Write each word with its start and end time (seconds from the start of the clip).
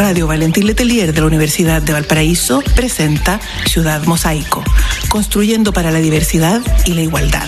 Radio 0.00 0.26
Valentín 0.26 0.66
Letelier 0.66 1.12
de 1.12 1.20
la 1.20 1.26
Universidad 1.26 1.82
de 1.82 1.92
Valparaíso 1.92 2.62
presenta 2.74 3.38
Ciudad 3.66 4.02
Mosaico, 4.04 4.64
construyendo 5.10 5.74
para 5.74 5.90
la 5.90 6.00
diversidad 6.00 6.62
y 6.86 6.94
la 6.94 7.02
igualdad. 7.02 7.46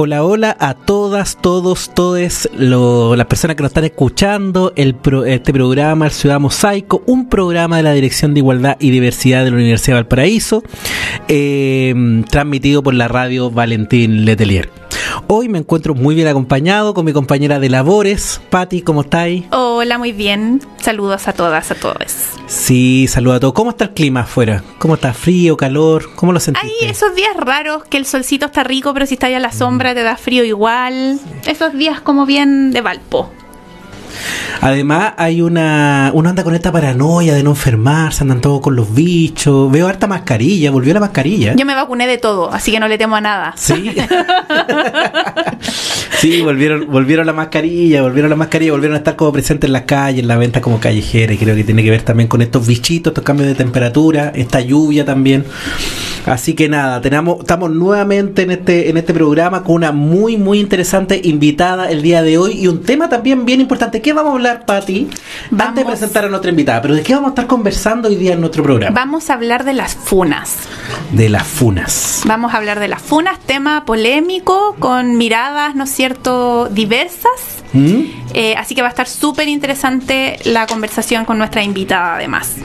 Hola, 0.00 0.22
hola 0.22 0.56
a 0.60 0.74
todas, 0.74 1.38
todos, 1.42 1.92
todes, 1.92 2.48
las 2.56 3.26
personas 3.26 3.56
que 3.56 3.64
nos 3.64 3.70
están 3.70 3.82
escuchando, 3.82 4.72
el 4.76 4.94
este 5.26 5.52
programa, 5.52 6.06
el 6.06 6.12
Ciudad 6.12 6.38
Mosaico, 6.38 7.02
un 7.06 7.28
programa 7.28 7.78
de 7.78 7.82
la 7.82 7.92
Dirección 7.94 8.32
de 8.32 8.38
Igualdad 8.38 8.76
y 8.78 8.92
Diversidad 8.92 9.42
de 9.42 9.50
la 9.50 9.56
Universidad 9.56 9.96
de 9.96 10.02
Valparaíso, 10.02 10.62
eh, 11.26 12.22
transmitido 12.30 12.80
por 12.80 12.94
la 12.94 13.08
radio 13.08 13.50
Valentín 13.50 14.24
Letelier. 14.24 14.70
Hoy 15.30 15.50
me 15.50 15.58
encuentro 15.58 15.94
muy 15.94 16.14
bien 16.14 16.26
acompañado 16.26 16.94
con 16.94 17.04
mi 17.04 17.12
compañera 17.12 17.60
de 17.60 17.68
labores, 17.68 18.40
Patti, 18.48 18.80
¿cómo 18.80 19.02
estáis? 19.02 19.44
Hola, 19.50 19.98
muy 19.98 20.12
bien. 20.12 20.62
Saludos 20.80 21.28
a 21.28 21.34
todas, 21.34 21.70
a 21.70 21.74
todos. 21.74 22.30
Sí, 22.46 23.06
saludos 23.08 23.36
a 23.36 23.40
todos. 23.40 23.52
¿Cómo 23.52 23.68
está 23.68 23.84
el 23.84 23.90
clima 23.90 24.20
afuera? 24.20 24.64
¿Cómo 24.78 24.94
está? 24.94 25.12
¿Frío, 25.12 25.58
calor? 25.58 26.14
¿Cómo 26.14 26.32
lo 26.32 26.40
sentiste? 26.40 26.66
Hay 26.66 26.88
esos 26.90 27.14
días 27.14 27.36
raros 27.36 27.84
que 27.84 27.98
el 27.98 28.06
solcito 28.06 28.46
está 28.46 28.64
rico, 28.64 28.94
pero 28.94 29.04
si 29.04 29.14
está 29.14 29.26
ahí 29.26 29.34
a 29.34 29.38
la 29.38 29.52
sombra 29.52 29.94
te 29.94 30.02
da 30.02 30.16
frío 30.16 30.44
igual. 30.44 31.20
Esos 31.46 31.74
días 31.74 32.00
como 32.00 32.24
bien 32.24 32.70
de 32.70 32.80
Valpo. 32.80 33.30
Además, 34.60 35.14
hay 35.16 35.40
una. 35.40 36.10
Uno 36.14 36.28
anda 36.28 36.44
con 36.44 36.54
esta 36.54 36.72
paranoia 36.72 37.34
de 37.34 37.42
no 37.42 37.50
enfermarse, 37.50 38.22
andan 38.22 38.40
todos 38.40 38.60
con 38.60 38.76
los 38.76 38.94
bichos. 38.94 39.70
Veo 39.70 39.86
harta 39.86 40.06
mascarilla, 40.06 40.70
volvió 40.70 40.94
la 40.94 41.00
mascarilla. 41.00 41.54
Yo 41.54 41.64
me 41.64 41.74
vacuné 41.74 42.06
de 42.06 42.18
todo, 42.18 42.52
así 42.52 42.72
que 42.72 42.80
no 42.80 42.88
le 42.88 42.98
temo 42.98 43.16
a 43.16 43.20
nada. 43.20 43.54
Sí. 43.56 43.94
sí, 46.18 46.42
volvieron, 46.42 46.90
volvieron 46.90 47.26
la 47.26 47.32
mascarilla, 47.32 48.02
volvieron 48.02 48.30
la 48.30 48.36
mascarilla, 48.36 48.72
volvieron 48.72 48.94
a 48.94 48.98
estar 48.98 49.16
como 49.16 49.32
presentes 49.32 49.68
en 49.68 49.72
las 49.72 49.82
calles, 49.82 50.22
en 50.22 50.28
la 50.28 50.36
venta 50.36 50.60
como 50.60 50.80
callejera. 50.80 51.32
Y 51.32 51.38
creo 51.38 51.54
que 51.54 51.64
tiene 51.64 51.82
que 51.82 51.90
ver 51.90 52.02
también 52.02 52.28
con 52.28 52.42
estos 52.42 52.66
bichitos, 52.66 53.12
estos 53.12 53.24
cambios 53.24 53.48
de 53.48 53.54
temperatura, 53.54 54.32
esta 54.34 54.60
lluvia 54.60 55.04
también. 55.04 55.44
Así 56.26 56.54
que 56.54 56.68
nada, 56.68 57.00
tenemos, 57.00 57.40
estamos 57.40 57.70
nuevamente 57.70 58.42
en 58.42 58.50
este, 58.50 58.90
en 58.90 58.96
este 58.96 59.14
programa 59.14 59.62
con 59.62 59.76
una 59.76 59.92
muy, 59.92 60.36
muy 60.36 60.60
interesante 60.60 61.20
invitada 61.22 61.90
el 61.90 62.02
día 62.02 62.22
de 62.22 62.38
hoy 62.38 62.52
y 62.52 62.66
un 62.66 62.82
tema 62.82 63.08
también 63.08 63.44
bien 63.44 63.60
importante. 63.60 64.00
¿Qué 64.00 64.12
vamos 64.12 64.32
a 64.32 64.34
hablar, 64.34 64.66
Patti? 64.66 65.08
Antes 65.58 65.74
de 65.74 65.84
presentar 65.84 66.24
a 66.24 66.28
nuestra 66.28 66.50
invitada, 66.50 66.82
pero 66.82 66.94
¿de 66.94 67.02
qué 67.02 67.14
vamos 67.14 67.28
a 67.28 67.30
estar 67.30 67.46
conversando 67.46 68.08
hoy 68.08 68.16
día 68.16 68.34
en 68.34 68.40
nuestro 68.40 68.62
programa? 68.62 68.94
Vamos 68.94 69.30
a 69.30 69.34
hablar 69.34 69.64
de 69.64 69.72
las 69.72 69.94
funas. 69.94 70.56
De 71.12 71.28
las 71.28 71.46
funas. 71.46 72.22
Vamos 72.26 72.52
a 72.54 72.58
hablar 72.58 72.80
de 72.80 72.88
las 72.88 73.02
funas, 73.02 73.38
tema 73.40 73.84
polémico, 73.84 74.76
con 74.78 75.16
miradas, 75.16 75.74
¿no 75.74 75.84
es 75.84 75.90
cierto?, 75.90 76.68
diversas. 76.68 77.64
¿Mm? 77.72 78.02
Eh, 78.34 78.54
así 78.56 78.74
que 78.74 78.82
va 78.82 78.88
a 78.88 78.90
estar 78.90 79.08
súper 79.08 79.48
interesante 79.48 80.38
la 80.44 80.66
conversación 80.66 81.24
con 81.24 81.38
nuestra 81.38 81.62
invitada, 81.62 82.16
además. 82.16 82.56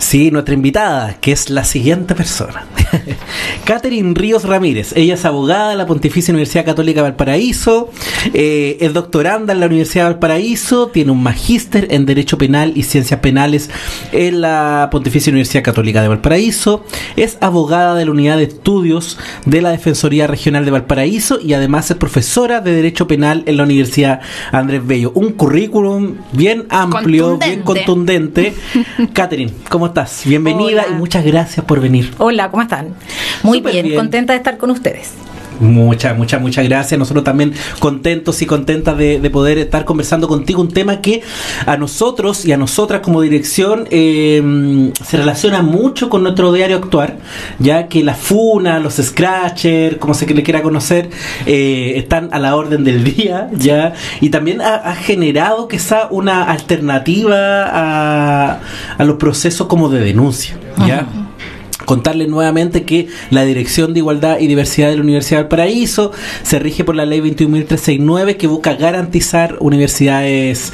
Sí, 0.00 0.30
nuestra 0.30 0.54
invitada, 0.54 1.18
que 1.20 1.30
es 1.30 1.50
la 1.50 1.62
siguiente 1.62 2.14
persona. 2.14 2.64
Catherine 3.64 4.14
Ríos 4.14 4.44
Ramírez. 4.44 4.92
Ella 4.96 5.14
es 5.14 5.24
abogada 5.26 5.70
de 5.70 5.76
la 5.76 5.86
Pontificia 5.86 6.32
Universidad 6.32 6.64
Católica 6.64 7.00
de 7.00 7.02
Valparaíso, 7.02 7.90
eh, 8.32 8.78
es 8.80 8.94
doctoranda 8.94 9.52
en 9.52 9.60
la 9.60 9.66
Universidad 9.66 10.04
de 10.04 10.12
Valparaíso, 10.12 10.88
tiene 10.88 11.12
un 11.12 11.22
magíster 11.22 11.88
en 11.90 12.06
Derecho 12.06 12.38
Penal 12.38 12.72
y 12.76 12.82
Ciencias 12.84 13.20
Penales 13.20 13.70
en 14.12 14.40
la 14.40 14.88
Pontificia 14.90 15.30
Universidad 15.30 15.62
Católica 15.62 16.00
de 16.00 16.08
Valparaíso, 16.08 16.82
es 17.16 17.36
abogada 17.42 17.94
de 17.94 18.06
la 18.06 18.10
Unidad 18.10 18.38
de 18.38 18.44
Estudios 18.44 19.18
de 19.44 19.60
la 19.60 19.70
Defensoría 19.70 20.26
Regional 20.26 20.64
de 20.64 20.70
Valparaíso 20.70 21.38
y 21.40 21.52
además 21.52 21.90
es 21.90 21.98
profesora 21.98 22.62
de 22.62 22.72
Derecho 22.72 23.06
Penal 23.06 23.44
en 23.46 23.58
la 23.58 23.64
Universidad 23.64 24.20
Andrés 24.50 24.84
Bello. 24.84 25.12
Un 25.14 25.32
currículum 25.32 26.16
bien 26.32 26.64
amplio, 26.70 27.36
bien 27.36 27.62
contundente. 27.62 28.54
Catherine, 29.12 29.52
¿cómo 29.68 29.89
estás? 29.90 30.22
Bienvenida 30.24 30.86
y 30.88 30.94
muchas 30.94 31.24
gracias 31.24 31.64
por 31.66 31.80
venir. 31.80 32.14
Hola, 32.18 32.50
¿cómo 32.50 32.62
están? 32.62 32.94
Muy 33.42 33.60
bien, 33.60 33.94
contenta 33.94 34.32
de 34.32 34.38
estar 34.38 34.56
con 34.56 34.70
ustedes. 34.70 35.12
Muchas, 35.60 36.16
muchas, 36.16 36.40
muchas 36.40 36.64
gracias. 36.64 36.98
Nosotros 36.98 37.22
también 37.22 37.52
contentos 37.78 38.40
y 38.42 38.46
contentas 38.46 38.96
de, 38.96 39.30
poder 39.30 39.58
estar 39.58 39.84
conversando 39.84 40.26
contigo. 40.26 40.60
Un 40.60 40.68
tema 40.68 41.00
que 41.00 41.22
a 41.66 41.76
nosotros 41.76 42.44
y 42.44 42.52
a 42.52 42.56
nosotras 42.56 43.02
como 43.02 43.20
dirección 43.20 43.86
eh, 43.90 44.90
se 45.04 45.16
relaciona 45.18 45.62
mucho 45.62 46.08
con 46.08 46.22
nuestro 46.22 46.52
diario 46.52 46.78
actuar, 46.78 47.18
ya 47.58 47.88
que 47.88 48.02
la 48.02 48.14
FUNA, 48.14 48.80
los 48.80 48.94
Scratchers, 48.94 49.98
como 49.98 50.14
se 50.14 50.26
le 50.26 50.42
quiera 50.42 50.62
conocer, 50.62 51.10
eh, 51.46 51.92
están 51.96 52.30
a 52.32 52.38
la 52.38 52.56
orden 52.56 52.82
del 52.82 53.04
día, 53.04 53.50
ya, 53.52 53.92
y 54.20 54.30
también 54.30 54.62
ha, 54.62 54.94
generado 54.94 55.68
quizá 55.68 56.08
una 56.10 56.44
alternativa 56.44 58.58
a, 58.98 58.98
los 58.98 59.16
procesos 59.16 59.66
como 59.66 59.88
de 59.88 60.00
denuncia, 60.00 60.56
ya 60.86 61.06
contarles 61.84 62.28
nuevamente 62.28 62.84
que 62.84 63.08
la 63.30 63.44
Dirección 63.44 63.92
de 63.94 64.00
Igualdad 64.00 64.38
y 64.38 64.46
Diversidad 64.46 64.88
de 64.90 64.96
la 64.96 65.02
Universidad 65.02 65.40
del 65.40 65.48
Paraíso 65.48 66.12
se 66.42 66.58
rige 66.58 66.84
por 66.84 66.94
la 66.94 67.06
Ley 67.06 67.20
21.369 67.20 68.36
que 68.36 68.46
busca 68.46 68.74
garantizar 68.74 69.56
universidades 69.60 70.72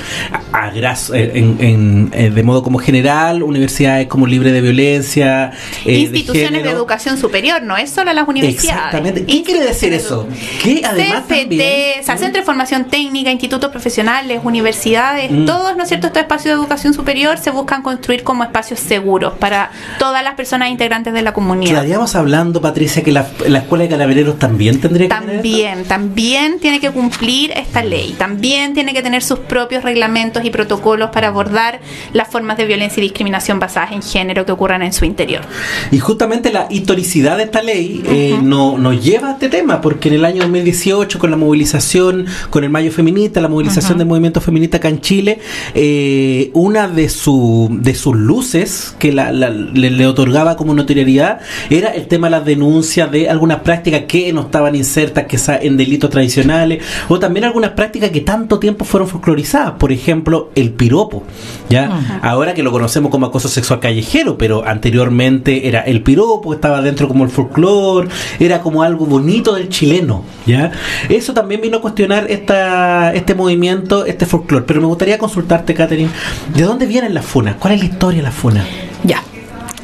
a, 0.52 0.70
en, 1.12 2.10
de 2.10 2.42
modo 2.42 2.62
como 2.62 2.78
general, 2.78 3.42
universidades 3.42 4.06
como 4.06 4.26
libre 4.26 4.52
de 4.52 4.60
violencia. 4.60 5.52
Eh, 5.84 5.98
Instituciones 5.98 6.62
de, 6.62 6.70
educación 6.70 7.18
superior, 7.18 7.62
no 7.62 7.76
es 7.76 7.90
solo 7.90 8.12
las 8.12 8.28
universidades. 8.28 8.70
Exactamente. 8.70 9.24
¿Qué 9.24 9.42
quiere 9.42 9.64
decir 9.64 9.92
eso? 9.92 10.28
Que 10.62 10.82
además 10.84 11.24
CFT, 11.26 12.04
Centro 12.18 12.40
de 12.40 12.42
Formación 12.42 12.86
Técnica, 12.86 13.30
institutos 13.30 13.70
profesionales, 13.70 14.40
universidades, 14.44 15.30
mm. 15.30 15.44
todos, 15.44 15.76
¿no 15.76 15.82
es 15.82 15.88
cierto?, 15.88 16.06
estos 16.06 16.22
espacios 16.22 16.54
de 16.54 16.60
educación 16.60 16.94
superior 16.94 17.38
se 17.38 17.50
buscan 17.50 17.82
construir 17.82 18.22
como 18.22 18.42
espacios 18.44 18.80
seguros 18.80 19.34
para 19.34 19.70
todas 19.98 20.24
las 20.24 20.34
personas 20.34 20.70
integrantes 20.70 20.95
de 21.04 21.22
la 21.22 21.32
comunidad. 21.32 21.74
Estaríamos 21.74 22.14
hablando, 22.14 22.60
Patricia, 22.60 23.02
que 23.02 23.12
la, 23.12 23.26
Escuela 23.46 23.84
de 23.84 23.90
Calavereros 23.90 24.38
también 24.38 24.80
tendría 24.80 25.08
que 25.08 25.14
También, 25.14 25.84
también 25.84 26.58
tiene 26.60 26.80
que 26.80 26.90
cumplir 26.90 27.52
esta 27.52 27.82
ley. 27.82 28.14
También 28.18 28.74
tiene 28.74 28.92
que 28.92 29.02
tener 29.02 29.22
sus 29.22 29.38
propios 29.40 29.84
reglamentos 29.84 30.44
y 30.44 30.50
protocolos 30.50 31.10
para 31.10 31.28
abordar 31.28 31.80
las 32.12 32.28
formas 32.28 32.56
de 32.56 32.66
violencia 32.66 33.00
y 33.00 33.04
discriminación 33.04 33.60
basadas 33.60 33.92
en 33.92 34.02
género 34.02 34.46
que 34.46 34.52
ocurran 34.52 34.82
en 34.82 34.92
su 34.92 35.04
interior. 35.04 35.42
Y 35.90 35.98
justamente 35.98 36.52
la 36.52 36.66
historicidad 36.70 37.36
de 37.36 37.44
esta 37.44 37.62
ley 37.62 38.02
eh, 38.06 38.38
no, 38.42 38.78
nos 38.78 39.02
lleva 39.04 39.28
a 39.28 39.32
este 39.32 39.48
tema, 39.48 39.80
porque 39.80 40.08
en 40.08 40.14
el 40.14 40.24
año 40.24 40.42
2018, 40.42 41.18
con 41.18 41.30
la 41.30 41.36
movilización, 41.36 42.26
con 42.50 42.64
el 42.64 42.70
Mayo 42.70 42.90
Feminista, 42.90 43.40
la 43.40 43.48
movilización 43.48 43.98
del 43.98 44.06
movimiento 44.06 44.40
feminista 44.40 44.78
acá 44.78 44.88
en 44.88 45.00
Chile, 45.00 45.38
eh, 45.74 46.50
una 46.54 46.88
de, 46.88 47.08
su, 47.08 47.68
de 47.70 47.94
sus 47.94 48.16
luces 48.16 48.94
que 48.98 49.12
la, 49.12 49.32
le, 49.32 49.90
le, 49.90 50.06
otorgaba 50.06 50.56
como 50.56 50.74
notoriedad 50.86 51.40
era 51.68 51.90
el 51.90 52.06
tema 52.06 52.28
de 52.28 52.30
las 52.32 52.44
denuncias 52.44 53.10
de 53.10 53.28
algunas 53.28 53.60
prácticas 53.60 54.02
que 54.06 54.32
no 54.32 54.42
estaban 54.42 54.74
insertas 54.74 55.24
que 55.24 55.38
en 55.66 55.76
delitos 55.76 56.10
tradicionales 56.10 56.82
o 57.08 57.18
también 57.18 57.44
algunas 57.44 57.72
prácticas 57.72 58.10
que 58.10 58.20
tanto 58.20 58.58
tiempo 58.58 58.84
fueron 58.84 59.08
folclorizadas, 59.08 59.72
por 59.72 59.92
ejemplo, 59.92 60.50
el 60.54 60.70
piropo, 60.70 61.24
¿ya? 61.68 62.20
Ahora 62.22 62.54
que 62.54 62.62
lo 62.62 62.72
conocemos 62.72 63.10
como 63.10 63.26
acoso 63.26 63.48
sexual 63.48 63.80
callejero, 63.80 64.38
pero 64.38 64.66
anteriormente 64.66 65.68
era 65.68 65.80
el 65.80 66.02
piropo, 66.02 66.54
estaba 66.54 66.80
dentro 66.82 67.08
como 67.08 67.24
el 67.24 67.30
folclore, 67.30 68.08
era 68.38 68.60
como 68.60 68.82
algo 68.82 69.06
bonito 69.06 69.54
del 69.54 69.68
chileno, 69.68 70.24
¿ya? 70.46 70.72
Eso 71.08 71.34
también 71.34 71.60
vino 71.60 71.78
a 71.78 71.80
cuestionar 71.80 72.30
esta, 72.30 73.12
este 73.14 73.34
movimiento, 73.34 74.06
este 74.06 74.26
folclore, 74.26 74.64
pero 74.66 74.80
me 74.80 74.86
gustaría 74.86 75.18
consultarte, 75.18 75.74
Catherine, 75.74 76.10
¿de 76.54 76.62
dónde 76.62 76.86
vienen 76.86 77.14
las 77.14 77.24
funas? 77.24 77.56
¿Cuál 77.56 77.74
es 77.74 77.80
la 77.80 77.86
historia 77.86 78.18
de 78.18 78.24
las 78.24 78.34
funas? 78.34 78.66
Ya. 79.04 79.22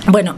Bueno, 0.08 0.34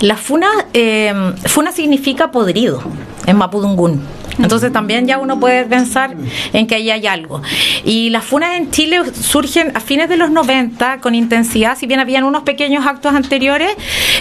la 0.00 0.16
funa, 0.16 0.48
eh, 0.72 1.12
funa 1.46 1.72
significa 1.72 2.30
podrido 2.30 2.82
en 3.26 3.36
Mapudungún. 3.36 4.02
Entonces 4.38 4.72
también 4.72 5.06
ya 5.06 5.18
uno 5.18 5.38
puede 5.38 5.64
pensar 5.64 6.14
en 6.52 6.66
que 6.66 6.74
ahí 6.76 6.90
hay 6.90 7.06
algo. 7.06 7.42
Y 7.84 8.10
las 8.10 8.24
funas 8.24 8.56
en 8.56 8.70
Chile 8.70 9.00
surgen 9.14 9.72
a 9.74 9.80
fines 9.80 10.08
de 10.08 10.16
los 10.16 10.30
90 10.30 11.00
con 11.00 11.14
intensidad, 11.14 11.76
si 11.76 11.86
bien 11.86 12.00
habían 12.00 12.24
unos 12.24 12.42
pequeños 12.42 12.86
actos 12.86 13.14
anteriores 13.14 13.70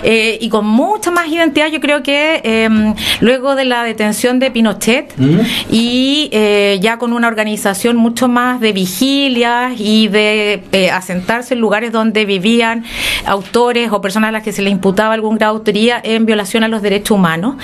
eh, 0.04 0.38
y 0.39 0.50
con 0.50 0.65
mucha 0.65 1.12
más 1.12 1.27
identidad, 1.27 1.68
yo 1.68 1.80
creo 1.80 2.04
que 2.04 2.42
em, 2.44 2.94
luego 3.21 3.56
de 3.56 3.65
la 3.65 3.83
detención 3.83 4.39
de 4.39 4.51
Pinochet 4.51 5.13
mm. 5.18 5.39
y 5.71 6.30
eh, 6.31 6.80
ya 6.81 6.98
con 6.98 7.13
una 7.13 7.27
organización 7.27 7.95
mucho 7.95 8.27
más 8.27 8.60
de 8.60 8.74
vigilias 8.74 9.74
y 9.80 10.07
de 10.07 10.63
eh, 10.71 10.92
asentarse 10.92 11.54
en 11.54 11.62
lugares 11.62 11.92
donde 11.92 12.25
vivían 12.25 12.86
autores 13.25 13.92
o 13.92 14.01
personas 14.01 14.30
a 14.30 14.31
las 14.31 14.44
que 14.44 14.51
se 14.51 14.62
les 14.62 14.71
imputaba 14.71 15.13
algún 15.13 15.36
grado 15.38 15.54
de 15.54 15.60
autoría 15.60 16.01
en 16.04 16.25
violación 16.25 16.63
a 16.63 16.68
los 16.68 16.81
derechos 16.81 17.12
humanos, 17.12 17.56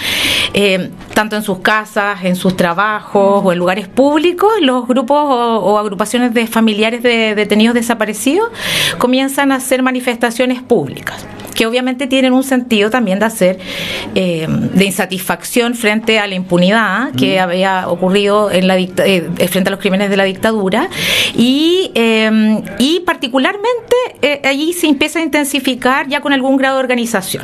tanto 1.13 1.35
en 1.35 1.43
sus 1.43 1.59
casas, 1.59 2.23
en 2.23 2.35
sus 2.39 2.55
trabajos 2.55 3.41
o 3.43 3.51
en 3.51 3.59
lugares 3.59 3.87
públicos, 3.87 4.51
los 4.61 4.87
grupos 4.87 5.17
o, 5.21 5.77
agrupaciones 5.77 6.33
de 6.33 6.47
familiares 6.47 7.03
de 7.03 7.35
detenidos 7.35 7.75
desaparecidos 7.75 8.49
comienzan 8.97 9.51
a 9.51 9.55
hacer 9.55 9.83
manifestaciones 9.83 10.61
públicas 10.61 11.25
que 11.53 11.65
obviamente 11.65 12.07
tienen 12.07 12.31
un 12.31 12.43
sentido 12.43 12.89
también 12.89 13.19
de 13.19 13.25
hacer 13.25 13.59
eh, 14.15 14.47
de 14.47 14.85
insatisfacción 14.85 15.75
frente 15.75 16.17
a 16.17 16.25
la 16.25 16.35
impunidad 16.35 17.11
que 17.13 17.37
mm. 17.37 17.41
había 17.41 17.89
ocurrido 17.89 18.49
en 18.49 18.67
la 18.67 18.77
eh, 18.77 19.29
frente 19.49 19.67
a 19.67 19.71
los 19.71 19.79
crímenes 19.81 20.09
de 20.09 20.15
la 20.15 20.23
dictadura 20.23 20.89
y, 21.35 21.91
y 22.77 23.01
particularmente 23.01 23.95
allí 24.45 24.71
se 24.71 24.87
empieza 24.87 25.19
a 25.19 25.21
intensificar 25.21 26.07
ya 26.07 26.21
con 26.21 26.31
algún 26.31 26.55
grado 26.55 26.77
de 26.77 26.83
organización. 26.83 27.43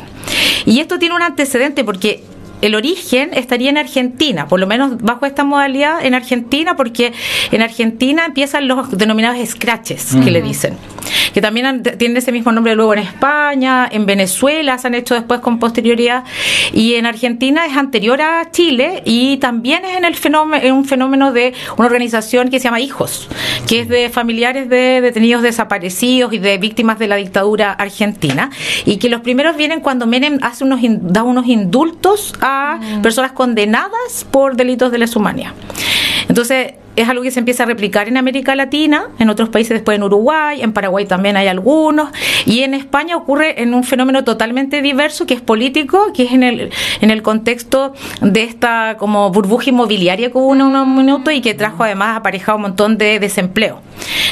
Y 0.64 0.80
esto 0.80 0.98
tiene 0.98 1.14
un 1.14 1.22
antecedente 1.22 1.84
porque 1.84 2.24
el 2.62 2.74
origen 2.74 3.30
estaría 3.34 3.70
en 3.70 3.78
Argentina, 3.78 4.48
por 4.48 4.60
lo 4.60 4.66
menos 4.66 4.98
bajo 4.98 5.26
esta 5.26 5.44
modalidad 5.44 6.04
en 6.04 6.14
Argentina, 6.14 6.76
porque 6.76 7.12
en 7.50 7.62
Argentina 7.62 8.24
empiezan 8.24 8.68
los 8.68 8.96
denominados 8.96 9.46
scratches, 9.48 10.16
que 10.24 10.30
le 10.30 10.42
dicen, 10.42 10.76
que 11.34 11.40
también 11.40 11.82
tienen 11.98 12.16
ese 12.16 12.32
mismo 12.32 12.52
nombre 12.52 12.74
luego 12.74 12.94
en 12.94 13.00
España, 13.00 13.88
en 13.90 14.06
Venezuela 14.06 14.78
se 14.78 14.86
han 14.86 14.94
hecho 14.94 15.14
después 15.14 15.40
con 15.40 15.58
posterioridad, 15.58 16.24
y 16.72 16.94
en 16.94 17.06
Argentina 17.06 17.66
es 17.66 17.76
anterior 17.76 18.20
a 18.22 18.50
Chile 18.50 19.02
y 19.04 19.36
también 19.36 19.84
es 19.84 19.96
en 19.96 20.04
el 20.04 20.14
fenómeno, 20.14 20.64
en 20.64 20.72
un 20.72 20.84
fenómeno 20.84 21.32
de 21.32 21.52
una 21.76 21.86
organización 21.86 22.48
que 22.48 22.58
se 22.58 22.64
llama 22.64 22.80
Hijos, 22.80 23.28
que 23.68 23.80
es 23.80 23.88
de 23.88 24.08
familiares 24.10 24.68
de 24.68 25.00
detenidos 25.00 25.42
desaparecidos 25.42 26.32
y 26.32 26.38
de 26.38 26.58
víctimas 26.58 26.98
de 26.98 27.08
la 27.08 27.16
dictadura 27.16 27.72
argentina, 27.72 28.50
y 28.84 28.96
que 28.96 29.08
los 29.08 29.20
primeros 29.20 29.56
vienen 29.56 29.80
cuando 29.80 30.06
Menem 30.06 30.38
hace 30.42 30.64
unos, 30.64 30.80
da 30.82 31.22
unos 31.22 31.46
indultos 31.46 32.34
a 32.40 32.45
mm. 32.46 33.02
personas 33.02 33.32
condenadas 33.32 34.26
por 34.30 34.56
delitos 34.56 34.90
de 34.92 34.98
lesa 34.98 35.18
humanidad. 35.18 35.52
Entonces, 36.28 36.74
es 36.96 37.08
algo 37.08 37.22
que 37.22 37.30
se 37.30 37.38
empieza 37.38 37.62
a 37.62 37.66
replicar 37.66 38.08
en 38.08 38.16
América 38.16 38.54
Latina, 38.56 39.08
en 39.18 39.30
otros 39.30 39.50
países 39.50 39.74
después 39.74 39.96
en 39.96 40.02
Uruguay, 40.02 40.62
en 40.62 40.72
Paraguay 40.72 41.04
también 41.04 41.36
hay 41.36 41.46
algunos, 41.46 42.10
y 42.46 42.62
en 42.62 42.74
España 42.74 43.16
ocurre 43.16 43.62
en 43.62 43.74
un 43.74 43.84
fenómeno 43.84 44.24
totalmente 44.24 44.82
diverso 44.82 45.26
que 45.26 45.34
es 45.34 45.42
político, 45.42 46.12
que 46.14 46.24
es 46.24 46.32
en 46.32 46.42
el, 46.42 46.70
en 47.00 47.10
el 47.10 47.22
contexto 47.22 47.92
de 48.22 48.42
esta 48.42 48.96
como 48.98 49.30
burbuja 49.30 49.70
inmobiliaria 49.70 50.30
que 50.30 50.38
hubo 50.38 50.54
en 50.54 50.62
unos 50.62 50.86
minutos 50.86 51.34
y 51.34 51.40
que 51.40 51.54
trajo 51.54 51.84
además 51.84 52.16
aparejado 52.16 52.56
un 52.56 52.62
montón 52.62 52.98
de 52.98 53.20
desempleo. 53.20 53.80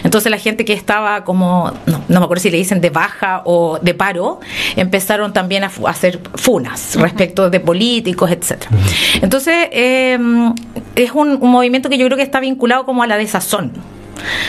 Entonces 0.03 0.31
la 0.31 0.39
gente 0.39 0.65
que 0.65 0.73
estaba 0.73 1.25
como, 1.25 1.73
no, 1.87 2.03
me 2.09 2.17
acuerdo 2.17 2.43
si 2.43 2.51
le 2.51 2.59
dicen 2.59 2.81
de 2.81 2.91
baja 2.91 3.43
o 3.45 3.79
de 3.81 3.95
paro, 3.95 4.41
empezaron 4.77 5.33
también 5.33 5.65
a, 5.65 5.71
hacer 5.87 6.21
funas 6.35 6.97
respecto 6.97 7.51
de 7.51 7.61
políticos, 7.61 8.31
etcétera. 8.31 8.71
Entonces 9.23 9.69
eh, 9.73 10.19
es 10.97 11.13
un, 11.13 11.39
un 11.41 11.51
movimiento 11.51 11.89
que 11.89 11.99
yo 11.99 12.07
creo 12.07 12.17
que 12.17 12.23
está 12.23 12.41
vinculado 12.41 12.54
vinculado 12.55 12.85
como 12.85 13.03
a 13.03 13.07
la 13.07 13.17
desazón 13.17 13.73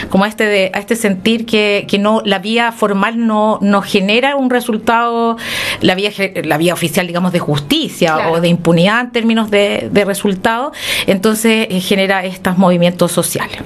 como 0.10 0.26
a 0.26 0.28
este 0.28 0.46
de, 0.46 0.72
a 0.74 0.80
este 0.80 0.96
sentir 0.96 1.46
que, 1.46 1.86
que 1.90 1.98
no 1.98 2.22
la 2.24 2.40
vía 2.40 2.72
formal 2.72 3.26
no, 3.26 3.58
no 3.62 3.82
genera 3.82 4.36
un 4.36 4.50
resultado 4.50 5.38
la 5.82 5.96
vía 5.96 6.12
la 6.44 6.58
vía 6.58 6.74
oficial 6.74 7.08
digamos 7.08 7.32
de 7.32 7.40
justicia 7.40 8.30
o 8.30 8.42
de 8.42 8.48
impunidad 8.48 9.02
en 9.02 9.12
términos 9.12 9.50
de, 9.50 9.90
de 9.92 10.06
resultado 10.06 10.72
entonces 11.08 11.68
eh, 11.70 11.82
genera 11.82 12.24
estos 12.26 12.58
movimientos 12.58 13.12
sociales 13.12 13.58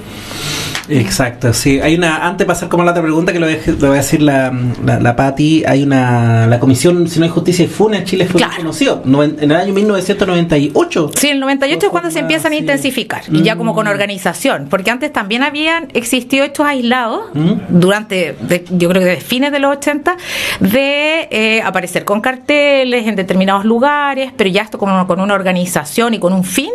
Exacto, 0.89 1.53
sí. 1.53 1.79
Hay 1.79 1.95
una, 1.95 2.25
antes 2.25 2.39
de 2.39 2.45
pasar 2.45 2.69
como 2.69 2.83
la 2.83 2.91
otra 2.91 3.03
pregunta 3.03 3.31
que 3.33 3.39
lo, 3.39 3.47
voy 3.47 3.89
a 3.89 3.91
decir 3.93 4.21
la, 4.21 4.51
la, 4.83 4.99
la 4.99 5.15
Pati, 5.15 5.63
hay 5.65 5.83
una, 5.83 6.47
la 6.47 6.59
Comisión 6.59 7.07
Si 7.07 7.19
no 7.19 7.25
hay 7.25 7.31
justicia 7.31 7.65
y 7.65 7.67
FUNA 7.67 7.97
en 7.97 8.05
Chile 8.05 8.25
fue 8.25 8.41
conocido 8.57 9.01
en 9.05 9.51
el 9.51 9.55
año 9.55 9.73
1998. 9.73 11.11
Sí, 11.15 11.27
en 11.27 11.35
el 11.35 11.39
98 11.41 11.85
es 11.85 11.91
cuando 11.91 12.11
se 12.11 12.19
empiezan 12.19 12.53
a 12.53 12.55
intensificar, 12.55 13.23
y 13.31 13.41
ya 13.43 13.55
como 13.55 13.73
con 13.73 13.85
mm. 13.85 13.89
organización, 13.89 14.67
porque 14.69 14.91
antes 14.91 15.11
también 15.11 15.43
habían 15.43 15.87
existido 15.93 16.45
estos 16.45 16.65
aislados 16.65 17.21
mm. 17.33 17.79
durante, 17.79 18.35
yo 18.71 18.89
creo 18.89 19.01
que 19.01 19.09
desde 19.09 19.21
fines 19.21 19.51
de 19.51 19.59
los 19.59 19.77
80, 19.77 20.17
de 20.59 21.27
eh, 21.31 21.61
aparecer 21.63 22.05
con 22.05 22.21
carteles 22.21 23.07
en 23.07 23.15
determinados 23.15 23.65
lugares, 23.65 24.31
pero 24.35 24.49
ya 24.49 24.63
esto 24.63 24.77
como 24.77 25.05
con 25.07 25.19
una 25.19 25.33
organización 25.33 26.13
y 26.13 26.19
con 26.19 26.33
un 26.33 26.43
fin, 26.43 26.71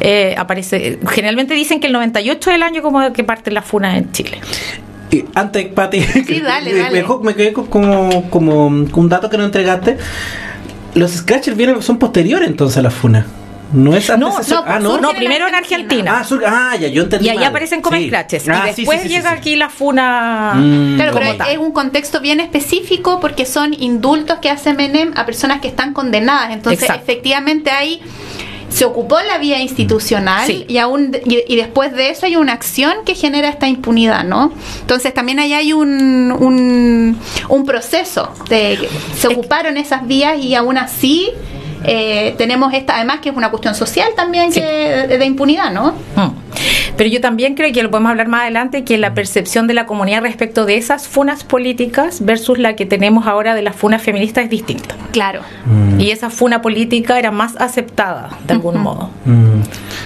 eh, 0.00 0.34
aparece, 0.36 0.98
generalmente 1.08 1.54
dicen 1.54 1.80
que 1.80 1.86
el 1.86 1.92
98 1.92 2.50
es 2.50 2.56
el 2.56 2.62
año 2.62 2.82
como 2.82 3.12
que 3.12 3.24
parte 3.30 3.52
la 3.52 3.62
funa 3.62 3.96
en 3.96 4.10
Chile. 4.10 4.40
Y 5.12 5.24
antes, 5.36 5.68
Pati, 5.68 6.02
sí, 6.02 6.40
dale, 6.44 6.76
dale. 6.76 7.04
Me, 7.22 7.34
quedé 7.36 7.52
como, 7.52 8.28
como 8.28 8.66
un 8.66 9.08
dato 9.08 9.30
que 9.30 9.38
no 9.38 9.44
entregaste. 9.44 9.98
Los 10.94 11.12
scratchers 11.12 11.56
vienen, 11.56 11.80
son 11.80 12.00
posteriores 12.00 12.48
entonces 12.48 12.78
a 12.78 12.82
la 12.82 12.90
funa. 12.90 13.24
No 13.72 13.94
es 13.94 14.08
no, 14.08 14.16
no, 14.16 14.36
ah, 14.66 14.80
no, 14.80 15.00
no, 15.00 15.10
primero 15.10 15.46
en 15.46 15.54
Argentina. 15.54 16.24
Ah, 16.28 16.72
ah, 16.72 16.76
ya, 16.76 16.88
yo 16.88 17.04
entendí. 17.04 17.26
Y 17.26 17.28
ahí 17.28 17.44
aparecen 17.44 17.82
como 17.82 17.96
scratches. 18.00 18.44
y 18.48 18.50
ah, 18.50 18.64
después 18.74 19.04
llega 19.04 19.30
aquí 19.30 19.54
la 19.54 19.68
funa. 19.68 20.54
Mm, 20.56 20.96
claro, 20.96 21.12
pero 21.14 21.44
es 21.48 21.58
un 21.58 21.70
contexto 21.70 22.20
bien 22.20 22.40
específico 22.40 23.20
porque 23.20 23.46
son 23.46 23.72
indultos 23.72 24.40
que 24.40 24.50
hace 24.50 24.74
Menem 24.74 25.12
a 25.14 25.24
personas 25.24 25.60
que 25.60 25.68
están 25.68 25.92
condenadas. 25.92 26.50
Entonces, 26.50 26.90
efectivamente, 26.90 27.70
hay 27.70 28.02
se 28.70 28.84
ocupó 28.84 29.18
la 29.20 29.38
vía 29.38 29.60
institucional 29.60 30.64
y 30.66 30.78
aún 30.78 31.16
y, 31.24 31.56
después 31.56 31.92
de 31.92 32.10
eso 32.10 32.26
hay 32.26 32.36
una 32.36 32.52
acción 32.52 33.04
que 33.04 33.14
genera 33.14 33.48
esta 33.48 33.68
impunidad, 33.68 34.24
¿no? 34.24 34.52
Entonces 34.80 35.12
también 35.12 35.38
ahí 35.40 35.52
hay 35.52 35.72
un, 35.72 36.32
un, 36.32 37.18
un 37.48 37.66
proceso 37.66 38.32
de 38.48 38.88
se 39.16 39.28
ocuparon 39.28 39.76
esas 39.76 40.06
vías 40.06 40.38
y 40.38 40.54
aún 40.54 40.78
así 40.78 41.30
eh, 41.84 42.34
tenemos 42.36 42.72
esta, 42.74 42.96
además 42.96 43.20
que 43.20 43.30
es 43.30 43.36
una 43.36 43.50
cuestión 43.50 43.74
social 43.74 44.10
también 44.14 44.52
que, 44.52 44.60
de, 44.60 45.24
impunidad, 45.24 45.72
¿no? 45.72 45.92
Mm. 46.16 46.30
Pero 46.96 47.08
yo 47.08 47.20
también 47.20 47.54
creo 47.54 47.72
que 47.72 47.82
lo 47.82 47.90
podemos 47.90 48.10
hablar 48.10 48.28
más 48.28 48.42
adelante, 48.42 48.84
que 48.84 48.98
la 48.98 49.14
percepción 49.14 49.66
de 49.66 49.74
la 49.74 49.86
comunidad 49.86 50.22
respecto 50.22 50.66
de 50.66 50.76
esas 50.76 51.08
funas 51.08 51.44
políticas 51.44 52.24
versus 52.24 52.58
la 52.58 52.76
que 52.76 52.86
tenemos 52.86 53.26
ahora 53.26 53.54
de 53.54 53.62
las 53.62 53.76
funas 53.76 54.02
feministas 54.02 54.44
es 54.44 54.50
distinta. 54.50 54.94
Claro. 55.12 55.40
Mm. 55.66 56.00
Y 56.00 56.10
esa 56.10 56.30
funa 56.30 56.62
política 56.62 57.18
era 57.18 57.30
más 57.30 57.56
aceptada, 57.56 58.30
de 58.46 58.54
algún 58.54 58.78
modo. 58.78 59.10
Mm. 59.24 59.62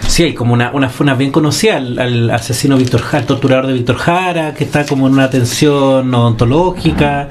Sí, 0.07 0.23
hay 0.25 0.35
como 0.35 0.55
una, 0.55 0.71
una 0.73 0.89
funa 0.89 1.15
bien 1.15 1.33
conocida 1.33 1.77
al, 1.77 2.31
asesino 2.31 2.77
Víctor 2.77 3.01
Jara, 3.01 3.27
torturador 3.27 3.67
de 3.67 3.73
Víctor 3.73 3.97
Jara, 3.97 4.55
que 4.55 4.65
está 4.65 4.87
como 4.87 5.07
en 5.07 5.15
una 5.15 5.25
atención 5.25 6.15
odontológica, 6.15 7.29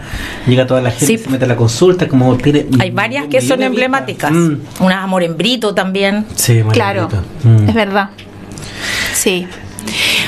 llega 0.47 0.67
toda 0.67 0.81
la 0.81 0.91
gente, 0.91 1.17
se 1.17 1.29
mete 1.29 1.45
a 1.45 1.47
la 1.47 1.55
consulta, 1.55 2.07
como 2.07 2.35
tiene... 2.37 2.65
Hay 2.79 2.91
varias 2.91 3.27
que 3.27 3.41
son 3.41 3.61
emblemáticas. 3.63 4.31
Mm. 4.31 4.57
Una 4.79 5.03
Amor 5.03 5.23
en 5.23 5.37
Brito 5.37 5.73
también. 5.73 6.25
Sí, 6.35 6.61
claro, 6.71 7.09
es 7.67 7.73
verdad. 7.73 8.09
Sí. 9.23 9.47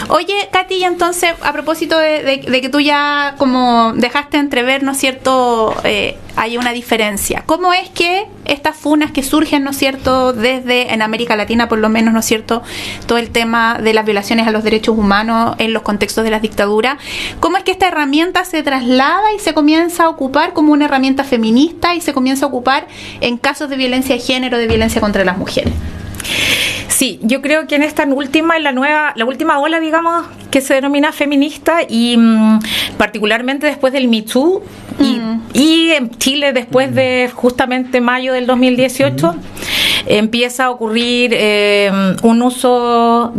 Oye, 0.08 0.48
Katy, 0.54 0.86
entonces, 0.86 1.34
a 1.42 1.52
propósito 1.52 1.98
de, 1.98 2.40
que 2.62 2.70
tú 2.70 2.80
ya 2.80 3.36
como 3.38 3.92
dejaste 3.94 4.38
entrever, 4.38 4.84
¿no 4.84 4.94
es 4.94 4.98
cierto?, 4.98 5.76
eh, 5.84 6.18
hay 6.38 6.58
una 6.58 6.72
diferencia. 6.72 7.44
¿Cómo 7.46 7.74
es 7.74 7.90
que 7.90 8.26
estas 8.46 8.78
funas 8.78 9.12
que 9.12 9.22
surgen, 9.22 9.66
¿no 9.66 9.72
es 9.72 9.78
cierto?, 9.78 10.32
desde 10.32 10.94
en 10.94 11.02
América 11.02 11.36
Latina, 11.36 11.68
por 11.68 11.80
lo 11.80 11.90
menos, 11.90 12.14
¿no 12.14 12.22
es 12.22 12.26
cierto?, 12.26 12.64
todo 13.06 13.18
el 13.18 13.32
tema 13.32 13.80
de 13.84 13.94
las 13.94 14.06
violaciones 14.06 14.48
a 14.48 14.52
los 14.52 14.64
derechos 14.64 14.98
humanos 14.98 15.56
en 15.58 15.74
los 15.74 15.82
contextos 15.82 16.24
de 16.24 16.32
las 16.32 16.42
dictaduras, 16.42 16.98
¿cómo 17.42 17.58
es 17.58 17.66
que 17.66 17.72
esta 17.72 17.90
herramienta 17.90 18.46
se 18.46 18.64
traslada 18.64 19.34
y 19.36 19.40
se 19.40 19.54
comienza 19.54 20.06
a 20.06 20.10
ocupar 20.10 20.54
como 20.54 20.72
una 20.72 20.86
herramienta 20.86 21.26
feminista 21.26 21.96
y 21.96 22.00
se 22.00 22.14
comienza 22.14 22.46
a 22.46 22.48
ocupar 22.48 22.88
en 23.20 23.36
casos 23.36 23.70
de 23.70 23.76
violencia 23.76 24.16
de 24.16 24.22
género, 24.22 24.58
de 24.58 24.68
violencia 24.68 25.02
contra 25.02 25.26
las 25.26 25.38
mujeres? 25.38 25.74
Sí, 26.88 27.20
yo 27.24 27.42
creo 27.42 27.68
que 27.68 27.76
en 27.76 27.84
esta 27.84 28.06
última, 28.06 28.56
en 28.56 28.64
la 28.64 28.72
nueva, 28.72 29.12
la 29.16 29.26
última 29.26 29.60
ola, 29.60 29.80
digamos, 29.80 30.26
que 30.50 30.62
se 30.62 30.76
denomina 30.76 31.12
feminista 31.12 31.80
y 31.88 32.16
mm, 32.18 32.60
particularmente 32.98 33.68
después 33.68 33.92
del 33.92 34.08
Me 34.08 34.22
Too 34.22 34.64
mm. 35.00 35.40
y, 35.54 35.92
en 35.92 36.10
Chile 36.18 36.54
después 36.54 36.96
de 36.96 37.30
justamente 37.34 38.00
mayo 38.00 38.32
del 38.32 38.48
2018 38.48 39.36
empieza 40.06 40.66
a 40.66 40.70
ocurrir 40.70 41.32
eh, 41.34 42.16
un 42.24 42.42
uso, 42.42 43.34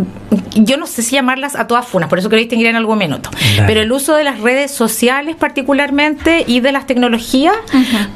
yo 0.54 0.76
no 0.76 0.86
sé 0.86 1.02
si 1.02 1.16
llamarlas 1.16 1.56
a 1.56 1.66
todas 1.66 1.86
funas, 1.86 2.08
por 2.08 2.18
eso 2.18 2.28
quiero 2.28 2.40
distinguir 2.40 2.68
en 2.68 2.76
algún 2.76 2.98
minuto, 2.98 3.30
pero 3.66 3.80
el 3.80 3.92
uso 3.92 4.16
de 4.16 4.24
las 4.24 4.40
redes 4.40 4.70
sociales 4.70 5.36
particularmente 5.36 6.44
y 6.46 6.60
de 6.60 6.72
las 6.72 6.86
tecnologías 6.86 7.56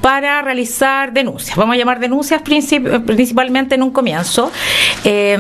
para 0.01 0.43
realizar 0.43 1.13
denuncias. 1.13 1.57
Vamos 1.57 1.75
a 1.75 1.79
llamar 1.79 2.01
denuncias 2.01 2.43
principalmente 2.43 3.75
en 3.75 3.83
un 3.83 3.91
comienzo. 3.91 4.51
Eh, 5.05 5.39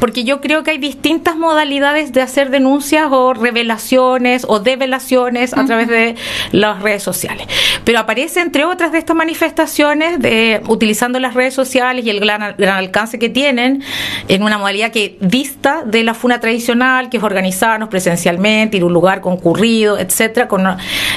porque 0.00 0.24
yo 0.24 0.40
creo 0.40 0.62
que 0.62 0.72
hay 0.72 0.78
distintas 0.78 1.36
modalidades 1.36 2.12
de 2.12 2.20
hacer 2.20 2.50
denuncias 2.50 3.08
o 3.10 3.34
revelaciones 3.34 4.44
o 4.48 4.60
develaciones 4.60 5.54
a 5.54 5.64
través 5.64 5.88
de 5.88 6.16
las 6.52 6.82
redes 6.82 7.02
sociales. 7.02 7.46
Pero 7.84 8.00
aparece, 8.00 8.40
entre 8.40 8.64
otras 8.64 8.92
de 8.92 8.98
estas 8.98 9.16
manifestaciones, 9.16 10.18
de 10.18 10.60
utilizando 10.68 11.18
las 11.18 11.34
redes 11.34 11.54
sociales 11.54 12.04
y 12.04 12.10
el 12.10 12.20
gran, 12.20 12.42
alcance 12.42 13.18
que 13.18 13.28
tienen 13.28 13.82
en 14.28 14.42
una 14.42 14.58
modalidad 14.58 14.92
que 14.92 15.16
dista 15.20 15.82
de 15.84 16.02
la 16.02 16.14
funa 16.14 16.40
tradicional, 16.40 17.08
que 17.08 17.16
es 17.18 17.22
organizarnos 17.22 17.88
presencialmente, 17.88 18.76
ir 18.76 18.82
a 18.82 18.86
un 18.86 18.92
lugar 18.92 19.20
concurrido, 19.20 19.98
etcétera, 19.98 20.48
con, 20.48 20.66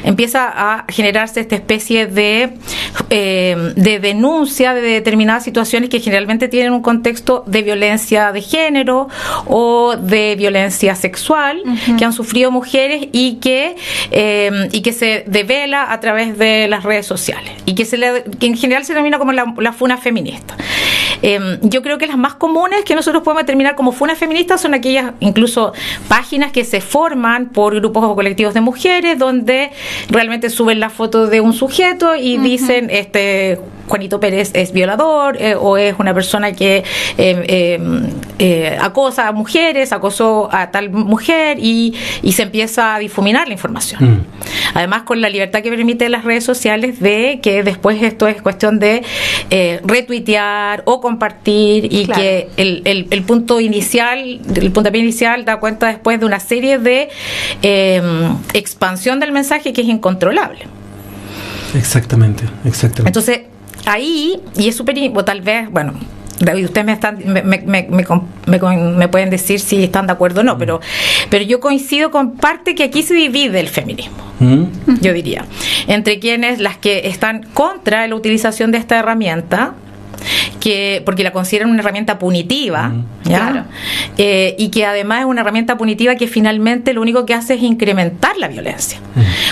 empieza 0.03 0.47
a 0.53 0.85
generarse 0.89 1.39
esta 1.39 1.55
especie 1.55 2.07
de 2.07 2.53
eh, 3.09 3.73
de 3.75 3.99
denuncia 3.99 4.73
de 4.73 4.81
determinadas 4.81 5.43
situaciones 5.43 5.89
que 5.89 5.99
generalmente 5.99 6.47
tienen 6.47 6.73
un 6.73 6.81
contexto 6.81 7.43
de 7.47 7.63
violencia 7.63 8.31
de 8.31 8.41
género 8.41 8.58
o 9.45 9.95
de 9.97 10.35
violencia 10.35 10.95
sexual 10.95 11.61
que 11.97 12.05
han 12.05 12.13
sufrido 12.13 12.51
mujeres 12.51 13.07
y 13.11 13.35
que, 13.35 13.75
eh, 14.11 14.69
y 14.71 14.81
que 14.81 14.93
se 14.93 15.23
devela 15.27 15.91
a 15.91 15.99
través 15.99 16.37
de 16.37 16.67
las 16.67 16.83
redes 16.83 17.05
sociales 17.05 17.51
y 17.65 17.75
que, 17.75 17.85
se 17.85 17.97
le, 17.97 18.23
que 18.39 18.47
en 18.47 18.57
general 18.57 18.85
se 18.85 18.93
denomina 18.93 19.17
como 19.17 19.31
la, 19.31 19.53
la 19.57 19.73
funa 19.73 19.97
feminista. 19.97 20.55
Eh, 21.21 21.59
yo 21.61 21.81
creo 21.81 21.97
que 21.97 22.07
las 22.07 22.17
más 22.17 22.35
comunes 22.35 22.83
que 22.83 22.95
nosotros 22.95 23.23
podemos 23.23 23.43
determinar 23.43 23.75
como 23.75 23.91
funas 23.91 24.17
feministas 24.17 24.61
son 24.61 24.73
aquellas 24.73 25.13
incluso 25.19 25.73
páginas 26.07 26.51
que 26.51 26.63
se 26.63 26.81
forman 26.81 27.49
por 27.49 27.75
grupos 27.75 28.03
o 28.05 28.15
colectivos 28.15 28.53
de 28.53 28.61
mujeres 28.61 29.19
donde 29.19 29.71
realmente 30.09 30.49
suben 30.49 30.79
la 30.79 30.89
foto 30.89 31.27
de 31.27 31.41
un 31.41 31.53
sujeto 31.53 32.15
y 32.15 32.37
dicen 32.37 32.89
este 32.89 33.59
Juanito 33.89 34.19
Pérez 34.19 34.51
es 34.53 34.71
violador 34.71 35.35
eh, 35.41 35.55
o 35.55 35.75
es 35.77 35.95
una 35.97 36.13
persona 36.13 36.53
que 36.53 36.77
eh, 36.77 36.83
eh, 37.17 37.79
eh, 38.39 38.77
acosa 38.79 39.27
a 39.27 39.31
mujeres, 39.31 39.91
acosó 39.91 40.47
a 40.51 40.71
tal 40.71 40.89
mujer 40.91 41.57
y, 41.59 41.93
y 42.21 42.31
se 42.33 42.43
empieza 42.43 42.95
a 42.95 42.99
difuminar 42.99 43.47
la 43.47 43.53
información. 43.53 44.03
Mm. 44.11 44.25
Además, 44.75 45.01
con 45.03 45.19
la 45.21 45.29
libertad 45.29 45.61
que 45.61 45.69
permite 45.71 46.07
las 46.09 46.23
redes 46.23 46.43
sociales 46.43 46.99
de 46.99 47.39
que 47.41 47.63
después 47.63 48.01
esto 48.03 48.27
es 48.27 48.41
cuestión 48.41 48.79
de 48.79 49.03
eh, 49.49 49.81
retuitear 49.83 50.83
o 50.85 51.01
compartir 51.01 51.91
y 51.91 52.05
Claro. 52.05 52.21
que 52.21 52.49
el, 52.57 52.81
el- 52.85 53.07
el 53.09 53.23
punto 53.23 53.59
inicial, 53.59 54.39
el 54.55 54.71
puntapié 54.71 55.01
inicial 55.01 55.45
da 55.45 55.59
cuenta 55.59 55.87
después 55.87 56.19
de 56.19 56.25
una 56.25 56.39
serie 56.39 56.77
de 56.77 57.09
eh, 57.63 58.01
expansión 58.53 59.19
del 59.19 59.31
mensaje 59.31 59.73
que 59.73 59.81
es 59.81 59.87
incontrolable. 59.87 60.59
Exactamente, 61.75 62.43
exactamente. 62.65 63.09
Entonces, 63.09 63.41
ahí, 63.89 64.39
y 64.57 64.67
es 64.69 64.75
súper, 64.75 64.95
o 65.13 65.25
tal 65.25 65.41
vez, 65.41 65.69
bueno, 65.71 65.93
David, 66.39 66.65
ustedes 66.65 66.85
me, 66.85 66.93
están, 66.93 67.17
me, 67.25 67.41
me- 67.41 67.57
me- 67.65 67.87
me 67.89 68.03
con- 68.05 68.23
me 68.45 68.59
con- 68.59 68.97
me 68.97 69.07
pueden 69.09 69.29
decir 69.29 69.59
si 69.59 69.83
están 69.83 70.07
de 70.07 70.13
acuerdo 70.13 70.39
o 70.39 70.43
no, 70.43 70.57
pero, 70.57 70.79
pero 71.29 71.43
yo 71.43 71.59
coincido 71.59 72.11
con 72.11 72.37
parte 72.37 72.75
que 72.75 72.83
aquí 72.83 73.03
se 73.03 73.13
divide 73.13 73.59
el 73.59 73.67
feminismo 73.67 74.15
Mm. 74.39 74.63
yo 75.01 75.11
diría, 75.11 75.43
entre 75.87 76.19
quienes 76.19 76.59
las 76.59 76.77
que 76.77 77.07
están 77.09 77.43
contra 77.53 78.07
la 78.07 78.15
utilización 78.15 78.71
de 78.71 78.77
esta 78.77 78.97
herramienta, 78.99 79.73
que 80.59 81.01
porque 81.05 81.23
la 81.23 81.31
consideran 81.31 81.69
una 81.69 81.79
herramienta 81.79 82.19
punitiva, 82.19 82.91
¿ya? 83.23 83.51
Claro. 83.51 83.65
Eh, 84.17 84.55
y 84.57 84.69
que 84.69 84.85
además 84.85 85.21
es 85.21 85.25
una 85.25 85.41
herramienta 85.41 85.77
punitiva 85.77 86.15
que 86.15 86.27
finalmente 86.27 86.93
lo 86.93 87.01
único 87.01 87.25
que 87.25 87.33
hace 87.33 87.55
es 87.55 87.61
incrementar 87.63 88.37
la 88.37 88.47
violencia, 88.47 88.99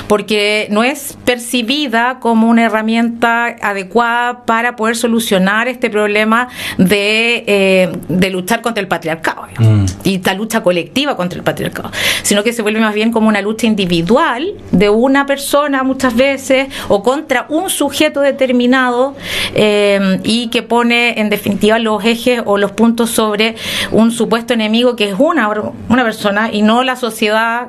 porque 0.08 0.68
no 0.72 0.84
es 0.84 1.18
percibida 1.26 2.20
como 2.20 2.48
una 2.48 2.66
herramienta 2.66 3.56
adecuada 3.62 4.46
para 4.46 4.76
poder 4.76 4.96
solucionar 4.96 5.68
este 5.68 5.90
problema 5.90 6.50
de, 6.78 7.44
eh, 7.48 7.92
de 8.10 8.30
luchar 8.30 8.62
contra 8.62 8.82
el 8.82 8.88
patriarcado 8.88 9.48
Mm. 9.60 9.86
y 10.04 10.22
la 10.22 10.34
lucha 10.34 10.62
colectiva 10.62 11.16
contra 11.16 11.38
el 11.38 11.44
patriarcado, 11.44 11.92
sino 12.24 12.44
que 12.44 12.54
se 12.54 12.62
vuelve 12.62 12.80
más 12.80 12.94
bien 12.94 13.12
como 13.12 13.28
una 13.28 13.42
lucha 13.42 13.66
individual 13.68 14.54
de 14.72 14.90
una 14.90 15.26
persona 15.26 15.84
muchas 15.84 16.16
veces 16.16 16.68
o 16.88 17.02
contra 17.04 17.46
un 17.50 17.70
sujeto 17.70 18.22
determinado 18.22 19.16
eh, 19.54 20.20
y 20.24 20.48
que 20.50 20.57
pone 20.64 21.20
en 21.20 21.30
definitiva 21.30 21.80
los 21.80 22.04
ejes 22.06 22.42
o 22.46 22.58
los 22.58 22.72
puntos 22.72 23.10
sobre 23.12 23.56
un 23.92 24.12
supuesto 24.12 24.54
enemigo 24.54 24.96
que 24.96 25.10
es 25.10 25.16
una, 25.18 25.50
una 25.90 26.04
persona 26.04 26.50
y 26.54 26.62
no 26.62 26.84
la 26.84 26.96
sociedad 26.96 27.68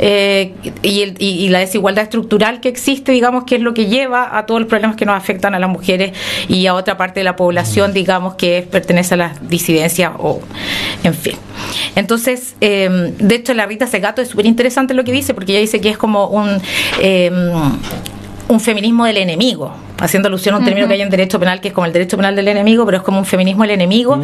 eh, 0.00 0.52
y, 0.82 1.02
el- 1.02 1.14
y- 1.20 1.44
y 1.44 1.48
la 1.48 1.60
desigualdad 1.60 2.02
estructural 2.02 2.60
que 2.60 2.68
existe, 2.68 3.12
digamos, 3.12 3.44
que 3.44 3.54
es 3.54 3.62
lo 3.62 3.72
que 3.72 3.86
lleva 3.86 4.36
a 4.36 4.44
todos 4.44 4.60
los 4.62 4.68
problemas 4.68 4.96
que 4.96 5.06
nos 5.06 5.16
afectan 5.16 5.54
a 5.54 5.60
las 5.60 5.70
mujeres 5.70 6.12
y 6.48 6.66
a 6.66 6.74
otra 6.74 6.96
parte 6.96 7.20
de 7.20 7.24
la 7.24 7.36
población, 7.36 7.92
digamos, 7.92 8.34
que 8.34 8.66
pertenece 8.68 9.14
a 9.14 9.18
las 9.18 9.48
disidencias 9.48 10.10
o, 10.18 10.40
en 11.04 11.14
fin. 11.14 11.36
Entonces, 11.94 12.56
eh, 12.60 13.14
de 13.18 13.34
hecho, 13.36 13.54
la 13.54 13.66
Rita 13.66 13.86
Segato 13.86 14.20
es 14.22 14.28
súper 14.28 14.46
interesante 14.46 14.92
lo 14.92 15.04
que 15.04 15.12
dice, 15.12 15.34
porque 15.34 15.52
ella 15.52 15.60
dice 15.60 15.80
que 15.80 15.90
es 15.90 15.98
como 15.98 16.26
un... 16.26 16.60
eh, 17.00 17.30
un 18.48 18.58
feminismo 18.58 19.04
del 19.04 19.18
enemigo, 19.18 19.72
haciendo 20.00 20.28
alusión 20.28 20.54
a 20.54 20.58
un 20.58 20.64
término 20.64 20.88
que 20.88 20.94
hay 20.94 21.02
en 21.02 21.10
derecho 21.10 21.38
penal 21.38 21.60
que 21.60 21.68
es 21.68 21.74
como 21.74 21.86
el 21.86 21.92
derecho 21.92 22.16
penal 22.16 22.34
del 22.34 22.48
enemigo, 22.48 22.84
pero 22.84 22.98
es 22.98 23.02
como 23.02 23.18
un 23.18 23.26
feminismo 23.26 23.62
del 23.62 23.72
enemigo 23.72 24.20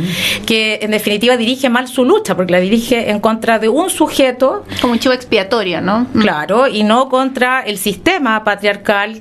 que 0.47 0.80
en 0.83 0.90
definitiva 0.90 1.37
dirige 1.37 1.68
mal 1.68 1.88
su 1.88 2.04
lucha, 2.04 2.35
porque 2.35 2.52
la 2.52 2.61
dirige 2.61 3.11
en 3.11 3.21
contra 3.21 3.59
de 3.59 3.68
un 3.68 3.90
sujeto 3.90 4.64
Como 4.80 4.95
un 4.95 4.99
chivo 4.99 5.14
expiatorio, 5.14 5.80
¿no? 5.80 6.06
Claro, 6.18 6.66
y 6.66 6.83
no 6.83 7.09
contra 7.09 7.61
el 7.61 7.78
sistema 7.78 8.42
patriarcal. 8.45 9.21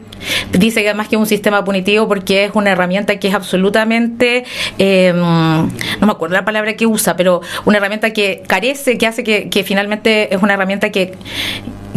Dice 0.51 0.81
que 0.81 0.89
además 0.89 1.07
que 1.07 1.15
es 1.15 1.19
un 1.19 1.27
sistema 1.27 1.63
punitivo 1.63 2.07
porque 2.07 2.45
es 2.45 2.51
una 2.53 2.71
herramienta 2.71 3.19
que 3.19 3.27
es 3.27 3.33
absolutamente, 3.33 4.45
eh, 4.79 5.11
no 5.13 5.67
me 6.07 6.11
acuerdo 6.11 6.35
la 6.35 6.45
palabra 6.45 6.75
que 6.75 6.85
usa, 6.85 7.15
pero 7.15 7.41
una 7.65 7.77
herramienta 7.77 8.11
que 8.11 8.43
carece, 8.47 8.97
que 8.97 9.07
hace 9.07 9.23
que, 9.23 9.49
que 9.49 9.63
finalmente 9.63 10.33
es 10.33 10.41
una 10.41 10.53
herramienta 10.53 10.89
que, 10.91 11.13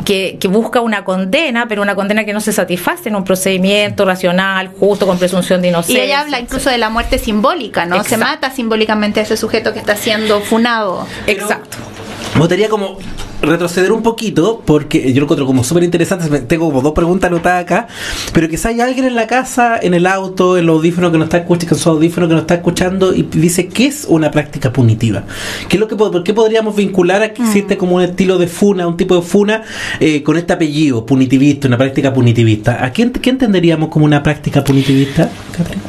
que, 0.05 0.39
que 0.41 0.49
busca 0.49 0.81
una 0.81 1.05
condena, 1.05 1.67
pero 1.69 1.83
una 1.83 1.95
condena 1.95 2.25
que 2.25 2.33
no 2.33 2.41
se 2.41 2.53
satisface 2.53 3.09
en 3.09 3.17
un 3.17 3.25
procedimiento 3.25 4.05
racional, 4.05 4.48
justo, 4.79 5.07
con 5.07 5.19
presunción 5.19 5.61
de 5.61 5.69
Y 5.69 5.71
inocencia. 5.71 6.05
ella 6.05 6.21
habla 6.21 6.41
incluso 6.41 6.71
de 6.71 6.79
la 6.79 6.91
muerte 6.91 7.19
simbólica, 7.19 7.87
¿no? 7.87 8.03
Se 8.05 8.17
mata 8.17 8.51
simbólicamente 8.51 9.21
a 9.21 9.23
ese 9.23 9.37
sujeto 9.37 9.73
que 9.73 9.79
está 9.79 9.97
siendo 9.97 10.41
funado. 10.41 11.07
Exacto. 11.27 11.77
Me 12.35 12.41
gustaría 12.41 12.69
como 12.69 12.99
retroceder 13.41 13.93
un 13.93 14.03
poquito, 14.03 14.63
porque 14.65 15.13
yo 15.13 15.21
lo 15.21 15.25
encuentro 15.27 15.47
como 15.47 15.63
súper 15.65 15.85
interesante. 15.85 16.41
Tengo 16.41 16.67
como 16.67 16.81
dos 16.83 16.93
preguntas 16.93 17.31
anotadas 17.31 17.63
acá, 17.63 17.87
pero 18.33 18.49
quizá 18.49 18.71
hay 18.71 18.81
alguien 18.81 19.07
en 19.07 19.15
la 19.15 19.27
casa, 19.27 19.79
en 19.81 19.95
el 19.95 20.07
auto, 20.07 20.59
en 20.59 20.67
los 20.67 20.77
audífonos 20.77 21.13
que 21.13 21.19
no 21.19 21.25
está 21.25 21.39
escuchando, 21.39 21.69
con 21.71 21.79
su 21.79 21.89
audífono 21.91 22.29
que 22.29 22.35
no 22.35 22.41
está 22.41 22.55
escuchando 22.55 23.15
y 23.15 23.23
dice, 23.23 23.69
¿qué 23.69 23.87
es 23.87 24.07
una 24.09 24.31
práctica 24.31 24.73
punitiva? 24.73 25.25
¿Qué 25.69 25.77
es 25.77 25.81
lo 25.81 25.87
que, 25.89 25.97
po- 25.97 26.11
¿Por 26.11 26.25
qué 26.25 26.35
podríamos 26.35 26.75
vincular 26.75 27.23
a 27.23 27.33
que 27.33 27.43
existe 27.43 27.77
como 27.77 27.97
un 27.97 28.03
estilo 28.03 28.39
de 28.39 28.47
funa, 28.49 28.87
un 28.87 28.97
tipo 28.97 29.15
de 29.17 29.23
funa 29.23 29.63
eh, 30.01 30.23
con 30.23 30.37
este 30.37 30.53
apellido, 30.53 31.07
punitivista, 31.07 31.69
una 31.69 31.79
práctica 31.79 32.13
punitivista? 32.13 32.85
¿A 32.85 32.93
qué, 32.93 33.11
qué 33.13 33.31
entenderíamos 33.31 33.89
como 33.89 34.05
una 34.05 34.23
práctica 34.23 34.65
punitivista? 34.65 35.31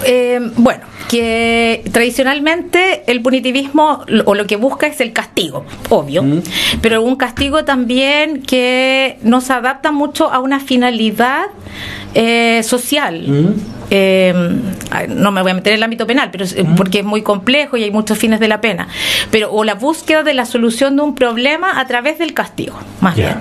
Eh, 0.06 0.40
bueno, 0.58 0.82
que 1.10 1.84
tradicionalmente 1.92 3.04
el 3.08 3.22
punitivismo 3.22 4.02
o 4.26 4.36
lo 4.36 4.46
que 4.46 4.56
busca 4.56 4.88
es 4.88 5.02
el 5.02 5.14
castigo, 5.14 5.66
obvio, 5.90 6.24
Mm. 6.24 6.42
pero 6.82 7.02
un 7.02 7.16
castigo 7.16 7.39
también 7.66 8.42
que 8.44 9.18
nos 9.24 9.50
adapta 9.50 9.92
mucho 9.92 10.32
a 10.32 10.40
una 10.40 10.60
finalidad 10.60 11.46
eh, 12.14 12.62
social. 12.64 13.24
Mm. 13.28 13.54
Eh, 13.92 14.34
no 15.08 15.32
me 15.32 15.42
voy 15.42 15.52
a 15.52 15.54
meter 15.56 15.74
en 15.74 15.78
el 15.78 15.84
ámbito 15.84 16.06
penal, 16.06 16.30
pero 16.32 16.44
es- 16.44 16.56
porque 16.78 17.00
es 17.00 17.06
muy 17.06 17.22
complejo 17.24 17.76
y 17.78 17.84
hay 17.84 17.92
muchos 17.92 18.18
fines 18.18 18.40
de 18.40 18.48
la 18.48 18.62
pena. 18.62 18.88
Pero 19.32 19.52
o 19.52 19.64
la 19.64 19.74
búsqueda 19.76 20.22
de 20.24 20.34
la 20.34 20.46
solución 20.46 20.96
de 20.96 21.02
un 21.02 21.16
problema 21.16 21.80
a 21.80 21.88
través 21.88 22.20
del 22.20 22.34
castigo, 22.34 22.78
más 23.02 23.16
bien. 23.16 23.36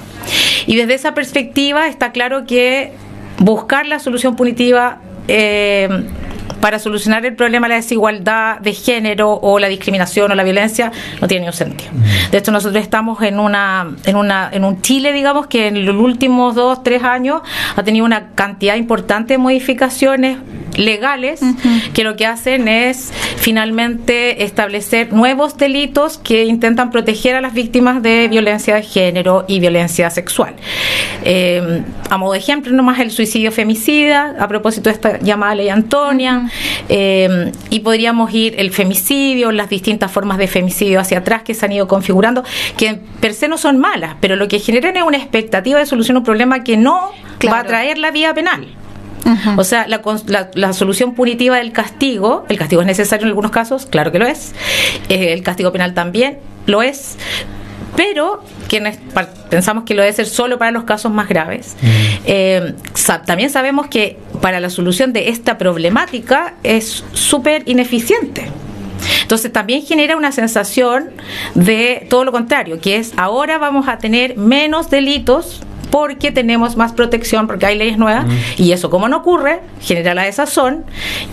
Y 0.67 0.77
desde 0.77 0.95
esa 0.95 1.13
perspectiva 1.15 1.87
está 1.89 2.13
claro 2.13 2.47
que 2.47 2.93
buscar 3.39 3.87
la 3.87 3.99
solución 3.99 4.37
punitiva 4.37 5.01
eh, 5.29 5.89
para 6.61 6.79
solucionar 6.79 7.25
el 7.27 7.35
problema 7.35 7.67
de 7.67 7.71
la 7.71 7.77
desigualdad 7.77 8.59
de 8.59 8.73
género 8.73 9.33
o 9.33 9.59
la 9.59 9.69
discriminación 9.69 10.31
o 10.31 10.35
la 10.35 10.45
violencia 10.45 10.93
no 11.21 11.29
tiene 11.29 11.43
ningún 11.43 11.57
sentido. 11.57 11.91
De 12.31 12.39
hecho, 12.39 12.51
nosotros 12.51 12.83
estamos 12.83 13.23
en 13.23 13.39
una, 13.39 13.89
en 14.05 14.17
una, 14.17 14.51
en 14.53 14.65
un 14.65 14.83
Chile, 14.83 15.13
digamos, 15.13 15.47
que 15.47 15.69
en 15.69 15.85
los 15.85 15.97
últimos 15.97 16.55
dos, 16.55 16.83
tres 16.83 17.03
años 17.05 17.43
ha 17.77 17.83
tenido 17.83 18.05
una 18.05 18.31
cantidad 18.35 18.77
importante 18.77 19.35
de 19.35 19.39
modificaciones 19.39 20.39
legales 20.77 21.41
que 21.93 22.05
lo 22.05 22.17
que 22.17 22.27
hacen 22.27 22.69
es 22.69 23.13
finalmente 23.37 24.45
establecer 24.45 25.13
nuevos 25.13 25.57
delitos 25.57 26.19
que 26.19 26.45
intentan 26.45 26.91
proteger 26.91 27.35
a 27.35 27.41
las 27.41 27.53
víctimas 27.53 28.03
de 28.03 28.29
violencia 28.29 28.77
de 28.77 28.83
género 28.83 29.45
y 29.49 29.61
violencia 29.61 30.11
sexual. 30.11 30.55
Eh, 31.25 31.83
a 32.09 32.17
modo 32.17 32.33
de 32.33 32.39
ejemplo, 32.39 32.73
nomás 32.73 33.01
el 33.01 33.11
suicidio 33.11 33.51
femicida, 33.53 34.37
a 34.39 34.49
propósito 34.49 34.89
de 34.89 34.95
esta 34.95 35.19
llamada 35.19 35.55
ley 35.57 35.69
Antonia, 35.69 36.48
eh, 36.89 37.53
y 37.71 37.81
podríamos 37.81 38.33
ir 38.33 38.55
el 38.59 38.71
femicidio, 38.73 39.53
las 39.53 39.69
distintas 39.69 40.11
formas 40.11 40.39
de 40.39 40.47
femicidio 40.49 41.01
hacia 41.01 41.19
atrás 41.19 41.43
que 41.43 41.55
se 41.55 41.65
han 41.67 41.73
ido 41.73 41.89
configurando, 41.89 42.45
que 42.77 42.99
per 43.21 43.35
se 43.35 43.49
no 43.49 43.59
son 43.59 43.79
malas, 43.79 44.17
pero 44.21 44.37
lo 44.37 44.49
que 44.49 44.59
generan 44.59 44.97
es 44.97 45.03
una 45.03 45.17
expectativa 45.19 45.79
de 45.79 45.87
solución 45.87 46.17
a 46.17 46.21
un 46.21 46.25
problema 46.25 46.65
que 46.65 46.77
no 46.77 47.13
va 47.49 47.61
a 47.61 47.65
traer 47.65 47.99
la 47.99 48.11
vía 48.11 48.35
penal. 48.35 48.67
O 49.59 49.65
sea, 49.65 49.87
la- 49.87 50.01
la 50.55 50.73
solución 50.73 51.15
punitiva 51.15 51.57
del 51.59 51.73
castigo, 51.73 52.47
el 52.49 52.57
castigo 52.57 52.81
es 52.81 52.87
necesario 52.87 53.25
en 53.25 53.29
algunos 53.29 53.51
casos, 53.51 53.85
claro 53.85 54.11
que 54.11 54.19
lo 54.19 54.27
es, 54.27 54.55
eh, 55.11 55.33
el 55.35 55.43
castigo 55.43 55.71
penal 55.71 55.93
también 55.93 56.39
lo 56.67 56.81
es, 56.83 57.19
pero 57.97 58.43
quienes 58.69 58.99
pensamos 59.51 59.85
que 59.85 59.95
lo 59.95 60.03
debe 60.03 60.13
ser 60.13 60.27
solo 60.27 60.59
para 60.59 60.71
los 60.71 60.85
casos 60.85 61.11
más 61.13 61.29
graves, 61.29 61.77
eh, 62.27 62.75
sa- 62.95 63.23
también 63.23 63.51
sabemos 63.51 63.89
que 63.89 64.19
para 64.41 64.61
la 64.61 64.71
solución 64.71 65.13
de 65.13 65.31
esta 65.31 65.59
problemática 65.59 66.55
es 66.63 67.05
súper 67.13 67.63
ineficiente. 67.67 68.49
Entonces 69.23 69.53
también 69.53 69.83
genera 69.83 70.17
una 70.17 70.33
sensación 70.33 71.11
de 71.55 72.07
todo 72.11 72.25
lo 72.25 72.33
contrario, 72.33 72.81
que 72.81 72.97
es 72.97 73.13
ahora 73.17 73.59
vamos 73.59 73.87
a 73.89 73.99
tener 73.99 74.37
menos 74.37 74.91
delitos 74.91 75.61
porque 75.91 76.33
tenemos 76.33 76.77
más 76.77 76.93
protección, 76.93 77.47
porque 77.47 77.67
hay 77.67 77.79
leyes 77.79 77.99
nuevas, 77.99 78.27
y 78.57 78.73
eso 78.73 78.91
como 78.91 79.09
no 79.09 79.19
ocurre, 79.19 79.61
genera 79.81 80.15
la 80.15 80.25
desazón, 80.25 80.85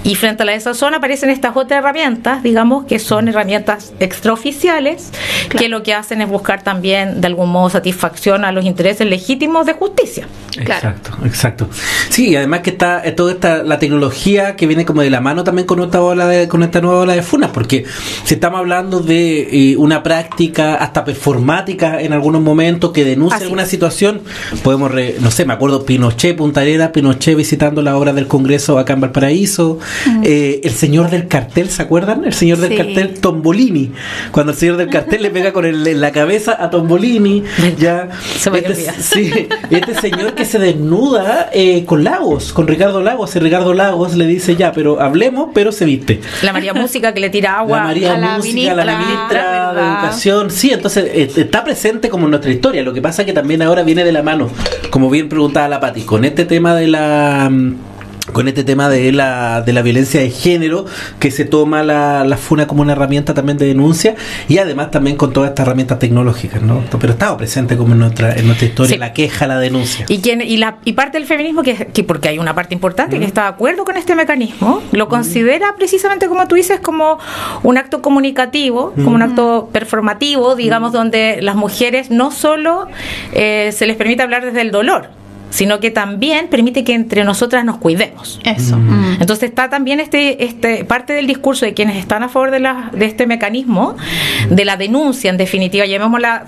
y 0.04 0.16
frente 0.16 0.44
a 0.44 0.46
la 0.46 0.54
desazón 0.54 0.94
aparecen 0.94 1.30
estas 1.30 1.56
otras 1.56 1.80
herramientas, 1.80 2.44
digamos, 2.44 2.86
que 2.86 3.00
son 3.00 3.28
herramientas 3.28 3.94
extraoficiales, 4.00 5.12
que 5.50 5.70
lo 5.70 5.84
que 5.84 5.94
hacen 5.94 6.22
es 6.22 6.30
buscar 6.30 6.64
también 6.64 7.22
de 7.22 7.28
algún 7.28 7.50
modo 7.50 7.70
satisfacción 7.70 8.46
a 8.46 8.52
los 8.52 8.66
intereses 8.66 9.08
legítimos 9.08 9.66
de 9.66 9.74
justicia. 9.74 10.28
Exacto, 10.58 11.12
exacto. 11.26 11.70
Sí, 12.10 12.36
además 12.36 12.62
que 12.62 12.70
está 12.72 13.02
eh, 13.06 13.12
toda 13.12 13.34
esta 13.34 13.64
la 13.64 13.80
tecnología 13.80 14.56
que 14.56 14.68
viene 14.68 14.86
como 14.86 15.02
de 15.02 15.10
la 15.10 15.22
mano 15.22 15.44
también 15.44 15.68
con 15.68 15.82
esta 15.82 16.02
ola 16.02 16.28
de, 16.28 16.48
con 16.48 16.64
esta 16.64 16.82
nueva 16.82 17.02
ola 17.02 17.14
de 17.14 17.22
funas, 17.22 17.52
porque 17.52 17.86
si 18.24 18.36
estamos 18.36 18.60
hablando 18.60 19.02
de 19.02 19.72
eh, 19.72 19.78
una 19.78 20.04
práctica 20.04 20.76
hasta 20.76 21.04
performática 21.04 22.02
en 22.02 22.14
algunos 22.14 22.42
momentos 22.42 22.92
que 22.92 23.04
denuncia 23.04 23.40
alguna 23.40 23.66
situación, 23.66 24.22
podemos, 24.64 24.92
no 25.20 25.32
sé, 25.32 25.46
me 25.46 25.54
acuerdo 25.54 25.86
Pinochet, 25.86 26.36
Punta 26.36 26.62
Pinochet 26.92 27.36
visitando 27.36 27.82
la 27.82 27.98
obra 27.98 28.14
del 28.14 28.28
Congreso 28.28 28.78
acá 28.80 28.94
en 28.94 29.02
Valparaíso, 29.02 29.80
eh, 30.24 30.62
el 30.64 30.72
señor 30.72 31.10
del 31.10 31.28
cartel, 31.28 31.70
¿se 31.70 31.82
acuerdan? 31.82 32.26
El 32.26 32.34
señor 32.34 32.58
del 32.60 32.76
cartel 32.76 33.20
Tombolini, 33.20 33.92
cuando 34.32 34.52
el 34.52 34.58
señor 34.58 34.78
del 34.78 34.90
cartel 34.90 35.22
le 35.22 35.30
pega 35.30 35.54
con 35.54 35.66
el, 35.66 35.86
en 35.88 36.02
la 36.02 36.12
cabeza 36.12 36.58
a 36.60 36.70
Tombolini, 36.70 37.44
ya, 37.80 38.10
este, 38.36 38.76
sí, 39.02 39.48
este 39.70 39.96
señor 39.96 40.34
que 40.34 40.46
se 40.46 40.60
desnuda 40.60 41.50
eh, 41.54 41.86
con 41.86 42.04
Lagos, 42.04 42.54
con 42.54 42.68
Ricardo 42.68 43.02
Lagos, 43.02 43.36
y 43.36 43.40
Ricardo 43.40 43.74
Lagos 43.74 44.16
le 44.16 44.28
dice 44.28 44.56
ya, 44.56 44.72
pero 44.72 45.02
hablemos, 45.02 45.50
pero 45.54 45.72
se 45.72 45.86
viste. 45.86 46.22
La 46.42 46.54
María 46.54 46.74
Música 46.74 47.14
que 47.14 47.20
le 47.20 47.30
tira 47.30 47.60
agua 47.60 47.78
la 47.78 47.84
María 47.84 48.16
a 48.16 48.18
la 48.18 48.38
Música, 48.38 48.54
ministra, 48.54 48.86
la 48.86 49.00
ministra 49.00 49.74
de 49.74 49.82
Educación, 49.82 50.52
sí, 50.52 50.72
entonces 50.72 51.06
eh, 51.06 51.32
está 51.36 51.64
presente 51.64 52.10
como 52.10 52.26
en 52.26 52.32
nuestra 52.32 52.52
historia, 52.52 52.84
lo 52.84 52.94
que 52.94 53.02
pasa 53.02 53.22
es 53.22 53.26
que 53.26 53.34
también 53.34 53.62
ahora 53.62 53.84
viene 53.84 54.04
de 54.04 54.12
la 54.12 54.24
mano, 54.24 54.35
como 54.90 55.10
bien 55.10 55.30
preguntaba 55.30 55.68
la 55.68 55.80
Pati, 55.80 56.02
con 56.02 56.26
este 56.26 56.46
tema 56.46 56.76
de 56.76 56.88
la 56.88 57.50
mm, 57.50 57.76
con 58.36 58.50
este 58.50 58.66
tema 58.66 58.90
de 58.90 59.14
la, 59.14 59.62
de 59.62 59.72
la 59.72 59.82
violencia 59.82 60.20
de 60.20 60.30
género, 60.30 60.84
que 61.22 61.32
se 61.32 61.46
toma 61.46 61.84
la, 61.84 62.26
la 62.26 62.36
FUNA 62.36 62.68
como 62.68 62.82
una 62.82 62.92
herramienta 62.92 63.34
también 63.34 63.58
de 63.58 63.66
denuncia 63.66 64.16
y 64.50 64.58
además 64.58 64.92
también 64.92 65.16
con 65.16 65.32
todas 65.32 65.52
estas 65.52 65.66
herramientas 65.66 66.00
tecnológicas, 66.00 66.62
¿no? 66.62 66.84
Pero 67.00 67.14
estaba 67.14 67.38
presente 67.38 67.78
como 67.78 67.94
en 67.94 68.00
nuestra, 68.00 68.36
en 68.36 68.46
nuestra 68.48 68.68
historia, 68.68 68.98
la 68.98 69.14
queja, 69.14 69.48
la 69.48 69.58
denuncia. 69.58 70.06
Y, 70.10 70.18
quien, 70.18 70.42
y, 70.42 70.58
la, 70.58 70.80
y 70.84 70.92
parte 70.92 71.18
del 71.18 71.26
feminismo, 71.26 71.64
que, 71.64 71.88
que 71.94 72.04
porque 72.04 72.28
hay 72.28 72.38
una 72.38 72.54
parte 72.54 72.74
importante 72.74 73.18
que 73.20 73.24
está 73.24 73.44
de 73.44 73.48
acuerdo 73.48 73.86
con 73.86 73.96
este 73.96 74.16
mecanismo, 74.16 74.84
lo 74.92 75.08
considera 75.08 75.74
precisamente 75.78 76.28
como 76.28 76.46
tú 76.46 76.56
dices, 76.56 76.82
como 76.82 77.20
un 77.64 77.78
acto 77.78 78.02
comunicativo, 78.02 78.92
como 78.96 79.12
un 79.12 79.22
acto 79.22 79.70
performativo, 79.72 80.58
digamos, 80.58 80.92
donde 80.92 81.42
las 81.42 81.56
mujeres 81.56 82.12
no 82.12 82.32
solo 82.32 82.90
eh, 83.32 83.72
se 83.74 83.86
les 83.86 83.96
permite 83.96 84.24
hablar 84.24 84.44
desde 84.44 84.60
el 84.60 84.72
dolor, 84.72 85.08
sino 85.56 85.80
que 85.80 85.90
también 85.90 86.50
permite 86.50 86.84
que 86.84 86.94
entre 86.94 87.24
nosotras 87.24 87.64
nos 87.64 87.78
cuidemos. 87.78 88.42
Eso. 88.44 88.76
Mm. 88.76 88.90
Mm. 88.90 89.18
Entonces 89.22 89.50
está 89.50 89.70
también 89.70 90.02
este, 90.02 90.44
este 90.44 90.84
parte 90.84 91.14
del 91.14 91.28
discurso 91.28 91.66
de 91.66 91.74
quienes 91.74 91.96
están 91.96 92.24
a 92.24 92.30
favor 92.30 92.52
de, 92.52 92.60
la, 92.60 92.90
de 92.92 93.06
este 93.06 93.26
mecanismo, 93.26 93.96
de 94.50 94.66
la 94.66 94.76
denuncia, 94.76 95.30
en 95.30 95.38
definitiva, 95.38 95.86
llamémosla 95.86 96.48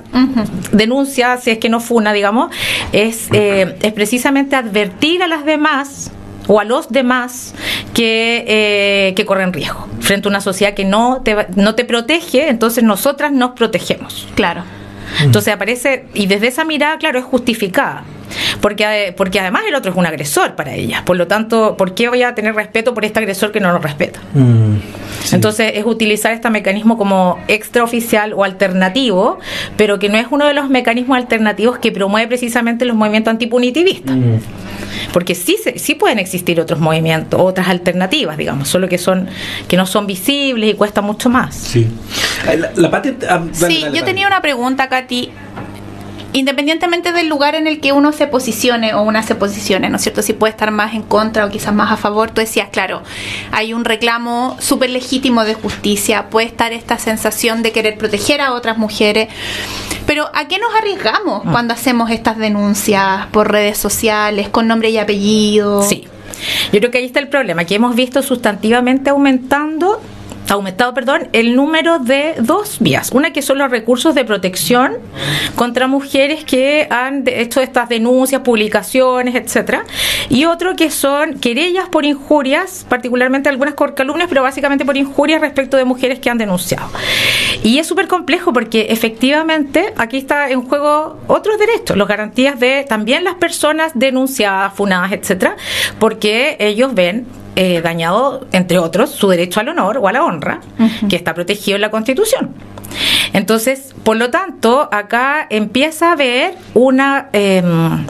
denuncia, 0.74 1.38
si 1.38 1.52
es 1.52 1.58
que 1.58 1.70
no 1.70 1.80
funa, 1.80 2.12
digamos, 2.12 2.52
es, 2.92 3.30
eh, 3.32 3.78
es 3.82 3.94
precisamente 3.94 4.58
advertir 4.58 5.24
a 5.24 5.28
las 5.28 5.46
demás 5.46 6.12
o 6.48 6.60
a 6.60 6.66
los 6.66 6.90
demás 6.90 7.56
que, 7.94 8.44
eh, 8.46 9.14
que 9.16 9.26
corren 9.26 9.54
riesgo 9.54 9.88
frente 10.02 10.28
a 10.28 10.32
una 10.32 10.42
sociedad 10.42 10.74
que 10.74 10.84
no 10.84 11.22
te, 11.24 11.48
no 11.56 11.76
te 11.76 11.86
protege, 11.86 12.50
entonces 12.50 12.84
nosotras 12.84 13.32
nos 13.32 13.52
protegemos. 13.52 14.28
Claro. 14.36 14.64
Entonces 15.22 15.54
aparece, 15.54 16.08
y 16.14 16.28
desde 16.28 16.48
esa 16.48 16.66
mirada, 16.66 16.98
claro, 16.98 17.20
es 17.20 17.26
justificada. 17.26 18.04
Porque, 18.62 19.14
porque 19.16 19.40
además 19.40 19.64
el 19.68 19.76
otro 19.76 19.92
es 19.92 19.98
un 19.98 20.06
agresor 20.06 20.56
para 20.56 20.74
ella. 20.74 21.04
Por 21.06 21.18
lo 21.18 21.28
tanto, 21.28 21.76
¿por 21.78 21.94
qué 21.94 22.10
voy 22.10 22.24
a 22.24 22.36
tener 22.36 22.56
respeto 22.56 22.94
por 22.94 23.06
este 23.06 23.20
agresor 23.20 23.52
que 23.52 23.60
no 23.60 23.72
lo 23.72 23.80
respeta? 23.80 24.20
Mm, 24.34 24.76
Entonces 25.34 25.72
es 25.76 25.86
utilizar 25.86 26.32
este 26.34 26.50
mecanismo 26.50 26.98
como 26.98 27.40
extraoficial 27.48 28.34
o 28.34 28.44
alternativo, 28.44 29.40
pero 29.76 30.00
que 30.00 30.10
no 30.10 30.18
es 30.18 30.28
uno 30.30 30.46
de 30.46 30.54
los 30.54 30.70
mecanismos 30.70 31.18
alternativos 31.18 31.80
que 31.80 31.92
promueve 31.92 32.28
precisamente 32.28 32.86
los 32.86 32.96
movimientos 32.96 33.32
antipunitivistas. 33.32 34.16
Mm. 34.16 34.40
Porque 35.14 35.36
sí, 35.36 35.58
sí 35.76 35.96
pueden 35.96 36.20
existir 36.20 36.60
otros 36.60 36.80
movimientos, 36.80 37.40
otras 37.42 37.68
alternativas, 37.68 38.38
digamos, 38.38 38.68
solo 38.68 38.88
que 38.88 38.98
son 38.98 39.28
que 39.68 39.78
no 39.78 39.86
son 39.86 40.08
visibles 40.08 40.72
y 40.72 40.74
cuesta 40.74 41.02
mucho 41.02 41.30
más. 41.30 41.56
Sí. 41.56 41.88
La, 42.76 43.02
ah, 43.30 43.44
sí, 43.52 43.86
yo 43.94 44.04
tenía 44.04 44.28
una 44.28 44.42
pregunta, 44.42 44.88
Katy 44.90 45.32
independientemente 46.34 47.12
del 47.12 47.28
lugar 47.28 47.56
en 47.56 47.68
el 47.68 47.80
que 47.80 47.94
uno 47.94 48.12
se 48.12 48.28
posicione 48.28 48.94
o 48.94 49.02
una 49.02 49.24
se 49.24 49.36
posicione, 49.36 49.90
¿no 49.90 49.98
es 49.98 50.04
cierto? 50.04 50.22
Si 50.22 50.34
puede 50.34 50.52
estar 50.52 50.72
más 50.72 50.94
en 50.94 51.04
contra 51.04 51.46
o 51.46 51.50
quizás 51.50 51.74
más 51.74 51.92
a 51.92 51.98
favor, 51.98 52.32
tú 52.32 52.42
decías, 52.42 52.70
claro, 52.70 53.02
hay 53.52 53.74
un 53.74 53.86
reclamo 53.86 54.58
súper 54.60 54.90
legítimo 54.90 55.44
de 55.44 55.54
justicia, 55.54 56.30
puede 56.30 56.48
estar 56.48 56.74
esta 56.74 56.98
sensación 56.98 57.64
de 57.64 57.72
querer 57.72 57.98
proteger 57.98 58.42
a 58.42 58.54
otras 58.54 58.78
mujeres, 58.78 59.30
pero 60.06 60.30
¿a 60.34 60.48
qué 60.48 60.60
nos 60.60 60.74
arriesgamos 60.76 61.44
ah. 61.46 61.52
cuando 61.52 61.74
hacemos 61.74 62.12
estas 62.12 62.38
denuncias 62.38 63.28
por 63.28 63.52
redes 63.52 63.78
sociales, 63.78 64.50
con 64.50 64.68
nombre 64.68 64.90
y 64.90 64.98
apellido? 64.98 65.84
Sí. 65.84 66.08
Yo 66.72 66.80
creo 66.80 66.92
que 66.92 67.00
ahí 67.00 67.06
está 67.06 67.20
el 67.20 67.30
problema, 67.30 67.66
que 67.66 67.76
hemos 67.76 67.96
visto 67.96 68.22
sustantivamente 68.22 69.10
aumentando 69.10 70.00
aumentado, 70.50 70.94
perdón, 70.94 71.28
el 71.34 71.56
número 71.56 72.00
de 72.00 72.36
dos 72.40 72.78
vías. 72.80 73.12
Una 73.12 73.32
que 73.32 73.42
son 73.42 73.58
los 73.58 73.70
recursos 73.70 74.16
de 74.16 74.26
protección 74.26 74.98
contra 75.56 75.88
mujeres 75.88 76.44
que 76.44 76.88
han 76.90 77.24
hecho 77.28 77.62
estas 77.62 77.90
denuncias, 77.90 78.42
publicaciones, 78.42 79.36
etcétera, 79.36 79.84
y 80.30 80.46
otro 80.46 80.76
que 80.76 80.92
son 80.92 81.40
querellas 81.40 81.90
por 81.90 82.06
injurias, 82.06 82.86
particularmente 82.88 83.50
algunas 83.50 83.74
por 83.74 83.96
calumnias, 83.96 84.30
pero 84.30 84.44
básicamente 84.44 84.86
por 84.86 84.98
injurias 84.98 85.42
respecto 85.42 85.78
de 85.78 85.86
mujeres 85.86 86.20
que 86.20 86.30
han 86.30 86.38
denunciado. 86.38 86.90
Y 87.64 87.80
es 87.80 87.88
súper 87.88 88.08
complejo 88.08 88.54
porque 88.54 88.88
efectivamente 88.90 89.94
aquí 89.98 90.18
está 90.18 90.50
en 90.50 90.62
juego 90.62 91.20
otros 91.28 91.58
derechos, 91.58 91.98
las 91.98 92.08
garantías 92.08 92.60
de 92.60 92.86
también 92.88 93.24
las 93.24 93.36
personas 93.36 93.92
denunciadas, 93.96 94.74
funadas, 94.74 95.12
etcétera, 95.12 95.56
porque 96.00 96.56
ellos 96.60 96.94
ven 96.94 97.26
eh, 97.60 97.82
dañado, 97.82 98.46
entre 98.52 98.78
otros, 98.78 99.10
su 99.10 99.30
derecho 99.30 99.60
al 99.60 99.70
honor 99.70 99.98
o 99.98 100.08
a 100.08 100.12
la 100.12 100.24
honra, 100.24 100.62
que 101.10 101.16
está 101.16 101.34
protegido 101.34 101.74
en 101.74 101.82
la 101.82 101.90
Constitución. 101.90 102.52
Entonces, 103.34 103.96
por 104.04 104.16
lo 104.16 104.30
tanto, 104.30 104.88
acá 104.92 105.48
empieza 105.50 106.10
a 106.10 106.12
haber 106.12 106.54
una, 106.76 107.30
em, 107.34 108.06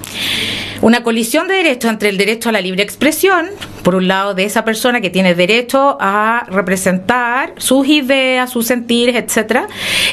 una 0.81 1.01
colisión 1.01 1.47
de 1.47 1.53
derechos 1.55 1.89
entre 1.89 2.09
el 2.09 2.17
derecho 2.17 2.49
a 2.49 2.51
la 2.51 2.59
libre 2.59 2.83
expresión, 2.83 3.47
por 3.83 3.95
un 3.95 4.09
lado, 4.09 4.33
de 4.33 4.43
esa 4.43 4.65
persona 4.65 4.99
que 4.99 5.09
tiene 5.09 5.33
derecho 5.33 5.97
a 6.01 6.45
representar 6.49 7.53
sus 7.55 7.87
ideas, 7.87 8.49
sus 8.49 8.67
sentires, 8.67 9.15
etcétera, 9.15 9.69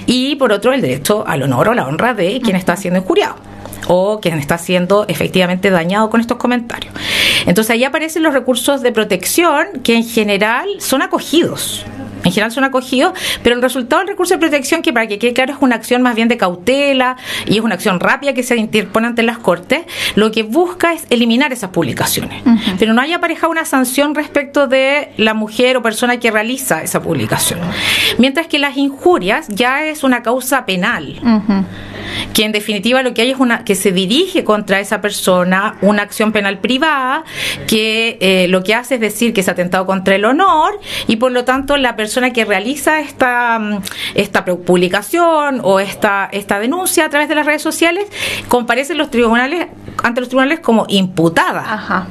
y 0.06 0.36
por 0.36 0.52
otro, 0.52 0.72
el 0.72 0.80
derecho 0.80 1.24
al 1.26 1.42
honor 1.42 1.70
o 1.70 1.74
la 1.74 1.88
honra 1.88 2.14
de 2.14 2.40
quien 2.40 2.54
está 2.54 2.76
siendo 2.76 3.00
injuriado 3.00 3.34
o 3.88 4.20
quien 4.20 4.38
está 4.38 4.58
siendo 4.58 5.06
efectivamente 5.08 5.70
dañado 5.70 6.10
con 6.10 6.20
estos 6.20 6.38
comentarios. 6.38 6.94
Entonces 7.46 7.70
ahí 7.70 7.84
aparecen 7.84 8.22
los 8.22 8.34
recursos 8.34 8.82
de 8.82 8.92
protección 8.92 9.66
que 9.82 9.94
en 9.94 10.04
general 10.04 10.68
son 10.78 11.02
acogidos 11.02 11.84
en 12.24 12.32
general 12.32 12.50
son 12.50 12.64
acogidos, 12.64 13.12
pero 13.42 13.54
el 13.54 13.62
resultado 13.62 14.00
del 14.00 14.08
recurso 14.08 14.34
de 14.34 14.40
protección, 14.40 14.82
que 14.82 14.92
para 14.92 15.06
que 15.06 15.18
quede 15.18 15.32
claro 15.32 15.52
es 15.52 15.58
una 15.60 15.76
acción 15.76 16.02
más 16.02 16.14
bien 16.14 16.28
de 16.28 16.36
cautela 16.36 17.16
y 17.46 17.58
es 17.58 17.60
una 17.60 17.74
acción 17.74 18.00
rápida 18.00 18.32
que 18.32 18.42
se 18.42 18.56
interpone 18.56 19.06
ante 19.06 19.22
las 19.22 19.38
Cortes, 19.38 19.82
lo 20.14 20.30
que 20.30 20.42
busca 20.42 20.92
es 20.92 21.06
eliminar 21.10 21.52
esas 21.52 21.70
publicaciones. 21.70 22.42
Pero 22.78 22.94
no 22.94 23.02
hay 23.02 23.12
aparejado 23.12 23.50
una 23.50 23.64
sanción 23.64 24.14
respecto 24.14 24.66
de 24.66 25.12
la 25.16 25.34
mujer 25.34 25.76
o 25.76 25.82
persona 25.82 26.18
que 26.18 26.30
realiza 26.30 26.82
esa 26.82 27.02
publicación. 27.02 27.60
Mientras 28.18 28.46
que 28.46 28.58
las 28.58 28.76
injurias 28.76 29.46
ya 29.48 29.84
es 29.84 30.02
una 30.02 30.22
causa 30.22 30.64
penal 30.64 31.20
que 32.32 32.44
en 32.44 32.52
definitiva 32.52 33.02
lo 33.02 33.14
que 33.14 33.22
hay 33.22 33.30
es 33.30 33.38
una 33.38 33.64
que 33.64 33.74
se 33.74 33.92
dirige 33.92 34.44
contra 34.44 34.80
esa 34.80 35.00
persona 35.00 35.76
una 35.80 36.02
acción 36.02 36.32
penal 36.32 36.58
privada 36.58 37.24
que 37.66 38.18
eh, 38.20 38.46
lo 38.48 38.62
que 38.62 38.74
hace 38.74 38.96
es 38.96 39.00
decir 39.00 39.32
que 39.32 39.42
ha 39.46 39.50
atentado 39.50 39.86
contra 39.86 40.14
el 40.14 40.24
honor 40.24 40.78
y 41.06 41.16
por 41.16 41.32
lo 41.32 41.44
tanto 41.44 41.76
la 41.76 41.96
persona 41.96 42.13
que 42.32 42.44
realiza 42.44 43.00
esta 43.00 43.58
mm, 43.58 43.82
esta 44.14 44.44
publicación 44.44 45.60
o 45.62 45.80
esta 45.80 46.28
esta 46.32 46.58
denuncia 46.58 47.06
a 47.06 47.08
través 47.10 47.28
de 47.28 47.34
las 47.34 47.46
redes 47.46 47.62
sociales 47.62 48.06
comparece 48.48 48.92
en 48.92 48.98
los 48.98 49.10
tribunales 49.10 49.68
ante 50.02 50.20
los 50.20 50.28
tribunales 50.28 50.60
como 50.60 50.86
imputada. 50.88 52.06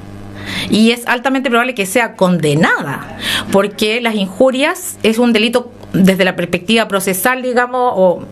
y 0.70 0.92
es 0.92 1.08
altamente 1.08 1.50
probable 1.50 1.74
que 1.74 1.86
sea 1.86 2.16
condenada, 2.16 3.18
porque 3.52 4.02
las 4.02 4.16
injurias 4.16 4.98
es 5.02 5.18
un 5.18 5.32
delito 5.32 5.72
desde 5.94 6.26
la 6.26 6.36
perspectiva 6.36 6.88
procesal, 6.88 7.42
digamos, 7.42 7.94
o 7.96 8.24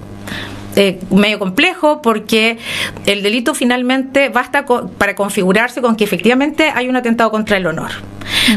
eh, 0.75 0.99
medio 1.09 1.37
complejo 1.37 2.01
porque 2.01 2.57
el 3.05 3.23
delito 3.23 3.53
finalmente 3.53 4.29
basta 4.29 4.65
para 4.65 5.15
configurarse 5.15 5.81
con 5.81 5.97
que 5.97 6.05
efectivamente 6.05 6.71
hay 6.73 6.87
un 6.87 6.95
atentado 6.95 7.29
contra 7.29 7.57
el 7.57 7.67
honor. 7.67 7.91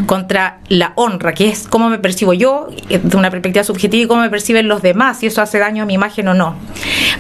Contra 0.07 0.59
la 0.69 0.93
honra, 0.97 1.35
que 1.35 1.49
es 1.49 1.67
cómo 1.69 1.89
me 1.89 1.99
percibo 1.99 2.33
yo, 2.33 2.69
eh, 2.89 3.01
de 3.03 3.17
una 3.17 3.31
perspectiva 3.31 3.65
subjetiva, 3.65 4.05
y 4.05 4.07
cómo 4.07 4.23
me 4.23 4.31
perciben 4.31 4.69
los 4.69 4.83
demás, 4.83 5.19
si 5.19 5.27
eso 5.27 5.43
hace 5.43 5.59
daño 5.59 5.83
a 5.83 5.87
mi 5.87 5.95
imagen 5.95 6.29
o 6.29 6.35
no. 6.35 6.57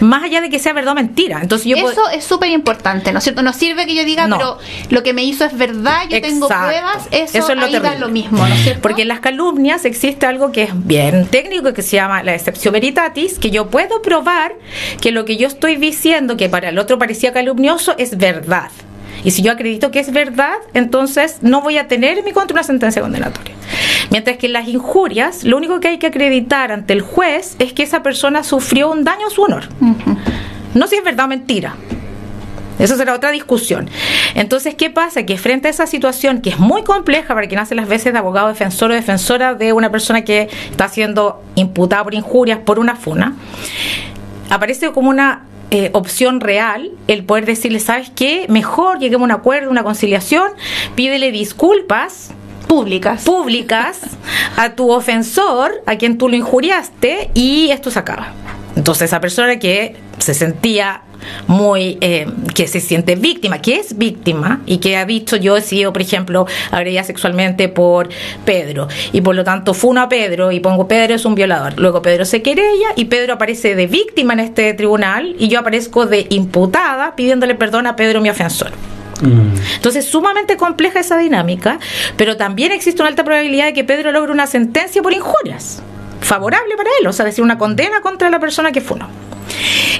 Más 0.00 0.24
allá 0.24 0.40
de 0.40 0.50
que 0.50 0.58
sea 0.58 0.72
verdad 0.72 0.92
o 0.92 0.94
mentira. 0.94 1.40
Entonces 1.40 1.66
yo 1.66 1.76
Eso 1.76 2.08
es 2.10 2.24
súper 2.24 2.50
importante, 2.50 3.12
¿no 3.12 3.18
es 3.18 3.24
cierto? 3.24 3.42
No 3.42 3.52
sirve 3.52 3.86
que 3.86 3.94
yo 3.94 4.04
diga, 4.04 4.26
No. 4.26 4.38
pero 4.38 4.58
lo 4.90 5.02
que 5.02 5.12
me 5.12 5.24
hizo 5.24 5.44
es 5.44 5.56
verdad, 5.56 6.02
yo 6.08 6.20
tengo 6.20 6.48
pruebas, 6.48 7.08
eso, 7.10 7.38
es 7.38 7.56
lo 7.56 7.64
ahí 7.64 7.78
da 7.78 7.94
lo 7.96 8.08
mismo, 8.08 8.38
¿no 8.38 8.54
es 8.54 8.62
cierto? 8.62 8.82
Porque 8.82 9.02
en 9.02 9.08
las 9.08 9.20
calumnias 9.20 9.84
existe 9.84 10.26
algo 10.26 10.52
que 10.52 10.64
es 10.64 10.86
bien 10.86 11.26
técnico 11.26 11.72
que 11.72 11.82
se 11.82 11.96
llama 11.96 12.22
la 12.22 12.34
excepción 12.34 12.72
veritatis, 12.72 13.38
que 13.38 13.50
yo 13.50 13.68
puedo 13.68 14.02
probar 14.02 14.54
que 15.00 15.12
lo 15.12 15.24
que 15.24 15.36
yo 15.36 15.46
estoy 15.46 15.76
diciendo, 15.76 16.36
que 16.36 16.48
para 16.48 16.68
el 16.68 16.78
otro 16.78 16.98
parecía 16.98 17.32
calumnioso, 17.32 17.94
es 17.98 18.16
verdad. 18.16 18.70
Y 19.24 19.30
si 19.30 19.42
yo 19.42 19.52
acredito 19.52 19.90
que 19.90 20.00
es 20.00 20.12
verdad, 20.12 20.54
entonces 20.74 21.38
no 21.40 21.62
voy 21.62 21.78
a 21.78 21.88
tener 21.88 22.18
en 22.18 22.24
mi 22.24 22.32
contra 22.32 22.54
una 22.54 22.62
sentencia 22.62 23.02
condenatoria. 23.02 23.54
Mientras 24.10 24.36
que 24.36 24.46
en 24.46 24.52
las 24.52 24.68
injurias, 24.68 25.44
lo 25.44 25.56
único 25.56 25.80
que 25.80 25.88
hay 25.88 25.98
que 25.98 26.06
acreditar 26.06 26.70
ante 26.70 26.92
el 26.92 27.00
juez 27.00 27.56
es 27.58 27.72
que 27.72 27.82
esa 27.82 28.02
persona 28.02 28.44
sufrió 28.44 28.90
un 28.92 29.02
daño 29.02 29.26
a 29.26 29.30
su 29.30 29.42
honor. 29.42 29.64
No 30.74 30.86
si 30.86 30.96
es 30.96 31.04
verdad 31.04 31.24
o 31.24 31.28
mentira. 31.28 31.74
Esa 32.78 32.96
será 32.96 33.14
otra 33.14 33.30
discusión. 33.30 33.88
Entonces, 34.34 34.74
¿qué 34.74 34.90
pasa? 34.90 35.24
Que 35.24 35.38
frente 35.38 35.68
a 35.68 35.70
esa 35.70 35.86
situación 35.86 36.40
que 36.40 36.50
es 36.50 36.58
muy 36.58 36.82
compleja 36.82 37.34
para 37.34 37.46
quien 37.46 37.60
hace 37.60 37.74
las 37.74 37.88
veces 37.88 38.12
de 38.12 38.18
abogado 38.18 38.48
defensor 38.48 38.90
o 38.90 38.94
defensora 38.94 39.54
de 39.54 39.72
una 39.72 39.90
persona 39.90 40.24
que 40.24 40.48
está 40.70 40.88
siendo 40.88 41.40
imputada 41.54 42.02
por 42.02 42.14
injurias 42.14 42.58
por 42.58 42.80
una 42.80 42.96
funa, 42.96 43.36
aparece 44.50 44.92
como 44.92 45.10
una 45.10 45.42
eh, 45.70 45.90
opción 45.92 46.40
real 46.40 46.90
el 47.08 47.24
poder 47.24 47.46
decirle, 47.46 47.80
¿sabes 47.80 48.10
qué? 48.14 48.46
Mejor 48.48 48.98
lleguemos 48.98 49.28
a 49.28 49.34
un 49.34 49.40
acuerdo, 49.40 49.70
una 49.70 49.82
conciliación, 49.82 50.52
pídele 50.94 51.32
disculpas 51.32 52.30
públicas. 52.68 53.24
públicas 53.24 54.00
a 54.56 54.74
tu 54.74 54.90
ofensor, 54.90 55.82
a 55.86 55.96
quien 55.96 56.18
tú 56.18 56.28
lo 56.28 56.36
injuriaste, 56.36 57.30
y 57.34 57.70
esto 57.70 57.90
se 57.90 57.98
acaba. 57.98 58.32
Entonces 58.76 59.06
esa 59.10 59.20
persona 59.20 59.58
que 59.58 59.96
se 60.18 60.34
sentía 60.34 61.02
muy, 61.46 61.98
eh, 62.00 62.26
que 62.54 62.66
se 62.66 62.80
siente 62.80 63.16
víctima, 63.16 63.60
que 63.60 63.76
es 63.76 63.96
víctima 63.96 64.60
y 64.66 64.78
que 64.78 64.96
ha 64.96 65.04
dicho 65.04 65.36
yo 65.36 65.56
he 65.56 65.62
sido, 65.62 65.92
por 65.92 66.02
ejemplo, 66.02 66.46
agredida 66.70 67.04
sexualmente 67.04 67.68
por 67.68 68.08
Pedro 68.44 68.88
y 69.12 69.20
por 69.20 69.34
lo 69.34 69.44
tanto 69.44 69.74
funo 69.74 70.02
a 70.02 70.08
Pedro 70.08 70.52
y 70.52 70.60
pongo 70.60 70.88
Pedro 70.88 71.14
es 71.14 71.24
un 71.24 71.34
violador. 71.34 71.78
Luego 71.78 72.02
Pedro 72.02 72.24
se 72.24 72.42
querella 72.42 72.88
y 72.96 73.06
Pedro 73.06 73.34
aparece 73.34 73.74
de 73.74 73.86
víctima 73.86 74.32
en 74.34 74.40
este 74.40 74.74
tribunal 74.74 75.34
y 75.38 75.48
yo 75.48 75.60
aparezco 75.60 76.06
de 76.06 76.26
imputada 76.30 77.16
pidiéndole 77.16 77.54
perdón 77.54 77.86
a 77.86 77.96
Pedro 77.96 78.20
mi 78.20 78.30
ofensor. 78.30 78.72
Mm. 79.22 79.54
Entonces, 79.76 80.06
sumamente 80.06 80.56
compleja 80.56 81.00
esa 81.00 81.16
dinámica, 81.16 81.78
pero 82.16 82.36
también 82.36 82.72
existe 82.72 83.00
una 83.00 83.08
alta 83.08 83.24
probabilidad 83.24 83.66
de 83.66 83.72
que 83.72 83.84
Pedro 83.84 84.12
logre 84.12 84.32
una 84.32 84.46
sentencia 84.46 85.02
por 85.02 85.12
injurias, 85.12 85.82
favorable 86.24 86.76
para 86.76 86.90
él, 87.00 87.06
o 87.06 87.12
sea, 87.12 87.24
decir, 87.24 87.44
una 87.44 87.58
condena 87.58 88.00
contra 88.00 88.30
la 88.30 88.40
persona 88.40 88.72
que 88.72 88.80
funó. 88.80 89.08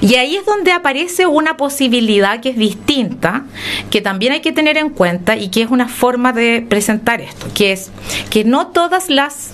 Y 0.01 0.17
ahí 0.17 0.37
es 0.37 0.45
donde 0.45 0.73
aparece 0.73 1.27
una 1.27 1.57
posibilidad 1.57 2.41
que 2.41 2.51
es 2.51 2.57
distinta, 2.57 3.45
que 3.91 4.01
también 4.01 4.33
hay 4.33 4.41
que 4.41 4.53
tener 4.53 4.77
en 4.77 4.91
cuenta 4.91 5.37
y 5.37 5.49
que 5.49 5.63
es 5.63 5.71
una 5.71 5.89
forma 5.89 6.33
de 6.33 6.65
presentar 6.69 7.21
esto, 7.21 7.47
que 7.55 7.73
es 7.73 7.91
que 8.31 8.45
no 8.45 8.69
todas 8.69 9.09
las... 9.09 9.53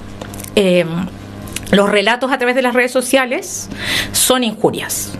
eh, 0.56 0.86
los 1.72 1.88
relatos 1.88 2.32
a 2.32 2.38
través 2.38 2.56
de 2.56 2.62
las 2.62 2.74
redes 2.74 2.90
sociales 2.90 3.68
son 4.10 4.42
injurias. 4.42 5.12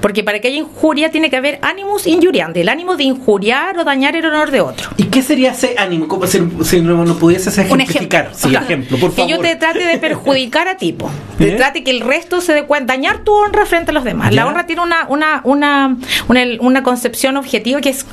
Porque 0.00 0.22
para 0.24 0.40
que 0.40 0.48
haya 0.48 0.58
injuria 0.58 1.10
tiene 1.10 1.30
que 1.30 1.36
haber 1.36 1.58
animus 1.62 2.06
injuriandi, 2.06 2.60
el 2.60 2.68
ánimo 2.68 2.96
de 2.96 3.04
injuriar 3.04 3.78
o 3.78 3.84
dañar 3.84 4.16
el 4.16 4.24
honor 4.26 4.50
de 4.50 4.60
otro. 4.60 4.90
¿Y 4.96 5.04
qué 5.04 5.22
sería 5.22 5.52
ese 5.52 5.74
ánimo? 5.78 6.08
Como 6.08 6.26
si, 6.26 6.40
si 6.64 6.80
no, 6.80 7.04
no 7.04 7.16
pudieses 7.16 7.56
Un 7.58 7.80
ejemplificar. 7.80 8.26
ejemplo. 8.26 8.48
Sí, 8.48 8.54
Ajá. 8.56 8.64
ejemplo, 8.64 8.98
por 8.98 9.12
favor. 9.12 9.26
Que 9.26 9.32
yo 9.36 9.40
te 9.40 9.56
trate 9.56 9.84
de 9.84 9.98
perjudicar 9.98 10.68
a 10.68 10.76
tipo, 10.76 11.10
te 11.38 11.52
¿Eh? 11.54 11.56
trate 11.56 11.82
que 11.84 11.90
el 11.90 12.00
resto 12.00 12.40
se 12.40 12.52
dé 12.52 12.64
cuenta, 12.64 12.94
dañar 12.94 13.24
tu 13.24 13.32
honra 13.32 13.66
frente 13.66 13.90
a 13.90 13.94
los 13.94 14.04
demás. 14.04 14.30
Ya. 14.30 14.36
La 14.36 14.46
honra 14.46 14.66
tiene 14.66 14.82
una, 14.82 15.06
una, 15.08 15.40
una, 15.44 15.96
una, 16.28 16.40
una 16.60 16.82
concepción 16.82 17.36
objetiva 17.36 17.80
que 17.80 17.90
es 17.90 18.04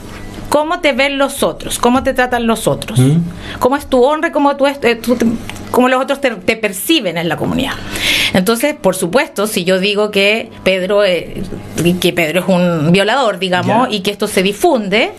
cómo 0.52 0.82
te 0.82 0.92
ven 0.92 1.18
los 1.18 1.44
otros, 1.44 1.80
cómo 1.80 2.04
te 2.04 2.14
tratan 2.14 2.46
los 2.46 2.68
otros, 2.68 3.00
Mm. 3.00 3.20
cómo 3.60 3.78
es 3.78 3.86
tu 3.88 4.04
honra, 4.04 4.28
y 4.28 4.32
cómo, 4.34 4.58
tú, 4.58 4.68
es- 4.68 4.80
eh, 4.84 4.96
tú 4.98 5.16
te- 5.16 5.26
cómo 5.72 5.88
los 5.88 6.02
otros 6.04 6.20
te, 6.20 6.32
te 6.32 6.58
perciben 6.58 7.18
en 7.18 7.30
la 7.30 7.38
comunidad. 7.38 7.72
Entonces, 8.34 8.76
por 8.76 8.96
supuesto, 8.98 9.48
si 9.48 9.64
yo 9.64 9.80
digo 9.80 10.12
que 10.12 10.50
Pedro, 10.66 11.06
eh, 11.06 11.42
que 12.02 12.12
Pedro 12.12 12.42
es 12.42 12.48
un 12.50 12.92
violador, 12.92 13.40
digamos, 13.40 13.88
Ya. 13.90 13.96
y 13.96 14.02
que 14.02 14.12
esto 14.12 14.28
se 14.28 14.44
difunde, 14.44 15.14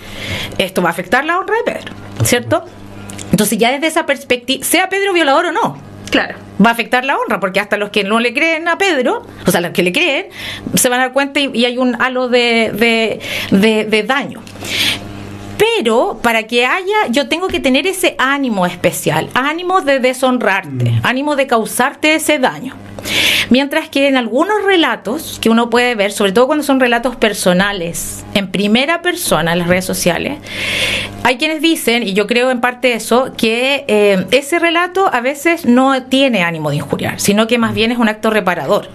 esto 0.59 0.83
va 0.83 0.91
a 0.91 0.93
afectar 0.93 1.25
la 1.25 1.39
honra 1.39 1.55
de 1.65 1.73
Pedro, 1.73 1.93
¿cierto? 2.25 2.65
Entonces 3.31 3.57
ya 3.57 3.73
desde 3.73 3.87
esa 3.87 4.05
perspectiva, 4.05 4.63
sea 4.63 4.91
Pedro 4.91 5.15
violador 5.15 5.47
o 5.47 5.53
no, 5.53 5.79
Claro. 6.11 6.35
va 6.63 6.69
a 6.69 6.73
afectar 6.75 7.07
la 7.07 7.17
honra, 7.17 7.41
porque 7.41 7.59
hasta 7.59 7.79
los 7.79 7.89
que 7.89 8.05
no 8.05 8.21
le 8.21 8.35
creen 8.35 8.69
a 8.69 8.77
Pedro, 8.77 9.25
o 9.47 9.51
sea, 9.51 9.63
los 9.63 9.71
que 9.71 9.83
le 9.83 9.93
creen, 9.93 10.27
se 10.75 10.91
van 10.91 11.01
a 11.01 11.05
dar 11.05 11.13
cuenta 11.15 11.41
y, 11.41 11.51
y 11.55 11.65
hay 11.65 11.79
un 11.79 11.97
halo 12.03 12.29
de, 12.29 12.71
de, 12.75 13.21
de- 13.59 13.85
de 13.87 14.03
daño. 14.03 14.43
Pero 15.63 16.19
para 16.21 16.43
que 16.43 16.67
haya, 16.67 17.07
yo 17.11 17.29
tengo 17.29 17.47
que 17.47 17.61
tener 17.61 17.87
ese 17.87 18.17
ánimo 18.19 18.67
especial, 18.67 19.29
ánimo 19.33 19.81
de 19.81 20.01
deshonrarte, 20.01 21.01
ánimo 21.05 21.37
de 21.37 21.47
causarte 21.47 22.17
ese 22.17 22.41
daño. 22.41 22.75
Mientras 23.49 23.89
que 23.89 24.09
en 24.09 24.17
algunos 24.17 24.65
relatos 24.65 25.39
que 25.41 25.51
uno 25.51 25.71
puede 25.71 25.95
ver, 25.95 26.11
sobre 26.11 26.33
todo 26.33 26.49
cuando 26.49 26.65
son 26.65 26.81
relatos 26.81 27.15
personales, 27.15 28.25
en 28.35 28.49
primera 28.49 29.03
persona 29.03 29.53
en 29.53 29.61
las 29.61 29.69
redes 29.69 29.85
sociales, 29.85 30.39
hay 31.23 31.37
quienes 31.37 31.63
dicen, 31.63 32.03
y 32.03 32.13
yo 32.13 32.27
creo 32.27 32.51
en 32.51 32.61
parte 32.61 32.95
eso, 32.95 33.33
que 33.37 33.85
eh, 33.87 34.27
ese 34.33 34.59
relato 34.59 35.09
a 35.13 35.21
veces 35.21 35.65
no 35.65 36.03
tiene 36.03 36.43
ánimo 36.43 36.71
de 36.71 36.77
injuriar, 36.77 37.21
sino 37.21 37.47
que 37.47 37.59
más 37.59 37.73
bien 37.73 37.93
es 37.93 37.99
un 37.99 38.09
acto 38.09 38.31
reparador. 38.31 38.89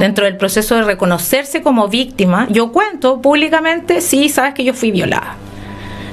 Dentro 0.00 0.24
del 0.24 0.36
proceso 0.36 0.74
de 0.74 0.82
reconocerse 0.82 1.62
como 1.62 1.86
víctima, 1.86 2.48
yo 2.50 2.72
cuento 2.72 3.22
públicamente, 3.22 4.00
sí, 4.00 4.28
sabes 4.28 4.54
que 4.54 4.64
yo 4.64 4.74
fui 4.74 4.90
violada. 4.90 5.36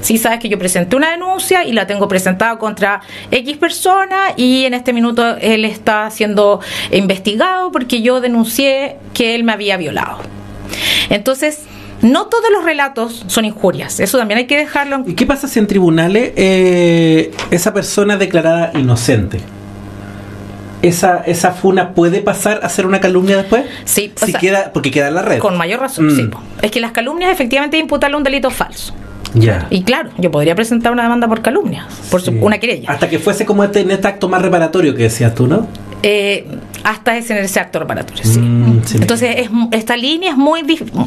Sí, 0.00 0.18
sabes 0.18 0.38
que 0.40 0.48
yo 0.48 0.58
presenté 0.58 0.96
una 0.96 1.10
denuncia 1.10 1.64
y 1.64 1.72
la 1.72 1.86
tengo 1.86 2.06
presentada 2.08 2.58
contra 2.58 3.00
X 3.30 3.56
persona 3.56 4.32
y 4.36 4.64
en 4.64 4.74
este 4.74 4.92
minuto 4.92 5.36
él 5.40 5.64
está 5.64 6.10
siendo 6.10 6.60
investigado 6.92 7.72
porque 7.72 8.02
yo 8.02 8.20
denuncié 8.20 8.96
que 9.14 9.34
él 9.34 9.44
me 9.44 9.52
había 9.52 9.76
violado. 9.76 10.18
Entonces, 11.10 11.62
no 12.02 12.26
todos 12.26 12.50
los 12.52 12.64
relatos 12.64 13.24
son 13.26 13.44
injurias, 13.46 14.00
eso 14.00 14.18
también 14.18 14.38
hay 14.38 14.46
que 14.46 14.56
dejarlo 14.58 15.02
¿Y 15.06 15.14
qué 15.14 15.24
pasa 15.24 15.48
si 15.48 15.58
en 15.58 15.66
tribunales 15.66 16.32
eh, 16.36 17.30
esa 17.50 17.72
persona 17.72 18.14
es 18.14 18.20
declarada 18.20 18.70
inocente? 18.78 19.40
¿Esa, 20.82 21.22
¿Esa 21.26 21.52
funa 21.52 21.94
puede 21.94 22.20
pasar 22.20 22.60
a 22.62 22.68
ser 22.68 22.86
una 22.86 23.00
calumnia 23.00 23.38
después? 23.38 23.64
Sí, 23.86 24.12
o 24.14 24.24
Si 24.26 24.30
sea, 24.32 24.40
queda, 24.40 24.70
porque 24.72 24.90
queda 24.90 25.08
en 25.08 25.14
la 25.14 25.22
red. 25.22 25.38
Con 25.38 25.56
mayor 25.56 25.80
razón, 25.80 26.06
Mm. 26.08 26.16
sí. 26.16 26.22
po. 26.24 26.40
Es 26.62 26.70
que 26.70 26.80
las 26.80 26.92
calumnias 26.92 27.32
efectivamente 27.32 27.78
imputarle 27.78 28.16
un 28.16 28.22
delito 28.22 28.50
falso. 28.50 28.94
Ya. 29.38 29.66
Y 29.70 29.82
claro, 29.82 30.10
yo 30.18 30.30
podría 30.30 30.54
presentar 30.54 30.92
una 30.92 31.02
demanda 31.04 31.28
por 31.28 31.42
calumnias, 31.42 31.86
por 32.10 32.20
su- 32.22 32.32
una 32.32 32.58
querella. 32.58 32.90
Hasta 32.90 33.08
que 33.08 33.18
fuese 33.18 33.44
como 33.46 33.62
este, 33.64 33.80
en 33.80 33.90
este 33.90 34.08
acto 34.08 34.28
más 34.28 34.42
reparatorio 34.42 34.94
que 34.94 35.04
decías 35.04 35.34
tú, 35.34 35.46
¿no? 35.46 35.66
Eh, 36.02 36.46
hasta 36.84 37.16
ese 37.16 37.36
en 37.36 37.44
ese 37.44 37.58
acto 37.58 37.78
reparatorio, 37.80 38.22
sí. 38.24 38.38
Mm, 38.38 38.82
sí. 38.84 38.98
Entonces, 39.00 39.34
es, 39.38 39.50
esta 39.72 39.96
línea 39.96 40.30
es 40.30 40.36
muy 40.36 40.62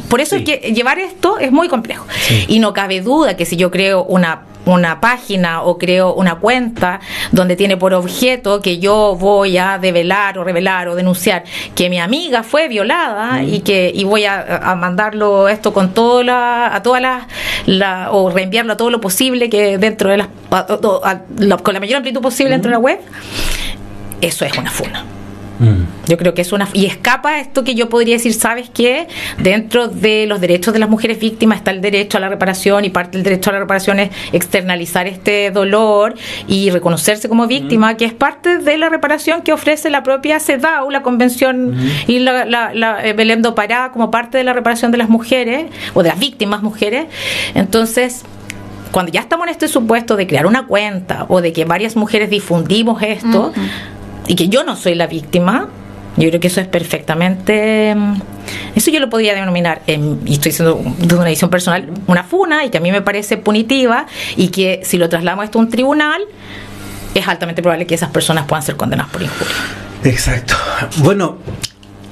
Por 0.08 0.20
eso 0.20 0.36
Sí. 0.36 0.44
es 0.46 0.60
que 0.60 0.72
llevar 0.72 0.98
esto 0.98 1.38
es 1.38 1.52
muy 1.52 1.68
complejo. 1.68 2.04
Sí. 2.26 2.44
Y 2.48 2.58
no 2.58 2.72
cabe 2.72 3.00
duda 3.00 3.36
que 3.36 3.46
si 3.46 3.56
yo 3.56 3.70
creo 3.70 4.04
una 4.04 4.42
una 4.66 5.00
página 5.00 5.62
o 5.62 5.78
creo 5.78 6.12
una 6.14 6.34
cuenta 6.36 7.00
donde 7.32 7.56
tiene 7.56 7.76
por 7.78 7.94
objeto 7.94 8.60
que 8.60 8.78
yo 8.78 9.16
voy 9.18 9.56
a 9.56 9.78
develar 9.78 10.38
o 10.38 10.44
revelar 10.44 10.86
o 10.88 10.94
denunciar 10.94 11.44
que 11.74 11.88
mi 11.88 11.98
amiga 11.98 12.42
fue 12.42 12.68
violada 12.68 13.42
y 13.42 13.60
que 13.60 13.90
y 13.94 14.04
voy 14.04 14.26
a, 14.26 14.58
a 14.62 14.74
mandarlo 14.76 15.48
esto 15.48 15.72
con 15.72 15.94
todo 15.94 16.22
la 16.22 16.74
a 16.74 16.82
todas 16.82 17.00
las 17.00 17.24
la, 17.66 18.08
o 18.12 18.30
reenviarlo 18.30 18.74
a 18.74 18.76
todo 18.76 18.90
lo 18.90 19.00
posible 19.00 19.48
que 19.48 19.78
dentro 19.78 20.10
de 20.10 20.18
las 20.18 20.28
a- 20.50 20.66
a- 21.04 21.56
con 21.62 21.74
la 21.74 21.80
mayor 21.80 21.96
amplitud 21.96 22.20
posible 22.20 22.50
dentro 22.50 22.68
de 22.70 22.74
la 22.74 22.80
web 22.80 23.00
eso 24.20 24.44
es 24.44 24.56
una 24.58 24.70
funa 24.70 25.04
Mm. 25.60 26.08
yo 26.08 26.16
creo 26.16 26.32
que 26.32 26.40
es 26.40 26.52
una... 26.52 26.68
Y 26.72 26.86
escapa 26.86 27.38
esto 27.38 27.64
que 27.64 27.74
yo 27.74 27.88
podría 27.90 28.14
decir, 28.14 28.32
¿sabes 28.32 28.70
qué? 28.70 29.08
Dentro 29.38 29.88
de 29.88 30.26
los 30.26 30.40
derechos 30.40 30.72
de 30.72 30.80
las 30.80 30.88
mujeres 30.88 31.20
víctimas 31.20 31.58
está 31.58 31.70
el 31.70 31.82
derecho 31.82 32.16
a 32.16 32.20
la 32.20 32.30
reparación 32.30 32.86
y 32.86 32.90
parte 32.90 33.18
del 33.18 33.24
derecho 33.24 33.50
a 33.50 33.52
la 33.52 33.58
reparación 33.60 34.00
es 34.00 34.10
externalizar 34.32 35.06
este 35.06 35.50
dolor 35.50 36.14
y 36.48 36.70
reconocerse 36.70 37.28
como 37.28 37.46
víctima, 37.46 37.96
que 37.98 38.06
es 38.06 38.14
parte 38.14 38.58
de 38.58 38.78
la 38.78 38.88
reparación 38.88 39.42
que 39.42 39.52
ofrece 39.52 39.90
la 39.90 40.02
propia 40.02 40.40
CEDAW, 40.40 40.90
la 40.90 41.02
Convención 41.02 41.76
y 42.06 42.20
la, 42.20 42.46
la, 42.46 42.72
la 42.72 43.06
eh, 43.06 43.12
Belém 43.12 43.42
do 43.42 43.54
Pará 43.54 43.90
como 43.92 44.10
parte 44.10 44.38
de 44.38 44.44
la 44.44 44.54
reparación 44.54 44.90
de 44.90 44.98
las 44.98 45.10
mujeres 45.10 45.66
o 45.92 46.02
de 46.02 46.08
las 46.08 46.18
víctimas 46.18 46.62
mujeres. 46.62 47.06
Entonces 47.54 48.24
cuando 48.90 49.12
ya 49.12 49.20
estamos 49.20 49.46
en 49.46 49.52
este 49.52 49.68
supuesto 49.68 50.16
de 50.16 50.26
crear 50.26 50.46
una 50.46 50.66
cuenta 50.66 51.26
o 51.28 51.40
de 51.40 51.52
que 51.52 51.64
varias 51.64 51.96
mujeres 51.96 52.30
difundimos 52.30 53.02
esto 53.02 53.52
y 54.30 54.36
que 54.36 54.48
yo 54.48 54.62
no 54.62 54.76
soy 54.76 54.94
la 54.94 55.08
víctima, 55.08 55.66
yo 56.16 56.28
creo 56.28 56.38
que 56.38 56.46
eso 56.46 56.60
es 56.60 56.68
perfectamente. 56.68 57.94
mm, 57.96 58.14
Eso 58.76 58.92
yo 58.92 59.00
lo 59.00 59.10
podría 59.10 59.34
denominar, 59.34 59.82
em, 59.88 60.18
y 60.24 60.34
estoy 60.34 60.52
diciendo 60.52 60.80
de 60.98 61.14
una 61.16 61.24
visión 61.24 61.50
personal, 61.50 61.88
una 62.06 62.22
funa 62.22 62.64
y 62.64 62.70
que 62.70 62.78
a 62.78 62.80
mí 62.80 62.92
me 62.92 63.02
parece 63.02 63.36
punitiva 63.38 64.06
y 64.36 64.48
que 64.48 64.82
si 64.84 64.98
lo 64.98 65.08
trasladamos 65.08 65.46
esto 65.46 65.58
a 65.58 65.62
un 65.62 65.68
tribunal, 65.68 66.22
es 67.14 67.26
altamente 67.26 67.60
probable 67.60 67.86
que 67.86 67.96
esas 67.96 68.10
personas 68.10 68.46
puedan 68.46 68.62
ser 68.62 68.76
condenadas 68.76 69.10
por 69.12 69.22
injuria. 69.22 69.52
Exacto. 70.04 70.54
Bueno, 70.98 71.38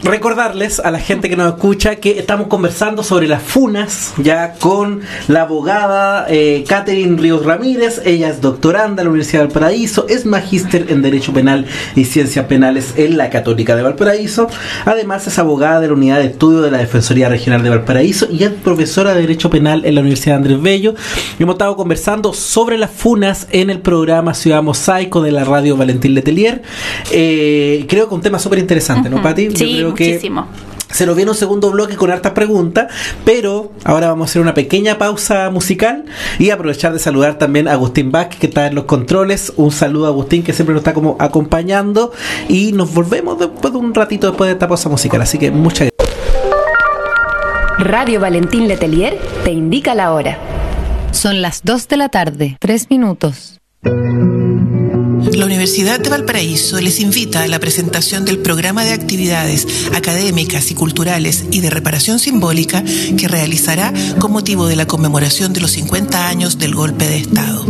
recordarles 0.03 0.79
a 0.81 0.91
la 0.91 1.01
gente 1.01 1.29
que 1.29 1.37
nos 1.37 1.55
escucha 1.55 1.97
que 1.97 2.19
estamos 2.19 2.47
conversando 2.47 3.03
sobre 3.03 3.27
las 3.27 3.43
funas 3.43 4.15
ya 4.19 4.55
con 4.55 5.01
la 5.27 5.43
abogada 5.43 6.27
eh, 6.29 6.65
Catherine 6.69 7.21
Ríos 7.21 7.45
Ramírez. 7.45 8.03
Ella 8.05 8.29
es 8.29 8.41
doctoranda 8.41 9.03
en 9.03 9.07
la 9.07 9.11
Universidad 9.11 9.43
de 9.43 9.47
Valparaíso, 9.47 10.07
es 10.09 10.25
magíster 10.25 10.87
en 10.91 11.03
Derecho 11.03 11.33
Penal 11.33 11.67
y 11.97 12.05
Ciencias 12.05 12.47
Penales 12.47 12.95
en 12.97 13.17
la 13.17 13.31
Católica 13.31 13.75
de 13.75 13.83
Valparaíso. 13.83 14.49
Además 14.85 15.27
es 15.27 15.39
abogada 15.39 15.81
de 15.81 15.89
la 15.89 15.95
Unidad 15.95 16.19
de 16.19 16.27
Estudio 16.27 16.63
de 16.63 16.71
la 16.71 16.79
Defensoría 16.79 17.29
Regional 17.29 17.63
de 17.63 17.71
Valparaíso 17.71 18.29
y 18.31 18.45
es 18.45 18.51
profesora 18.51 19.15
de 19.15 19.23
Derecho 19.23 19.51
Penal 19.51 19.85
en 19.85 19.95
la 19.95 20.01
Universidad 20.01 20.35
de 20.35 20.37
Andrés 20.39 20.63
Bello. 20.63 20.95
Hemos 21.39 21.55
estado 21.55 21.77
conversando 21.77 22.33
sobre 22.33 22.79
las 22.79 22.91
funas 22.91 23.49
en 23.51 23.71
el 23.71 23.81
programa 23.81 24.35
Ciudad 24.35 24.63
Mosaico 24.63 25.23
de 25.23 25.33
la 25.33 25.45
radio 25.45 25.77
Valentín 25.77 26.15
Letelier. 26.15 26.63
Eh, 27.11 27.85
creo 27.89 28.09
que 28.09 28.15
un 28.15 28.21
tema 28.21 28.39
súper 28.39 28.59
interesante, 28.61 29.11
¿no, 29.11 29.21
Pati? 29.23 29.51
Sí, 29.51 29.88
muchísimo. 29.91 30.47
Se 30.91 31.05
nos 31.05 31.17
viene 31.17 31.31
un 31.31 31.37
segundo 31.37 31.71
bloque 31.71 31.97
con 31.97 32.11
hartas 32.11 32.33
preguntas, 32.33 32.91
pero 33.25 33.73
ahora 33.85 34.09
vamos 34.09 34.29
a 34.29 34.31
hacer 34.31 34.43
una 34.43 34.55
pequeña 34.55 34.97
pausa 34.97 35.51
musical 35.51 36.07
y 36.39 36.51
aprovechar 36.51 36.95
de 36.95 36.99
saludar 36.99 37.37
también 37.37 37.69
a 37.69 37.73
Agustín 37.73 38.11
Bach, 38.11 38.31
que 38.31 38.47
está 38.47 38.67
en 38.67 38.75
los 38.75 38.85
controles. 38.85 39.53
Un 39.57 39.71
saludo 39.71 40.07
a 40.07 40.09
Agustín, 40.09 40.43
que 40.43 40.55
siempre 40.55 40.73
nos 40.73 40.81
está 40.81 40.95
como 40.95 41.17
acompañando. 41.21 42.13
Y 42.49 42.73
nos 42.73 42.95
volvemos 42.95 43.39
después 43.39 43.73
de 43.73 43.79
un 43.79 43.95
ratito 43.95 44.29
después 44.29 44.49
de 44.49 44.53
esta 44.55 44.67
pausa 44.67 44.89
musical. 44.89 45.21
Así 45.21 45.39
que 45.39 45.51
muchas 45.51 45.91
gracias. 45.91 45.99
Radio 47.79 48.21
Valentín 48.21 48.67
Letelier 48.67 49.19
te 49.45 49.53
indica 49.53 49.95
la 49.95 50.13
hora. 50.13 50.39
Son 51.13 51.43
las 51.43 51.63
2 51.65 51.89
de 51.89 51.97
la 51.97 52.09
tarde, 52.09 52.57
3 52.61 52.91
minutos. 52.91 53.61
La 55.21 55.47
Universidad 55.47 56.01
de 56.01 56.11
Valparaíso 56.11 56.81
les 56.81 57.01
invita 57.01 57.43
a 57.43 57.49
la 57.49 57.59
presentación 57.59 58.25
del 58.25 58.39
programa 58.39 58.85
de 58.85 58.93
actividades 58.93 59.67
académicas 59.95 60.71
y 60.71 60.75
culturales 60.75 61.45
y 61.51 61.61
de 61.61 61.71
reparación 61.71 62.19
simbólica 62.19 62.83
que 62.83 63.29
realizará 63.29 63.93
con 64.19 64.33
motivo 64.33 64.67
de 64.67 64.77
la 64.77 64.87
conmemoración 64.87 65.53
de 65.53 65.61
los 65.61 65.73
50 65.73 66.29
años 66.29 66.59
del 66.59 66.75
golpe 66.75 67.07
de 67.07 67.19
Estado. 67.19 67.67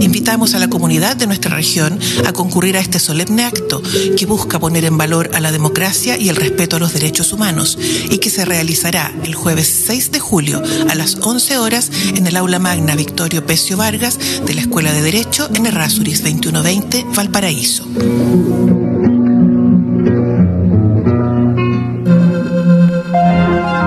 Invitamos 0.00 0.54
a 0.54 0.58
la 0.58 0.70
comunidad 0.70 1.16
de 1.16 1.26
nuestra 1.26 1.54
región 1.54 1.98
a 2.26 2.32
concurrir 2.32 2.76
a 2.76 2.80
este 2.80 2.98
solemne 2.98 3.44
acto 3.44 3.82
que 4.16 4.26
busca 4.26 4.58
poner 4.58 4.84
en 4.84 4.96
valor 4.96 5.30
a 5.34 5.40
la 5.40 5.52
democracia 5.52 6.16
y 6.16 6.30
el 6.30 6.36
respeto 6.36 6.76
a 6.76 6.78
los 6.78 6.94
derechos 6.94 7.32
humanos 7.32 7.78
y 8.10 8.18
que 8.18 8.30
se 8.30 8.44
realizará 8.44 9.12
el 9.24 9.34
jueves 9.34 9.84
6 9.86 10.10
de 10.10 10.18
julio 10.18 10.62
a 10.88 10.94
las 10.94 11.16
11 11.20 11.58
horas 11.58 11.90
en 12.14 12.26
el 12.26 12.36
aula 12.36 12.58
magna 12.58 12.96
Victorio 12.96 13.44
Pecio 13.44 13.76
Vargas 13.76 14.18
de 14.46 14.54
la 14.54 14.62
Escuela 14.62 14.92
de 14.92 15.02
Derecho 15.02 15.48
en 15.54 15.66
Errázuriz 15.66 16.22
2120 16.40 17.04
Valparaíso. 17.14 17.84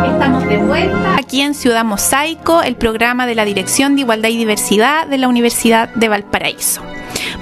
Estamos 0.05 0.47
de 0.47 0.57
vuelta 0.57 1.15
aquí 1.17 1.41
en 1.41 1.55
Ciudad 1.55 1.83
Mosaico, 1.83 2.61
el 2.61 2.75
programa 2.75 3.25
de 3.25 3.35
la 3.35 3.45
Dirección 3.45 3.95
de 3.95 4.01
Igualdad 4.01 4.29
y 4.29 4.37
Diversidad 4.37 5.07
de 5.07 5.17
la 5.17 5.27
Universidad 5.27 5.89
de 5.95 6.09
Valparaíso. 6.09 6.83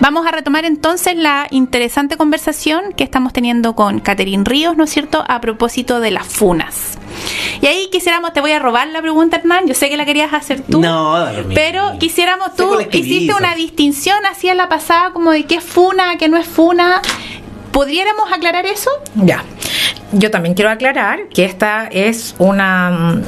Vamos 0.02 0.26
a 0.26 0.32
retomar 0.32 0.66
entonces 0.66 1.16
la 1.16 1.46
interesante 1.52 2.18
conversación 2.18 2.94
que 2.98 3.04
estamos 3.04 3.34
teniendo 3.34 3.76
con 3.76 4.00
Caterín 4.00 4.46
Ríos, 4.46 4.76
¿no 4.76 4.86
es 4.86 4.90
cierto?, 4.90 5.24
a 5.28 5.40
propósito 5.42 6.00
de 6.00 6.10
las 6.10 6.26
funas. 6.26 6.98
Y 7.62 7.68
ahí 7.68 7.88
quisiéramos, 7.92 8.34
te 8.34 8.42
voy 8.42 8.52
a 8.52 8.58
robar 8.58 8.88
la 8.88 9.00
pregunta, 9.00 9.38
Hernán, 9.38 9.68
yo 9.68 9.76
sé 9.76 9.90
que 9.90 9.98
la 9.98 10.06
querías 10.06 10.34
hacer 10.34 10.62
tú, 10.64 10.82
No, 10.82 11.24
pero 11.54 12.00
quisiéramos, 12.00 12.56
tú 12.56 12.80
hiciste 12.92 13.32
una 13.36 13.54
distinción 13.54 14.18
así 14.26 14.50
en 14.50 14.58
la 14.58 14.70
pasada, 14.70 15.12
como 15.14 15.30
de 15.30 15.44
qué 15.44 15.58
es 15.58 15.64
funa, 15.64 16.18
qué 16.18 16.28
no 16.30 16.38
es 16.38 16.48
funa. 16.48 17.00
¿Podríamos 17.72 18.34
aclarar 18.34 18.66
eso? 18.66 18.90
Ya. 19.14 19.44
Yo 20.14 20.32
también 20.32 20.56
quiero 20.56 20.72
aclarar 20.72 21.30
que 21.30 21.46
esta 21.46 21.86
es 21.86 22.34
una 22.40 23.22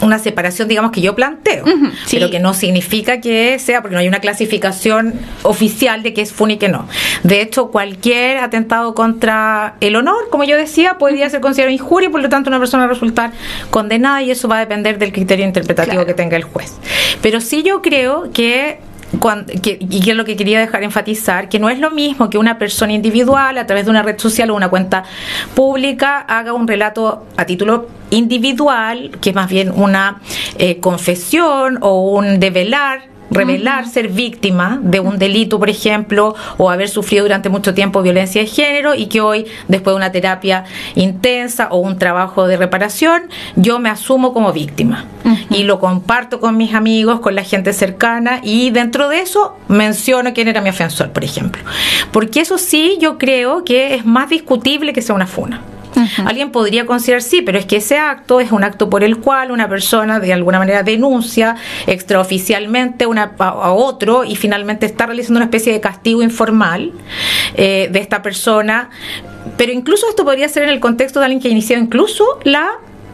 una 0.00 0.18
separación, 0.18 0.68
digamos, 0.68 0.90
que 0.90 1.00
yo 1.00 1.14
planteo, 1.14 1.62
Ujú, 1.64 1.86
sí. 2.06 2.16
pero 2.16 2.30
que 2.30 2.40
no 2.40 2.52
significa 2.54 3.20
que 3.20 3.58
sea, 3.58 3.80
porque 3.80 3.94
no 3.94 4.00
hay 4.00 4.08
una 4.08 4.18
clasificación 4.20 5.14
oficial 5.42 6.02
de 6.02 6.12
qué 6.14 6.22
es 6.22 6.32
FUN 6.32 6.52
y 6.52 6.56
qué 6.58 6.68
no. 6.68 6.86
De 7.22 7.40
hecho, 7.40 7.68
cualquier 7.70 8.38
atentado 8.38 8.94
contra 8.94 9.76
el 9.80 9.96
honor, 9.96 10.28
como 10.30 10.44
yo 10.44 10.56
decía, 10.56 10.98
podría 10.98 11.30
ser 11.30 11.40
considerado 11.40 11.72
injuria 11.72 12.08
y 12.08 12.12
por 12.12 12.22
lo 12.22 12.28
tanto 12.28 12.50
una 12.50 12.58
persona 12.58 12.86
resultar 12.86 13.32
condenada 13.70 14.22
y 14.22 14.30
eso 14.30 14.48
va 14.48 14.56
a 14.56 14.60
depender 14.60 14.98
del 14.98 15.12
criterio 15.12 15.44
interpretativo 15.46 15.94
Claro. 15.94 16.06
que 16.06 16.14
tenga 16.14 16.36
el 16.36 16.42
juez. 16.44 16.72
Pero 17.22 17.40
sí 17.40 17.62
yo 17.62 17.80
creo 17.82 18.30
que 18.32 18.80
cuan- 19.18 19.46
que- 19.46 19.78
y 19.80 20.00
que 20.00 20.10
es 20.12 20.16
lo 20.16 20.24
que 20.24 20.36
quería 20.36 20.58
dejar 20.60 20.82
enfatizar, 20.82 21.48
que 21.48 21.58
no 21.58 21.68
es 21.68 21.78
lo 21.78 21.90
mismo 21.90 22.30
que 22.30 22.38
una 22.38 22.58
persona 22.58 22.92
individual 22.92 23.58
a 23.58 23.66
través 23.66 23.84
de 23.84 23.90
una 23.90 24.02
red 24.02 24.18
social 24.18 24.50
o 24.50 24.54
una 24.54 24.68
cuenta 24.68 25.04
pública 25.54 26.18
haga 26.20 26.52
un 26.52 26.66
relato 26.68 27.26
a 27.36 27.44
título 27.46 27.88
individual, 28.10 29.10
que 29.20 29.30
es 29.30 29.34
más 29.34 29.48
bien 29.48 29.70
una 29.74 30.20
eh, 30.58 30.78
confesión 30.80 31.78
o 31.80 32.10
un 32.10 32.38
develar 32.40 33.13
revelar 33.30 33.88
ser 33.88 34.08
víctima 34.08 34.78
de 34.82 35.00
un 35.00 35.18
delito, 35.18 35.58
por 35.58 35.70
ejemplo, 35.70 36.34
o 36.56 36.70
haber 36.70 36.88
sufrido 36.88 37.24
durante 37.24 37.48
mucho 37.48 37.74
tiempo 37.74 38.02
violencia 38.02 38.40
de 38.40 38.46
género 38.46 38.94
y 38.94 39.06
que 39.06 39.20
hoy, 39.20 39.46
después 39.68 39.92
de 39.94 39.96
una 39.96 40.12
terapia 40.12 40.64
intensa 40.94 41.68
o 41.70 41.78
un 41.78 41.98
trabajo 41.98 42.46
de 42.46 42.56
reparación, 42.56 43.24
yo 43.56 43.78
me 43.78 43.90
asumo 43.90 44.32
como 44.32 44.52
víctima 44.52 45.06
y 45.50 45.64
lo 45.64 45.80
comparto 45.80 46.40
con 46.40 46.56
mis 46.56 46.74
amigos, 46.74 47.20
con 47.20 47.34
la 47.34 47.42
gente 47.42 47.72
cercana 47.72 48.40
y 48.42 48.70
dentro 48.70 49.08
de 49.08 49.20
eso 49.20 49.56
menciono 49.68 50.32
quién 50.34 50.48
era 50.48 50.60
mi 50.60 50.70
ofensor, 50.70 51.10
por 51.10 51.24
ejemplo. 51.24 51.62
Porque 52.12 52.40
eso 52.40 52.58
sí, 52.58 52.98
yo 53.00 53.18
creo 53.18 53.64
que 53.64 53.94
es 53.94 54.04
más 54.04 54.28
discutible 54.28 54.92
que 54.92 55.02
sea 55.02 55.14
una 55.14 55.26
funa. 55.26 55.62
Alguien 56.24 56.50
podría 56.50 56.86
considerar 56.86 57.22
sí, 57.22 57.42
pero 57.42 57.58
es 57.58 57.66
que 57.66 57.76
ese 57.76 57.98
acto 57.98 58.40
es 58.40 58.52
un 58.52 58.64
acto 58.64 58.90
por 58.90 59.04
el 59.04 59.18
cual 59.18 59.50
una 59.50 59.68
persona 59.68 60.20
de 60.20 60.32
alguna 60.32 60.58
manera 60.58 60.82
denuncia 60.82 61.56
extraoficialmente 61.86 63.06
una, 63.06 63.32
a, 63.38 63.48
a 63.48 63.72
otro 63.72 64.24
y 64.24 64.36
finalmente 64.36 64.86
está 64.86 65.06
realizando 65.06 65.38
una 65.38 65.46
especie 65.46 65.72
de 65.72 65.80
castigo 65.80 66.22
informal 66.22 66.92
eh, 67.54 67.88
de 67.90 67.98
esta 68.00 68.22
persona. 68.22 68.90
Pero 69.56 69.72
incluso 69.72 70.08
esto 70.08 70.24
podría 70.24 70.48
ser 70.48 70.64
en 70.64 70.70
el 70.70 70.80
contexto 70.80 71.20
de 71.20 71.26
alguien 71.26 71.40
que 71.42 71.48
inició 71.48 71.78
incluso 71.78 72.24
la 72.44 72.72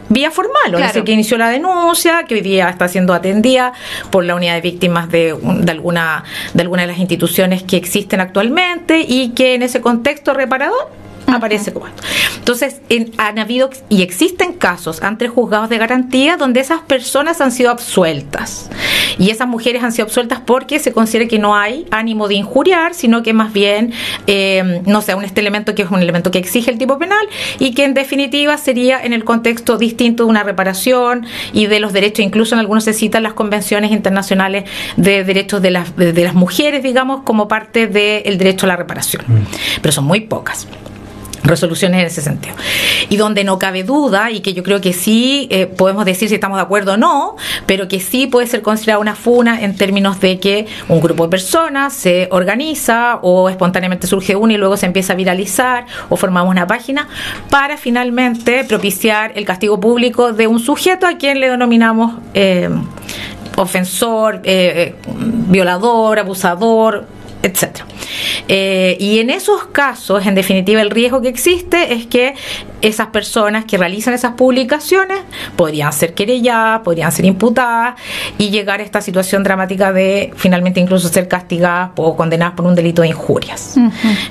vía 0.09 0.29
formal, 0.29 0.53
o 0.67 0.69
Claro. 0.71 0.79
es 0.85 0.87
decir, 0.87 1.03
que 1.03 1.11
inició 1.13 1.37
la 1.37 1.49
denuncia, 1.49 2.23
que 2.27 2.35
hoy 2.35 2.41
día 2.41 2.69
está 2.69 2.87
siendo 2.89 3.13
atendida 3.13 3.71
por 4.09 4.25
la 4.25 4.35
unidad 4.35 4.55
de 4.55 4.61
víctimas 4.61 5.09
de, 5.09 5.37
de 5.41 5.71
alguna 5.71 6.23
de 6.53 6.61
alguna 6.63 6.81
de 6.81 6.89
las 6.89 6.97
instituciones 6.97 7.63
que 7.63 7.77
existen 7.77 8.19
actualmente 8.19 9.05
y 9.07 9.29
que 9.29 9.55
en 9.55 9.63
ese 9.63 9.79
contexto 9.79 10.33
reparador 10.33 10.89
aparece 11.33 11.73
como 11.73 11.87
esto. 11.87 12.01
Entonces, 12.37 12.81
en- 12.89 13.11
han 13.17 13.39
habido 13.39 13.69
y 13.89 14.01
existen 14.01 14.53
casos 14.53 15.01
ante 15.03 15.27
juzgados 15.27 15.69
de 15.69 15.77
garantía 15.77 16.37
donde 16.37 16.59
esas 16.59 16.81
personas 16.81 17.41
han 17.41 17.51
sido 17.51 17.71
absueltas. 17.71 18.69
Y 19.17 19.29
esas 19.29 19.47
mujeres 19.47 19.83
han 19.83 19.91
sido 19.91 20.05
absueltas 20.05 20.39
porque 20.45 20.79
se 20.79 20.93
considera 20.93 21.27
que 21.27 21.37
no 21.39 21.55
hay 21.55 21.85
ánimo 21.91 22.27
de 22.27 22.35
injuriar, 22.35 22.93
sino 22.93 23.23
que 23.23 23.33
más 23.33 23.53
bien, 23.53 23.93
eh, 24.27 24.81
no 24.85 25.01
sé, 25.01 25.13
un 25.15 25.23
este 25.23 25.41
elemento 25.41 25.75
que 25.75 25.83
es 25.83 25.91
un 25.91 26.01
elemento 26.01 26.31
que 26.31 26.39
exige 26.39 26.71
el 26.71 26.77
tipo 26.77 26.97
penal 26.97 27.25
y 27.59 27.73
que 27.73 27.83
en 27.83 27.93
definitiva 27.93 28.57
sería 28.57 29.03
en 29.03 29.13
el 29.13 29.23
contexto 29.23 29.77
distinto 29.77 30.23
de 30.23 30.29
una 30.29 30.43
reparación 30.43 31.25
y 31.53 31.67
de 31.67 31.79
los 31.79 31.93
derechos, 31.93 32.25
incluso 32.25 32.55
en 32.55 32.59
algunos 32.59 32.83
se 32.83 32.93
citan 32.93 33.23
las 33.23 33.33
convenciones 33.33 33.91
internacionales 33.91 34.63
de 34.97 35.23
derechos 35.23 35.61
de 35.61 35.71
las, 35.71 35.95
de, 35.95 36.13
de 36.13 36.23
las 36.23 36.33
mujeres, 36.33 36.81
digamos, 36.83 37.21
como 37.23 37.47
parte 37.47 37.87
del 37.87 38.37
derecho 38.37 38.65
a 38.65 38.69
la 38.69 38.75
reparación. 38.77 39.23
Pero 39.81 39.91
son 39.91 40.05
muy 40.05 40.21
pocas 40.21 40.67
resoluciones 41.43 42.01
en 42.01 42.07
ese 42.07 42.21
sentido. 42.21 42.55
Y 43.09 43.17
donde 43.17 43.43
no 43.43 43.59
cabe 43.59 43.83
duda, 43.83 44.31
y 44.31 44.41
que 44.41 44.53
yo 44.53 44.63
creo 44.63 44.81
que 44.81 44.93
sí 44.93 45.47
eh, 45.51 45.67
podemos 45.67 46.05
decir 46.05 46.29
si 46.29 46.35
estamos 46.35 46.57
de 46.57 46.63
acuerdo 46.63 46.93
o 46.93 46.97
no, 46.97 47.35
pero 47.65 47.87
que 47.87 47.99
sí 47.99 48.27
puede 48.27 48.47
ser 48.47 48.61
considerada 48.61 48.99
una 48.99 49.15
funa 49.15 49.61
en 49.61 49.75
términos 49.75 50.19
de 50.19 50.39
que 50.39 50.67
un 50.87 51.01
grupo 51.01 51.23
de 51.23 51.29
personas 51.29 51.93
se 51.93 52.27
organiza 52.31 53.19
o 53.21 53.49
espontáneamente 53.49 54.07
surge 54.07 54.35
una 54.35 54.53
y 54.53 54.57
luego 54.57 54.77
se 54.77 54.85
empieza 54.85 55.13
a 55.13 55.15
viralizar 55.15 55.85
o 56.09 56.15
formamos 56.15 56.51
una 56.51 56.67
página 56.67 57.07
para 57.49 57.77
finalmente 57.77 58.63
propiciar 58.63 59.33
el 59.35 59.45
castigo 59.45 59.79
público 59.79 60.33
de 60.33 60.47
un 60.47 60.59
sujeto 60.59 61.07
a 61.07 61.17
quien 61.17 61.39
le 61.39 61.49
denominamos 61.49 62.13
eh, 62.33 62.69
ofensor, 63.55 64.41
eh, 64.43 64.43
eh, 64.43 64.95
violador, 65.49 66.19
abusador, 66.19 67.05
etcétera. 67.43 67.85
Eh, 68.47 68.97
y 68.99 69.19
en 69.19 69.29
esos 69.29 69.65
casos, 69.65 70.25
en 70.25 70.35
definitiva, 70.35 70.81
el 70.81 70.89
riesgo 70.89 71.21
que 71.21 71.29
existe 71.29 71.93
es 71.93 72.05
que 72.05 72.35
esas 72.81 73.07
personas 73.07 73.65
que 73.65 73.77
realizan 73.77 74.13
esas 74.13 74.33
publicaciones 74.33 75.19
podrían 75.55 75.93
ser 75.93 76.13
querelladas, 76.13 76.81
podrían 76.81 77.11
ser 77.11 77.25
imputadas 77.25 77.95
y 78.37 78.49
llegar 78.49 78.79
a 78.79 78.83
esta 78.83 79.01
situación 79.01 79.43
dramática 79.43 79.91
de 79.93 80.33
finalmente 80.35 80.79
incluso 80.79 81.07
ser 81.09 81.27
castigadas 81.27 81.91
o 81.95 82.15
condenadas 82.15 82.55
por 82.55 82.65
un 82.65 82.75
delito 82.75 83.01
de 83.01 83.09
injurias. 83.09 83.77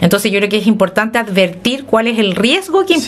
Entonces 0.01 0.33
yo 0.33 0.38
creo 0.38 0.51
que 0.51 0.59
es 0.59 0.66
importante 0.66 1.18
advertir 1.18 1.85
cuál 1.85 2.07
es 2.07 2.18
el 2.18 2.35
riesgo 2.35 2.85
que 2.87 3.01
Sí. 3.01 3.07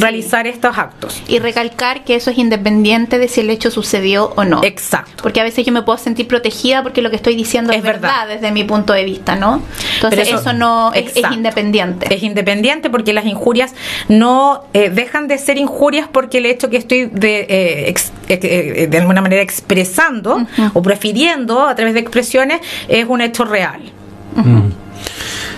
Realizar 0.00 0.46
estos 0.46 0.76
actos. 0.78 1.22
Y 1.28 1.38
recalcar 1.38 2.04
que 2.04 2.14
eso 2.16 2.30
es 2.30 2.38
independiente 2.38 3.18
de 3.18 3.28
si 3.28 3.40
el 3.40 3.50
hecho 3.50 3.70
sucedió 3.70 4.32
o 4.36 4.44
no. 4.44 4.62
Exacto. 4.64 5.22
Porque 5.22 5.40
a 5.40 5.44
veces 5.44 5.64
yo 5.66 5.72
me 5.72 5.82
puedo 5.82 5.98
sentir 5.98 6.28
protegida 6.28 6.82
porque 6.82 7.02
lo 7.02 7.10
que 7.10 7.16
estoy 7.16 7.34
diciendo 7.36 7.72
es, 7.72 7.78
Es 7.78 7.82
verdad. 7.84 8.26
verdad. 8.26 8.28
desde 8.34 8.52
mi 8.52 8.64
punto 8.64 8.92
de 8.92 9.04
vista, 9.04 9.36
¿no? 9.36 9.62
Entonces 9.94 10.28
eso, 10.32 10.52
no 10.52 10.92
es, 10.94 11.12
independiente. 11.32 12.14
Es 12.14 12.22
independiente 12.22 12.90
porque 12.90 13.12
las 13.12 13.26
injurias 13.26 13.74
no 14.08 14.64
eh, 14.72 14.90
dejan 14.90 15.28
de 15.28 15.38
ser 15.38 15.58
injurias 15.58 16.08
porque 16.10 16.38
el 16.38 16.46
hecho 16.46 16.70
que 16.70 16.76
estoy 16.76 17.06
de, 17.06 17.40
eh, 17.48 17.88
ex- 17.88 18.12
eh, 18.28 18.38
eh, 18.42 18.86
de 18.88 18.98
alguna 18.98 19.20
manera 19.20 19.42
expresando 19.42 20.46
o 20.72 20.82
prefiriendo 20.82 21.66
a 21.66 21.74
través 21.74 21.94
de 21.94 22.00
expresiones 22.00 22.60
es 22.88 23.06
un 23.08 23.20
hecho 23.20 23.44
real. 23.44 23.80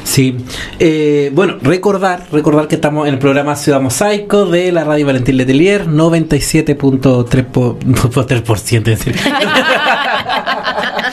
Sí. 0.09 0.37
Eh, 0.79 1.31
bueno, 1.35 1.57
recordar, 1.61 2.25
recordar 2.33 2.67
que 2.67 2.77
estamos 2.77 3.07
en 3.07 3.13
el 3.15 3.21
programa 3.21 3.55
Ciudad 3.57 3.79
Mosaico 3.81 4.47
de 4.47 4.73
la 4.73 4.83
Radio 4.85 5.05
Valentín 5.05 5.37
Letelier, 5.37 5.87
97.3%. 5.87 7.45
po- 7.53 7.79
po- 7.79 8.27
3%, 8.27 8.79
es 8.79 8.85
decir. 9.05 9.15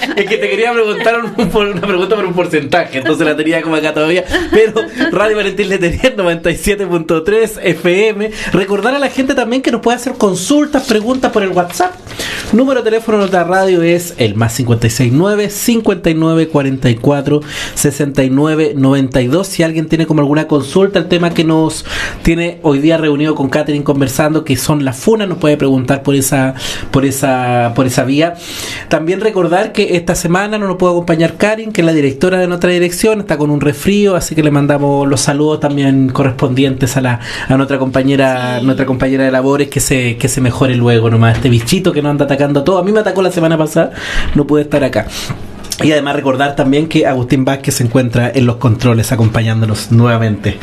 es 0.15 0.25
que 0.25 0.37
te 0.37 0.49
quería 0.49 0.71
preguntar 0.73 1.15
un- 1.23 1.55
una 1.55 1.81
pregunta 1.81 2.15
por 2.15 2.25
un 2.25 2.33
porcentaje, 2.33 2.99
entonces 2.99 3.25
la 3.25 3.35
tenía 3.35 3.61
como 3.61 3.75
acá 3.75 3.93
todavía. 3.93 4.23
Pero 4.51 4.73
Radio 5.11 5.37
Valentín 5.37 5.69
Letelier, 5.69 6.15
97.3 6.15 7.59
FM. 7.63 8.31
Recordar 8.53 8.95
a 8.95 8.99
la 8.99 9.09
gente 9.09 9.35
también 9.35 9.61
que 9.61 9.71
nos 9.71 9.81
puede 9.81 9.97
hacer 9.97 10.13
consultas, 10.13 10.83
preguntas 10.85 11.31
por 11.31 11.43
el 11.43 11.49
WhatsApp. 11.49 11.93
Número 12.53 12.81
de 12.81 12.89
teléfono 12.91 13.17
de 13.17 13.21
nuestra 13.23 13.43
radio 13.43 13.81
es 13.81 14.13
el 14.17 14.35
más 14.35 14.55
569 14.55 15.49
59 15.49 16.47
44 16.49 17.41
69 17.73 18.73
92. 18.75 19.47
Si 19.47 19.63
alguien 19.63 19.87
tiene 19.87 20.05
como 20.05 20.21
alguna 20.21 20.47
consulta, 20.47 20.99
el 20.99 21.07
tema 21.07 21.33
que 21.33 21.43
nos 21.43 21.85
tiene 22.23 22.59
hoy 22.61 22.79
día 22.79 22.97
reunido 22.97 23.35
con 23.35 23.49
Catherine 23.49 23.83
conversando, 23.83 24.43
que 24.45 24.55
son 24.57 24.85
las 24.85 24.97
funas, 24.97 25.27
nos 25.27 25.37
puede 25.39 25.57
preguntar 25.57 26.03
por 26.03 26.15
esa, 26.15 26.53
por 26.91 27.05
esa, 27.05 27.73
por 27.75 27.87
esa 27.87 28.03
vía. 28.03 28.35
También 28.89 29.21
recordar 29.21 29.71
que 29.71 29.94
esta 29.95 30.15
semana 30.15 30.57
no 30.57 30.67
nos 30.67 30.77
puede 30.77 30.93
acompañar 30.93 31.37
Karin, 31.37 31.71
que 31.71 31.81
es 31.81 31.85
la 31.85 31.93
directora 31.93 32.37
de 32.37 32.47
nuestra 32.47 32.69
dirección, 32.69 33.19
está 33.19 33.37
con 33.37 33.49
un 33.49 33.61
resfrío, 33.61 34.15
así 34.15 34.35
que 34.35 34.43
le 34.43 34.51
mandamos 34.51 35.07
los 35.07 35.21
saludos 35.21 35.59
también 35.59 36.09
correspondientes 36.09 36.97
a 36.97 37.01
la, 37.01 37.19
a 37.47 37.57
nuestra 37.57 37.77
compañera, 37.77 38.59
nuestra 38.61 38.85
compañera 38.85 39.23
de 39.23 39.31
labores, 39.31 39.69
que 39.69 39.79
se, 39.79 40.17
que 40.17 40.27
se 40.27 40.41
mejore 40.41 40.75
luego 40.75 41.09
nomás, 41.09 41.37
este 41.37 41.49
bichito 41.49 41.91
que 41.91 42.01
nos 42.01 42.11
anda 42.11 42.25
atacando 42.25 42.63
todo. 42.63 42.77
A 42.77 42.83
mí 42.83 42.91
me 42.91 42.99
atacó 42.99 43.21
la 43.21 43.31
semana 43.31 43.57
pasada, 43.57 43.91
no 44.35 44.45
pude 44.45 44.63
estar 44.63 44.83
acá. 44.83 45.07
Y 45.83 45.91
además 45.91 46.15
recordar 46.15 46.55
también 46.55 46.87
que 46.87 47.05
Agustín 47.05 47.43
Vázquez 47.43 47.75
se 47.75 47.83
encuentra 47.83 48.31
en 48.33 48.45
los 48.45 48.55
controles 48.57 49.11
acompañándonos 49.11 49.91
nuevamente. 49.91 50.57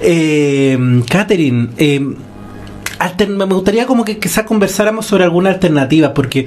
Eh, 0.00 1.02
Catherine, 1.10 1.68
eh, 1.76 2.00
me 3.28 3.44
gustaría 3.46 3.86
como 3.86 4.04
que 4.04 4.18
quizás 4.18 4.44
conversáramos 4.44 5.06
sobre 5.06 5.24
alguna 5.24 5.50
alternativa, 5.50 6.14
porque 6.14 6.46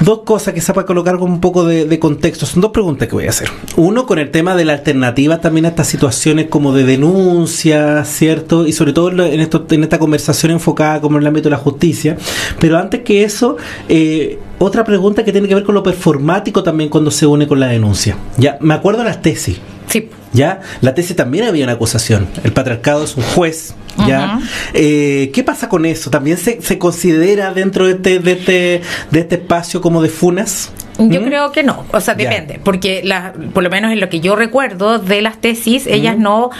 dos 0.00 0.20
cosas 0.20 0.54
que 0.54 0.60
para 0.72 0.86
colocar 0.86 1.18
con 1.18 1.30
un 1.30 1.40
poco 1.40 1.64
de, 1.64 1.98
contexto. 1.98 2.46
Son 2.46 2.60
dos 2.60 2.70
preguntas 2.70 3.08
que 3.08 3.14
voy 3.14 3.26
a 3.26 3.30
hacer. 3.30 3.48
Uno, 3.76 4.06
con 4.06 4.18
el 4.18 4.30
tema 4.30 4.54
de 4.54 4.64
la 4.64 4.74
alternativa 4.74 5.40
también 5.40 5.66
a 5.66 5.68
estas 5.68 5.88
situaciones 5.88 6.46
como 6.48 6.72
de 6.72 6.84
denuncia, 6.84 8.04
¿cierto? 8.04 8.66
Y 8.66 8.72
sobre 8.72 8.92
todo 8.92 9.10
en, 9.10 9.40
en 9.40 9.82
esta 9.82 9.98
conversación 9.98 10.52
enfocada 10.52 11.00
como 11.00 11.16
en 11.16 11.22
el 11.22 11.28
ámbito 11.28 11.48
de 11.48 11.50
la 11.50 11.58
justicia. 11.58 12.16
Pero 12.58 12.78
antes 12.78 13.00
que 13.00 13.24
eso, 13.24 13.56
eh, 13.88 14.38
otra 14.58 14.84
pregunta 14.84 15.24
que 15.24 15.32
tiene 15.32 15.48
que 15.48 15.54
ver 15.54 15.64
con 15.64 15.74
lo 15.74 15.82
performático 15.82 16.62
también 16.62 16.88
cuando 16.90 17.10
se 17.10 17.26
une 17.26 17.46
con 17.46 17.60
la 17.60 17.66
denuncia. 17.68 18.16
Ya, 18.38 18.58
me 18.60 18.74
acuerdo 18.74 19.00
de 19.00 19.06
las 19.06 19.22
tesis. 19.22 19.60
Sí. 19.86 20.08
¿Ya? 20.32 20.60
La 20.80 20.94
tesis 20.94 21.16
también 21.16 21.44
había 21.44 21.64
una 21.64 21.74
acusación. 21.74 22.28
El 22.44 22.52
patriarcado 22.52 23.04
es 23.04 23.16
un 23.16 23.22
juez. 23.22 23.74
¿Ya? 24.06 24.40
Eh, 24.72 25.30
¿Qué 25.34 25.42
pasa 25.44 25.68
con 25.68 25.84
eso? 25.84 26.10
¿También 26.10 26.38
se, 26.38 26.62
se 26.62 26.78
considera 26.78 27.52
dentro 27.52 27.86
de 27.86 27.92
este, 27.94 28.18
de, 28.18 28.32
este, 28.32 28.82
de 29.10 29.20
este 29.20 29.34
espacio 29.34 29.80
como 29.80 30.00
de 30.00 30.08
funas? 30.08 30.70
Yo 31.08 31.20
¿Mm? 31.20 31.24
creo 31.24 31.52
que 31.52 31.62
no, 31.62 31.84
o 31.92 32.00
sea, 32.00 32.14
depende, 32.14 32.60
porque 32.62 33.00
la, 33.02 33.32
por 33.54 33.62
lo 33.62 33.70
menos 33.70 33.92
en 33.92 34.00
lo 34.00 34.08
que 34.08 34.20
yo 34.20 34.36
recuerdo 34.36 34.98
de 34.98 35.22
las 35.22 35.38
tesis, 35.38 35.86
ellas 35.86 36.18
no, 36.18 36.50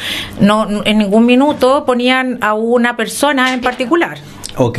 no 0.41 0.83
en 0.85 0.99
ningún 0.99 1.27
minuto 1.27 1.85
ponían 1.85 2.39
a 2.41 2.55
una 2.55 2.97
persona 2.97 3.53
en 3.53 3.61
particular. 3.61 4.19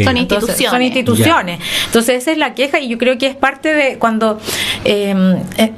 Son 0.04 0.17
Entonces, 0.17 0.50
Instituciones. 0.50 0.71
son 0.71 0.82
instituciones. 0.82 1.60
Entonces 1.86 2.21
esa 2.21 2.32
es 2.32 2.38
la 2.38 2.54
queja 2.54 2.80
y 2.80 2.89
yo 2.89 2.97
creo 2.97 3.17
que 3.17 3.28
es 3.28 3.36
parte 3.36 3.74
de 3.74 3.97
cuando, 3.97 4.39
eh, 4.86 5.15
eh, 5.58 5.71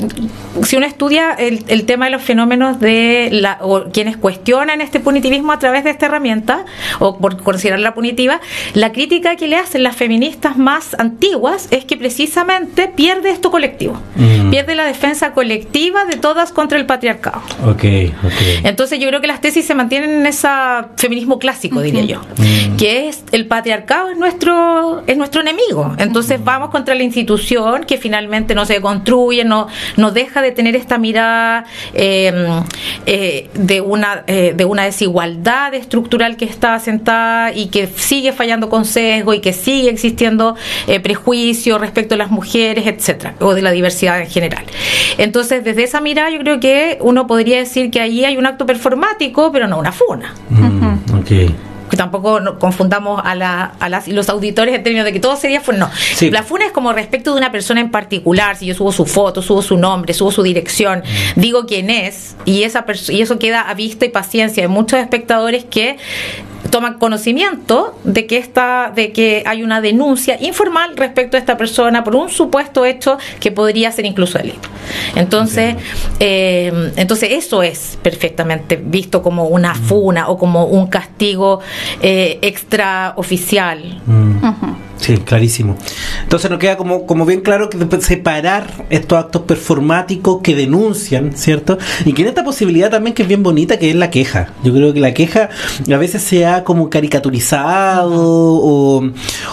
si 0.64 0.76
uno 0.76 0.86
estudia 0.86 1.32
el, 1.34 1.64
el 1.68 1.86
tema 1.86 2.06
de 2.06 2.12
los 2.12 2.22
fenómenos 2.22 2.80
de 2.80 3.30
la, 3.32 3.60
o 3.62 3.86
quienes 3.92 4.18
cuestionan 4.18 4.82
este 4.82 5.00
punitivismo 5.00 5.52
a 5.52 5.60
través 5.60 5.84
de 5.84 5.92
esta 5.92 6.08
herramienta, 6.08 6.66
o 7.00 7.18
por 7.18 7.42
considerarla 7.42 7.94
punitiva, 7.94 8.42
la 8.74 8.92
crítica 8.92 9.36
que 9.36 9.48
le 9.48 9.58
hacen 9.58 9.84
las 9.84 9.96
feministas 9.96 10.58
más 10.58 10.96
antiguas 11.00 11.68
es 11.72 11.86
que 11.86 11.96
precisamente 11.96 12.88
pierde 12.88 13.30
esto 13.30 13.52
colectivo, 13.52 13.73
Mm. 14.16 14.50
pierde 14.52 14.76
la 14.76 14.86
defensa 14.86 15.34
colectiva 15.34 16.06
de 16.06 16.18
todas 16.18 16.52
contra 16.52 16.78
el 16.78 16.86
patriarcado. 16.86 17.42
Ok, 17.66 17.84
ok. 18.24 18.34
Entonces 18.64 19.00
yo 19.00 19.08
creo 19.08 19.22
que 19.22 19.28
las 19.28 19.42
tesis 19.42 19.66
se 19.66 19.76
mantienen 19.76 20.12
en 20.12 20.26
ese 20.26 20.48
feminismo 20.98 21.40
clásico, 21.40 21.82
diría 21.82 22.04
yo, 22.04 22.22
Mm. 22.38 22.78
que 22.78 23.08
es 23.08 23.24
el 23.32 23.48
patriarcado 23.48 24.10
es 24.10 24.18
nuestro 24.18 25.04
es 25.08 25.18
nuestro 25.18 25.42
enemigo. 25.42 25.96
Entonces 25.98 26.44
vamos 26.44 26.70
contra 26.70 26.96
la 26.96 27.04
institución 27.04 27.84
que 27.86 27.98
finalmente 27.98 28.56
no 28.56 28.66
se 28.66 28.82
construye, 28.82 29.44
no 29.46 29.68
no 29.98 30.12
deja 30.12 30.42
de 30.42 30.52
tener 30.52 30.76
esta 30.76 30.98
mirada 30.98 31.66
eh, 31.94 32.32
eh, 33.06 33.50
de 33.54 33.82
una 33.82 34.24
eh, 34.28 34.54
de 34.56 34.66
una 34.66 34.84
desigualdad 34.84 35.74
estructural 35.74 36.38
que 36.38 36.46
está 36.46 36.76
asentada 36.76 37.52
y 37.54 37.68
que 37.68 37.88
sigue 37.88 38.32
fallando 38.34 38.70
con 38.70 38.86
sesgo 38.86 39.34
y 39.34 39.40
que 39.40 39.54
sigue 39.54 39.90
existiendo 39.90 40.56
eh, 40.88 41.00
prejuicio 41.00 41.78
respecto 41.78 42.16
a 42.16 42.18
las 42.18 42.32
mujeres, 42.32 42.88
etcétera, 42.88 43.36
o 43.40 43.53
de 43.56 43.62
la 43.62 43.72
diversidad 43.72 44.22
en 44.22 44.30
general. 44.30 44.64
Entonces, 45.18 45.64
desde 45.64 45.84
esa 45.84 46.02
mirada, 46.02 46.30
yo 46.30 46.40
creo 46.40 46.60
que 46.60 46.98
uno 47.02 47.28
podría 47.28 47.58
decir 47.58 47.92
que 47.92 48.00
ahí 48.02 48.26
hay 48.26 48.38
un 48.38 48.46
acto 48.46 48.66
performático, 48.66 49.52
pero 49.52 49.68
no 49.68 49.78
una 49.80 49.92
funa. 49.92 50.34
Mm. 50.50 50.94
Que 51.90 51.98
tampoco 51.98 52.40
confundamos 52.58 53.22
a, 53.24 53.36
la- 53.36 53.74
a 53.80 53.88
las 53.88 54.08
los 54.08 54.28
auditores 54.28 54.74
en 54.74 54.82
términos 54.82 55.06
de 55.06 55.14
que 55.14 55.20
todo 55.20 55.36
sería 55.36 55.62
funa. 55.62 55.78
No. 55.78 55.90
Sí. 56.16 56.32
La 56.32 56.42
funa 56.42 56.66
es 56.66 56.72
como 56.72 56.92
respecto 56.92 57.32
de 57.34 57.38
una 57.38 57.52
persona 57.52 57.82
en 57.82 57.92
particular. 57.92 58.56
Si 58.56 58.66
yo 58.66 58.74
subo 58.74 58.92
su 58.92 59.06
foto, 59.06 59.44
subo 59.44 59.62
su 59.62 59.78
nombre, 59.78 60.14
subo 60.16 60.32
su 60.32 60.42
dirección, 60.42 61.04
digo 61.36 61.66
quién 61.68 61.92
es, 61.92 62.36
y, 62.46 62.64
esa 62.64 62.84
y 63.10 63.22
eso 63.22 63.38
queda 63.38 63.62
a 63.62 63.74
vista 63.76 64.06
y 64.06 64.10
paciencia 64.10 64.64
de 64.64 64.70
muchos 64.70 65.00
espectadores 65.00 65.66
que 65.66 65.98
toman 66.70 66.98
conocimiento 66.98 68.00
de 68.04 68.26
que 68.26 68.38
esta, 68.38 68.92
de 68.96 69.12
que 69.12 69.44
hay 69.46 69.64
una 69.64 69.82
denuncia 69.82 70.38
informal 70.42 70.96
respecto 70.96 71.38
a 71.38 71.40
esta 71.40 71.58
persona 71.58 72.04
por 72.04 72.16
un 72.16 72.30
supuesto 72.30 72.86
hecho 72.86 73.18
que 73.40 73.52
podría 73.52 73.92
ser 73.92 74.06
incluso 74.06 74.38
delito. 74.38 74.70
Entonces, 75.16 75.76
eh, 76.20 76.92
entonces 76.96 77.30
eso 77.32 77.64
es 77.64 77.98
perfectamente 78.02 78.76
visto 78.76 79.22
como 79.22 79.48
una 79.48 79.76
funa 79.76 80.30
o 80.30 80.38
como 80.38 80.66
un 80.66 80.88
castigo 80.88 81.60
eh, 82.02 82.40
extraoficial. 82.42 84.02
Mm. 84.06 84.38
Sí, 84.98 85.18
clarísimo. 85.18 85.76
Entonces 86.22 86.50
nos 86.50 86.60
queda 86.60 86.78
como, 86.78 87.06
como 87.06 87.26
bien 87.26 87.42
claro 87.42 87.70
que 87.70 87.78
separar 88.02 88.86
estos 88.90 89.20
actos 89.20 89.42
performáticos 89.42 90.42
que 90.42 90.56
denuncian, 90.56 91.36
¿cierto? 91.36 91.78
Y 92.06 92.14
que 92.14 92.22
en 92.22 92.30
esta 92.30 92.44
posibilidad 92.46 92.90
también 92.90 93.14
que 93.14 93.24
es 93.24 93.28
bien 93.28 93.44
bonita, 93.44 93.78
que 93.78 93.90
es 93.90 93.96
la 93.96 94.10
queja. 94.10 94.54
Yo 94.64 94.74
creo 94.74 94.94
que 94.94 95.02
la 95.02 95.14
queja 95.14 95.50
a 95.92 95.98
veces 95.98 96.24
se 96.24 96.46
ha 96.46 96.53
como 96.64 96.90
caricaturizado 96.90 98.12
o, 98.14 99.10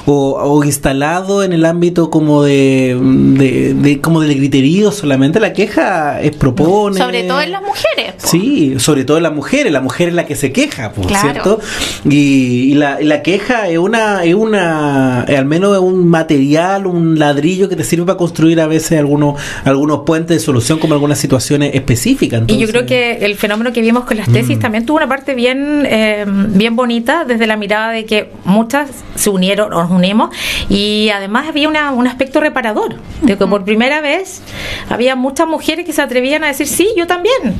o, 0.07 0.13
o 0.43 0.65
instalado 0.65 1.43
en 1.43 1.53
el 1.53 1.65
ámbito 1.65 2.11
como 2.11 2.43
de, 2.43 2.99
de, 3.01 3.75
de- 3.75 4.01
como 4.01 4.21
del 4.21 4.35
griterío 4.37 4.91
solamente. 4.93 5.41
La 5.41 5.53
queja 5.53 6.21
es 6.21 6.33
propone. 6.37 6.99
Sobre 6.99 7.25
todo 7.25 7.41
en 7.41 7.53
las 7.53 7.63
mujeres. 7.63 8.15
po. 8.21 8.27
Sí, 8.27 8.75
sobre 8.79 9.05
todo 9.05 9.17
en 9.17 9.23
las 9.25 9.35
mujeres, 9.35 9.73
la 9.73 9.81
mujer 9.81 10.09
es 10.09 10.15
la 10.15 10.27
que 10.27 10.37
se 10.37 10.53
queja, 10.53 10.93
por 10.93 11.07
Claro. 11.07 11.31
cierto. 11.33 11.61
Y, 12.05 12.73
y 12.73 12.75
la, 12.75 13.01
y 13.01 13.05
la 13.05 13.23
queja 13.23 13.69
es 13.69 13.79
una, 13.79 14.25
es 14.25 14.35
una, 14.35 15.25
es 15.29 15.39
al 15.39 15.45
menos 15.47 15.75
es 15.75 15.81
un 15.83 16.09
material, 16.09 16.87
un 16.87 17.19
ladrillo 17.19 17.69
que 17.69 17.77
te 17.77 17.85
sirve 17.85 18.05
para 18.07 18.19
construir 18.19 18.61
a 18.61 18.67
veces 18.67 18.99
algunos, 18.99 19.41
algunos 19.65 20.01
puentes 20.01 20.37
de 20.37 20.41
solución 20.41 20.79
como 20.79 20.95
algunas 20.95 21.19
situaciones 21.19 21.75
específicas. 21.75 22.43
Y 22.47 22.59
yo 22.59 22.67
creo 22.69 22.87
que 22.87 23.19
el 23.25 23.37
fenómeno 23.37 23.73
que 23.73 23.81
vimos 23.81 24.05
con 24.05 24.17
las 24.17 24.29
tesis 24.31 24.59
Mm. 24.59 24.61
también 24.61 24.87
tuvo 24.87 24.97
una 24.99 25.09
parte 25.09 25.35
bien, 25.35 25.85
eh, 25.87 26.25
bien 26.27 26.75
bonita 26.77 26.90
desde 26.91 27.47
la 27.47 27.57
mirada 27.57 27.93
de 27.93 28.05
que 28.05 28.31
muchas 28.45 28.91
se 29.15 29.31
unieron, 29.31 29.71
nos 29.71 29.91
unimos, 29.91 30.31
y 30.69 31.11
además 31.15 31.47
había 31.49 31.69
una- 31.69 31.93
un 31.93 32.07
aspecto 32.09 32.41
reparador, 32.41 32.97
de 33.23 33.37
que 33.39 33.47
por 33.47 33.65
primera 33.65 34.01
vez 34.01 34.43
había 34.89 35.15
muchas 35.15 35.47
mujeres 35.47 35.87
que 35.87 35.93
se 35.93 36.03
atrevían 36.03 36.43
a 36.43 36.49
decir, 36.49 36.67
sí, 36.67 36.89
yo 36.97 37.07
también 37.07 37.55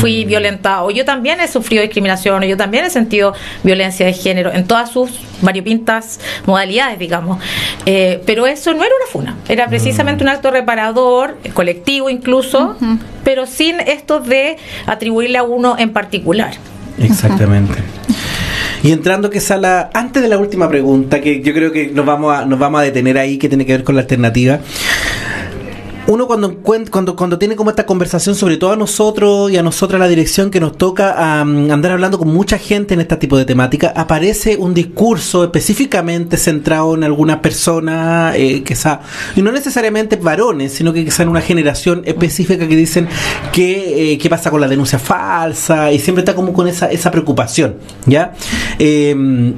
fui 0.00 0.24
violentada, 0.24 0.82
o 0.84 0.90
yo 0.90 1.04
también 1.04 1.40
he 1.40 1.48
sufrido 1.48 1.82
discriminación, 1.82 2.42
o 2.42 2.46
yo 2.46 2.56
también 2.56 2.84
he 2.84 2.90
sentido 2.90 3.34
violencia 3.62 4.06
de 4.06 4.12
género, 4.14 4.50
en 4.52 4.66
todas 4.66 4.90
sus 4.90 5.10
variopintas 5.42 6.20
modalidades, 6.46 6.98
digamos. 6.98 7.38
Eh, 7.84 8.22
pero 8.24 8.46
eso 8.46 8.72
no 8.72 8.82
era 8.82 8.94
una 8.96 9.12
funa, 9.12 9.36
era 9.48 9.68
precisamente 9.68 10.22
un 10.24 10.30
acto 10.30 10.50
reparador, 10.50 11.36
colectivo 11.52 12.08
incluso, 12.08 12.76
pero 13.24 13.46
sin 13.46 13.78
esto 13.80 14.20
de 14.20 14.56
atribuirle 14.86 15.36
a 15.38 15.42
uno 15.42 15.76
en 15.78 15.92
particular. 15.92 16.52
Exactamente. 16.98 17.74
Y 18.82 18.92
entrando 18.92 19.28
que 19.28 19.40
sala, 19.40 19.90
antes 19.92 20.22
de 20.22 20.28
la 20.28 20.38
última 20.38 20.68
pregunta, 20.68 21.20
que 21.20 21.42
yo 21.42 21.52
creo 21.52 21.70
que 21.70 21.88
nos 21.88 22.06
vamos 22.06 22.34
a, 22.34 22.46
nos 22.46 22.58
vamos 22.58 22.80
a 22.80 22.84
detener 22.84 23.18
ahí, 23.18 23.36
que 23.36 23.48
tiene 23.48 23.66
que 23.66 23.72
ver 23.72 23.84
con 23.84 23.94
la 23.94 24.02
alternativa 24.02 24.60
uno 26.10 26.26
cuando, 26.26 26.58
cuando, 26.58 27.14
cuando 27.14 27.38
tiene 27.38 27.54
como 27.54 27.70
esta 27.70 27.86
conversación, 27.86 28.34
sobre 28.34 28.56
todo 28.56 28.72
a 28.72 28.76
nosotros 28.76 29.50
y 29.50 29.56
a 29.56 29.62
nosotras 29.62 30.00
la 30.00 30.08
dirección 30.08 30.50
que 30.50 30.58
nos 30.58 30.76
toca 30.76 31.40
andar 31.40 31.92
hablando 31.92 32.18
con 32.18 32.28
mucha 32.28 32.58
gente 32.58 32.94
en 32.94 33.00
este 33.00 33.16
tipo 33.16 33.38
de 33.38 33.44
temática, 33.44 33.92
aparece 33.94 34.56
un 34.56 34.74
discurso 34.74 35.44
específicamente 35.44 36.36
centrado 36.36 36.96
en 36.96 37.04
alguna 37.04 37.40
persona, 37.40 38.32
eh, 38.34 38.64
que 38.64 38.76
y 39.36 39.42
no 39.42 39.52
necesariamente 39.52 40.16
varones, 40.16 40.72
sino 40.72 40.92
que 40.92 41.08
en 41.18 41.28
una 41.28 41.40
generación 41.40 42.02
específica 42.04 42.66
que 42.66 42.76
dicen 42.76 43.08
que 43.52 44.12
eh, 44.12 44.18
qué 44.18 44.28
pasa 44.30 44.50
con 44.50 44.60
la 44.60 44.68
denuncia 44.68 44.98
falsa 44.98 45.92
y 45.92 45.98
siempre 45.98 46.22
está 46.22 46.34
como 46.34 46.52
con 46.52 46.66
esa, 46.66 46.86
esa 46.86 47.10
preocupación, 47.10 47.76
¿ya? 48.06 48.32
Eh, 48.78 49.54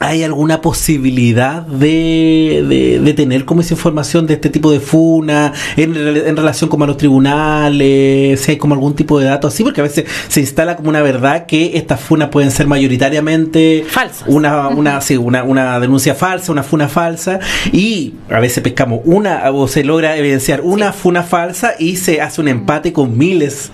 ¿Hay 0.00 0.22
alguna 0.22 0.60
posibilidad 0.60 1.62
de, 1.62 3.00
de, 3.02 3.14
tener 3.14 3.44
como 3.44 3.60
esa 3.60 3.74
información 3.74 4.26
de 4.26 4.34
este 4.34 4.50
tipo 4.50 4.72
de 4.72 4.80
funa 4.80 5.52
en, 5.76 5.96
en, 5.96 6.36
relación 6.36 6.68
como 6.68 6.84
a 6.84 6.86
los 6.86 6.96
tribunales? 6.96 8.40
Si 8.40 8.52
hay 8.52 8.56
como 8.56 8.74
algún 8.74 8.94
tipo 8.94 9.18
de 9.18 9.26
dato 9.26 9.48
así, 9.48 9.62
porque 9.62 9.80
a 9.80 9.84
veces 9.84 10.04
se 10.28 10.40
instala 10.40 10.76
como 10.76 10.88
una 10.88 11.00
verdad 11.00 11.46
que 11.46 11.76
estas 11.76 12.00
funas 12.00 12.28
pueden 12.28 12.50
ser 12.50 12.66
mayoritariamente 12.66 13.84
falsas. 13.88 14.24
Una, 14.26 14.68
una, 14.68 15.00
sí, 15.02 15.16
una, 15.16 15.44
una 15.44 15.78
denuncia 15.80 16.14
falsa, 16.14 16.52
una 16.52 16.62
funa 16.62 16.88
falsa, 16.88 17.38
y 17.72 18.14
a 18.30 18.40
veces 18.40 18.62
pescamos 18.62 19.00
una, 19.04 19.50
o 19.52 19.68
se 19.68 19.84
logra 19.84 20.16
evidenciar 20.16 20.60
una 20.62 20.92
funa 20.92 21.22
falsa 21.22 21.74
y 21.78 21.96
se 21.96 22.20
hace 22.20 22.40
un 22.40 22.48
empate 22.48 22.92
con 22.92 23.16
miles 23.16 23.70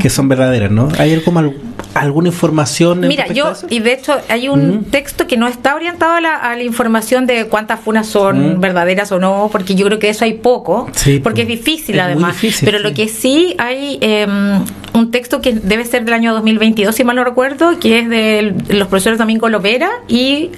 que 0.00 0.08
son 0.08 0.28
verdaderas, 0.28 0.70
¿no? 0.70 0.88
¿Hay 0.98 1.20
como 1.20 1.52
alguna 1.94 2.28
información? 2.28 3.00
Mira, 3.00 3.26
yo, 3.28 3.52
y 3.70 3.80
de 3.80 3.92
hecho 3.92 4.16
hay 4.28 4.48
un 4.48 4.84
texto 4.84 5.26
que 5.26 5.36
no 5.36 5.46
está 5.64 5.76
orientado 5.76 6.12
a 6.12 6.20
la, 6.20 6.62
información 6.62 7.26
de 7.26 7.46
cuántas 7.46 7.80
funas 7.80 8.06
son 8.06 8.58
mm. 8.58 8.60
verdaderas 8.60 9.10
o 9.12 9.18
no, 9.18 9.48
porque 9.50 9.74
yo 9.74 9.86
creo 9.86 9.98
que 9.98 10.10
eso 10.10 10.26
hay 10.26 10.34
poco, 10.34 10.90
porque 11.22 11.42
es 11.42 11.48
difícil 11.48 11.98
además. 12.00 12.36
pero 12.62 12.80
lo 12.80 12.92
que 12.92 13.08
sí 13.08 13.54
hay 13.56 13.96
em, 14.02 14.62
un 14.92 15.10
texto 15.10 15.40
que 15.40 15.54
debe 15.54 15.86
ser 15.86 16.04
del 16.04 16.12
año 16.12 16.34
2022, 16.34 16.94
si 16.94 17.02
mal 17.02 17.16
no 17.16 17.24
recuerdo, 17.24 17.78
que 17.80 18.00
es 18.00 18.10
de 18.10 18.54
los 18.68 18.88
profesores 18.88 19.18
Domingo 19.18 19.48
Lovera 19.48 19.88
y 20.06 20.50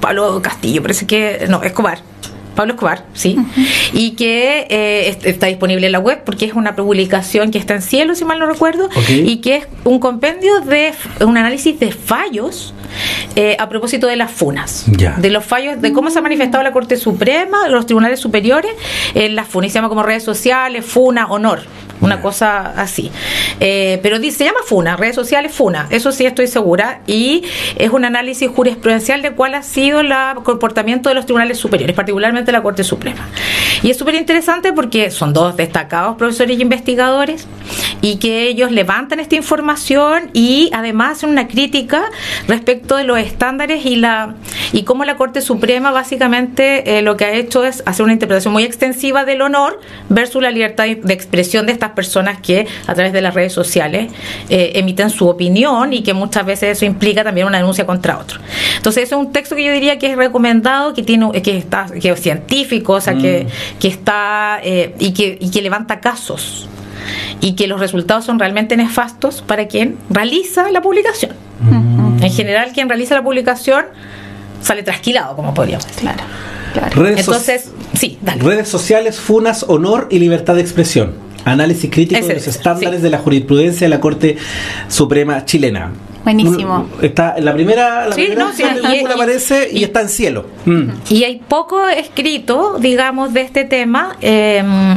Pablo 0.00 0.40
Castillo, 0.40 0.82
parece 0.82 1.04
que, 1.08 1.46
no, 1.48 1.60
Escobar 1.64 2.13
Pablo 2.54 2.74
Escobar, 2.74 3.04
sí, 3.14 3.36
y 3.92 4.12
que 4.12 4.66
eh, 4.70 5.18
está 5.24 5.46
disponible 5.46 5.86
en 5.86 5.92
la 5.92 5.98
web 5.98 6.22
porque 6.24 6.44
es 6.44 6.54
una 6.54 6.76
publicación 6.76 7.50
que 7.50 7.58
está 7.58 7.74
en 7.74 7.82
cielo, 7.82 8.14
si 8.14 8.24
mal 8.24 8.38
no 8.38 8.46
recuerdo, 8.46 8.88
y 9.08 9.38
que 9.38 9.56
es 9.56 9.66
un 9.84 9.98
compendio 9.98 10.60
de 10.60 10.92
un 11.20 11.36
análisis 11.36 11.78
de 11.80 11.92
fallos 11.92 12.74
eh, 13.36 13.56
a 13.58 13.68
propósito 13.68 14.06
de 14.06 14.16
las 14.16 14.30
funas, 14.30 14.84
de 14.86 15.30
los 15.30 15.44
fallos, 15.44 15.80
de 15.80 15.92
cómo 15.92 16.10
se 16.10 16.18
ha 16.18 16.22
manifestado 16.22 16.62
la 16.62 16.72
Corte 16.72 16.96
Suprema, 16.96 17.68
los 17.68 17.86
tribunales 17.86 18.20
superiores 18.20 18.72
en 19.14 19.34
las 19.34 19.48
funas, 19.48 19.72
se 19.72 19.78
llama 19.78 19.88
como 19.88 20.02
redes 20.02 20.22
sociales, 20.22 20.84
funa, 20.84 21.26
honor 21.26 21.62
una 22.04 22.20
cosa 22.20 22.72
así. 22.76 23.10
Eh, 23.60 23.98
pero 24.02 24.18
dice, 24.18 24.38
se 24.38 24.44
llama 24.44 24.60
FUNA, 24.66 24.96
redes 24.96 25.14
sociales 25.14 25.52
FUNA, 25.52 25.86
eso 25.90 26.12
sí 26.12 26.26
estoy 26.26 26.46
segura, 26.48 27.00
y 27.06 27.44
es 27.76 27.90
un 27.90 28.04
análisis 28.04 28.50
jurisprudencial 28.50 29.22
de 29.22 29.32
cuál 29.32 29.54
ha 29.54 29.62
sido 29.62 30.00
el 30.00 30.12
comportamiento 30.42 31.08
de 31.08 31.14
los 31.14 31.24
tribunales 31.24 31.58
superiores, 31.58 31.94
particularmente 31.94 32.52
la 32.52 32.62
Corte 32.62 32.84
Suprema. 32.84 33.28
Y 33.82 33.90
es 33.90 33.96
súper 33.96 34.14
interesante 34.14 34.72
porque 34.72 35.10
son 35.10 35.32
dos 35.32 35.56
destacados 35.56 36.16
profesores 36.16 36.58
y 36.58 36.62
investigadores 36.62 37.46
y 38.00 38.16
que 38.16 38.48
ellos 38.48 38.70
levantan 38.70 39.20
esta 39.20 39.36
información 39.36 40.30
y 40.32 40.70
además 40.72 41.12
hacen 41.18 41.30
una 41.30 41.48
crítica 41.48 42.04
respecto 42.48 42.96
de 42.96 43.04
los 43.04 43.18
estándares 43.18 43.86
y 43.86 43.96
la 43.96 44.34
y 44.72 44.82
cómo 44.82 45.04
la 45.04 45.16
Corte 45.16 45.40
Suprema 45.40 45.90
básicamente 45.90 46.98
eh, 46.98 47.02
lo 47.02 47.16
que 47.16 47.24
ha 47.24 47.32
hecho 47.32 47.64
es 47.64 47.82
hacer 47.86 48.04
una 48.04 48.12
interpretación 48.12 48.52
muy 48.52 48.64
extensiva 48.64 49.24
del 49.24 49.42
honor 49.42 49.80
versus 50.08 50.42
la 50.42 50.50
libertad 50.50 50.84
de 50.84 51.14
expresión 51.14 51.66
de 51.66 51.72
estas 51.72 51.90
personas 51.94 52.40
que 52.40 52.66
a 52.86 52.94
través 52.94 53.12
de 53.12 53.20
las 53.20 53.34
redes 53.34 53.52
sociales 53.52 54.12
eh, 54.48 54.72
emiten 54.74 55.10
su 55.10 55.28
opinión 55.28 55.92
y 55.92 56.02
que 56.02 56.14
muchas 56.14 56.44
veces 56.44 56.76
eso 56.76 56.84
implica 56.84 57.24
también 57.24 57.46
una 57.46 57.58
denuncia 57.58 57.86
contra 57.86 58.18
otro. 58.18 58.40
Entonces, 58.76 59.04
eso 59.04 59.20
es 59.20 59.26
un 59.26 59.32
texto 59.32 59.56
que 59.56 59.64
yo 59.64 59.72
diría 59.72 59.98
que 59.98 60.10
es 60.10 60.16
recomendado, 60.16 60.94
que 60.94 61.02
tiene 61.02 61.30
que 61.42 61.56
está 61.56 61.86
que 62.00 62.10
es 62.10 62.20
científico, 62.20 62.94
o 62.94 63.00
sea, 63.00 63.14
que, 63.14 63.46
mm. 63.46 63.78
que 63.78 63.88
está 63.88 64.60
eh, 64.62 64.94
y, 64.98 65.12
que, 65.12 65.38
y 65.40 65.50
que 65.50 65.62
levanta 65.62 66.00
casos 66.00 66.68
y 67.40 67.54
que 67.54 67.66
los 67.66 67.80
resultados 67.80 68.24
son 68.24 68.38
realmente 68.38 68.76
nefastos 68.76 69.42
para 69.42 69.68
quien 69.68 69.98
realiza 70.10 70.70
la 70.70 70.80
publicación. 70.80 71.32
Mm. 71.60 72.22
En 72.22 72.32
general, 72.32 72.70
quien 72.72 72.88
realiza 72.88 73.14
la 73.14 73.22
publicación 73.22 73.84
sale 74.62 74.82
trasquilado, 74.82 75.36
como 75.36 75.52
podríamos 75.52 75.86
decir. 75.86 76.02
Claro. 76.02 76.24
Claro. 76.72 77.06
Entonces, 77.06 77.70
sí, 77.96 78.18
dale. 78.20 78.42
Redes 78.42 78.68
sociales, 78.68 79.20
funas, 79.20 79.64
honor 79.68 80.08
y 80.10 80.18
libertad 80.18 80.56
de 80.56 80.60
expresión. 80.60 81.12
Análisis 81.44 81.90
crítico 81.90 82.26
de 82.26 82.34
los 82.34 82.46
estándares 82.46 83.02
de 83.02 83.10
la 83.10 83.18
jurisprudencia 83.18 83.86
de 83.86 83.88
la 83.88 84.00
Corte 84.00 84.36
Suprema 84.88 85.44
chilena. 85.44 85.92
Buenísimo. 86.24 86.88
Está 87.02 87.34
en 87.36 87.44
la 87.44 87.52
primera, 87.52 88.08
la 88.08 88.14
primera 88.14 88.50
y, 88.58 89.04
aparece 89.04 89.68
y, 89.70 89.84
está 89.84 90.00
en 90.00 90.08
cielo. 90.08 90.46
Mm. 90.64 90.88
Y 91.10 91.24
hay 91.24 91.42
poco 91.46 91.86
escrito, 91.86 92.78
digamos, 92.80 93.34
de 93.34 93.42
este 93.42 93.64
tema 93.64 94.16
em, 94.22 94.96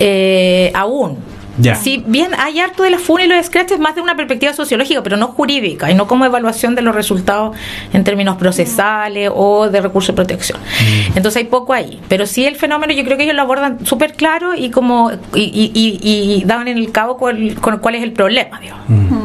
eh, 0.00 0.70
aún. 0.74 1.33
Si 1.80 2.02
bien 2.06 2.32
hay 2.36 2.60
harto 2.60 2.82
de 2.82 2.90
la 2.90 2.98
FUN 2.98 3.20
y 3.22 3.26
los 3.26 3.46
scratches 3.46 3.78
más 3.78 3.94
de 3.94 4.00
una 4.00 4.16
perspectiva 4.16 4.52
sociológica, 4.52 5.02
pero 5.02 5.16
no 5.16 5.28
jurídica 5.28 5.90
y 5.90 5.94
no 5.94 6.06
como 6.06 6.24
evaluación 6.24 6.74
de 6.74 6.82
los 6.82 6.94
resultados 6.94 7.56
en 7.92 8.04
términos 8.04 8.36
procesales 8.36 9.30
o 9.32 9.68
de 9.68 9.80
recursos 9.80 10.08
de 10.08 10.14
protección. 10.14 10.58
Mm. 10.58 11.16
Entonces 11.16 11.36
hay 11.36 11.44
poco 11.44 11.72
ahí. 11.72 12.00
Pero 12.08 12.26
sí 12.26 12.44
el 12.44 12.56
fenómeno 12.56 12.92
yo 12.92 13.04
creo 13.04 13.16
que 13.16 13.24
ellos 13.24 13.36
lo 13.36 13.42
abordan 13.42 13.86
súper 13.86 14.14
claro 14.14 14.54
y 14.54 14.70
como 14.70 15.12
y, 15.34 15.70
y, 15.74 16.42
dan 16.44 16.68
en 16.68 16.78
el 16.78 16.90
cabo 16.92 17.16
con, 17.16 17.54
cuál 17.80 17.94
es 17.94 18.02
el 18.02 18.12
problema. 18.12 18.60
Mm. 18.88 19.23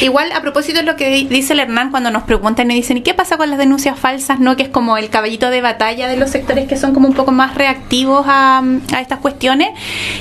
Igual, 0.00 0.32
a 0.32 0.40
propósito 0.42 0.78
de 0.78 0.84
lo 0.84 0.96
que 0.96 1.08
dice 1.08 1.54
el 1.54 1.60
Hernán 1.60 1.90
cuando 1.90 2.10
nos 2.10 2.24
preguntan 2.24 2.70
y 2.70 2.74
dicen, 2.74 2.98
¿y 2.98 3.02
qué 3.02 3.14
pasa 3.14 3.36
con 3.36 3.50
las 3.50 3.58
denuncias 3.58 3.98
falsas? 3.98 4.38
no 4.38 4.56
Que 4.56 4.64
es 4.64 4.68
como 4.68 4.96
el 4.96 5.08
caballito 5.08 5.50
de 5.50 5.60
batalla 5.60 6.08
de 6.08 6.16
los 6.16 6.30
sectores 6.30 6.68
que 6.68 6.76
son 6.76 6.92
como 6.94 7.08
un 7.08 7.14
poco 7.14 7.32
más 7.32 7.54
reactivos 7.54 8.24
a, 8.28 8.62
a 8.94 9.00
estas 9.00 9.20
cuestiones. 9.20 9.70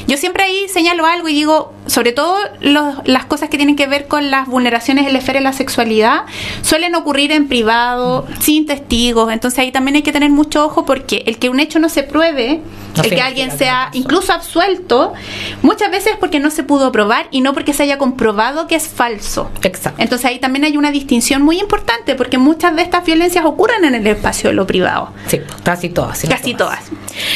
Yo 0.08 0.18
siempre 0.18 0.44
ahí 0.44 0.68
señalo 0.70 1.06
algo 1.06 1.28
y 1.28 1.34
digo, 1.34 1.75
sobre 1.88 2.12
todo 2.12 2.38
las 2.62 3.26
cosas 3.26 3.50
que 3.50 3.58
tienen 3.58 3.76
que 3.76 3.88
ver 3.88 4.08
con 4.08 4.32
las 4.32 4.48
vulneraciones 4.48 5.08
en 5.08 5.14
la 5.14 5.20
esfera 5.20 5.40
de 5.40 5.44
la 5.44 5.54
sexualidad, 5.54 6.24
suelen 6.62 6.96
ocurrir 6.96 7.32
en 7.32 7.48
privado, 7.48 8.26
sin 8.40 8.66
testigos. 8.66 9.32
Entonces 9.32 9.60
ahí 9.60 9.72
también 9.72 9.96
hay 9.96 10.02
que 10.02 10.12
tener 10.12 10.30
mucho 10.32 10.66
ojo 10.66 10.86
porque 10.86 11.24
el 11.28 11.38
que 11.38 11.50
un 11.50 11.60
hecho 11.60 11.80
no 11.80 11.90
se 11.90 12.04
pruebe, 12.04 12.62
el 13.04 13.10
que 13.10 13.22
alguien 13.22 13.56
sea 13.56 13.90
incluso 13.94 14.34
absuelto, 14.34 15.14
muchas 15.62 15.92
veces 15.92 16.14
es 16.14 16.18
porque 16.18 16.40
no 16.40 16.50
se 16.50 16.64
pudo 16.64 16.92
probar 16.92 17.28
y 17.32 17.42
no 17.42 17.54
porque 17.54 17.74
se 17.74 17.84
haya 17.84 17.98
comprobado 17.98 18.68
que 18.68 18.76
es 18.76 18.88
falso. 18.88 19.52
Exacto. 19.62 20.02
Entonces 20.02 20.26
ahí 20.26 20.40
también 20.40 20.66
hay 20.66 20.78
una 20.78 20.92
distinción 20.92 21.42
muy 21.42 21.60
importante 21.60 22.16
porque 22.16 22.38
muchas 22.38 22.76
de 22.76 22.82
estas 22.82 23.06
violencias 23.06 23.46
ocurren 23.46 23.86
en 23.86 23.96
el 23.96 24.08
espacio 24.08 24.50
de 24.50 24.56
lo 24.56 24.66
privado. 24.66 25.10
Sí, 25.28 25.40
casi 25.64 25.90
todas. 25.90 26.22
casi 26.28 26.54
todas. 26.54 26.80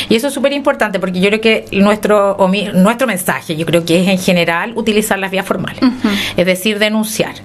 Y 0.09 0.15
eso 0.15 0.27
es 0.27 0.33
súper 0.33 0.53
importante 0.53 0.99
porque 0.99 1.19
yo 1.19 1.29
creo 1.29 1.41
que 1.41 1.65
nuestro, 1.71 2.37
nuestro 2.73 3.07
mensaje, 3.07 3.55
yo 3.55 3.65
creo 3.65 3.85
que 3.85 4.01
es 4.01 4.07
en 4.07 4.17
general 4.17 4.38
utilizar 4.75 5.19
las 5.19 5.31
vías 5.31 5.45
formales, 5.45 5.81
es 6.37 6.45
decir, 6.45 6.79
denunciar. 6.79 7.35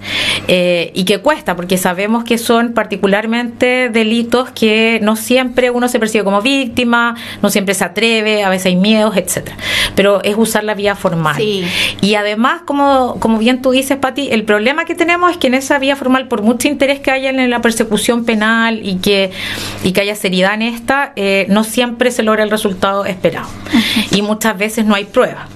Eh, 0.48 0.90
y 0.94 1.04
que 1.04 1.18
cuesta 1.18 1.56
porque 1.56 1.78
sabemos 1.78 2.24
que 2.24 2.38
son 2.38 2.72
particularmente 2.72 3.88
delitos 3.88 4.50
que 4.50 5.00
no 5.02 5.16
siempre 5.16 5.70
uno 5.70 5.88
se 5.88 5.98
percibe 5.98 6.24
como 6.24 6.42
víctima, 6.42 7.14
no 7.42 7.50
siempre 7.50 7.74
se 7.74 7.84
atreve, 7.84 8.44
a 8.44 8.48
veces 8.48 8.66
hay 8.66 8.76
miedos, 8.76 9.16
etcétera. 9.16 9.56
Pero 9.94 10.22
es 10.22 10.36
usar 10.36 10.64
la 10.64 10.74
vía 10.74 10.94
formal. 10.96 11.40
Y 12.00 12.14
además, 12.14 12.62
como, 12.64 13.16
como 13.20 13.38
bien 13.38 13.62
tú 13.62 13.70
dices, 13.70 13.96
Pati, 13.96 14.28
el 14.30 14.44
problema 14.44 14.84
que 14.84 14.94
tenemos 14.94 15.30
es 15.30 15.36
que 15.36 15.46
en 15.46 15.54
esa 15.54 15.78
vía 15.78 15.96
formal, 15.96 16.28
por 16.28 16.42
mucho 16.42 16.68
interés 16.68 17.00
que 17.00 17.10
haya 17.10 17.30
en 17.30 17.50
la 17.50 17.60
persecución 17.60 18.24
penal 18.24 18.80
y 18.84 18.96
que, 18.96 19.30
y 19.82 19.92
que 19.92 20.00
haya 20.00 20.14
seriedad 20.14 20.54
en 20.54 20.62
esta, 20.62 21.12
eh, 21.16 21.46
no 21.48 21.64
siempre 21.64 22.10
se 22.10 22.22
logra 22.22 22.42
el 22.42 22.50
resultado 22.50 23.04
esperado. 23.04 23.48
Y 24.10 24.22
muchas 24.22 24.56
veces 24.56 24.84
no 24.84 24.94
hay 24.94 25.04
prueba. 25.04 25.48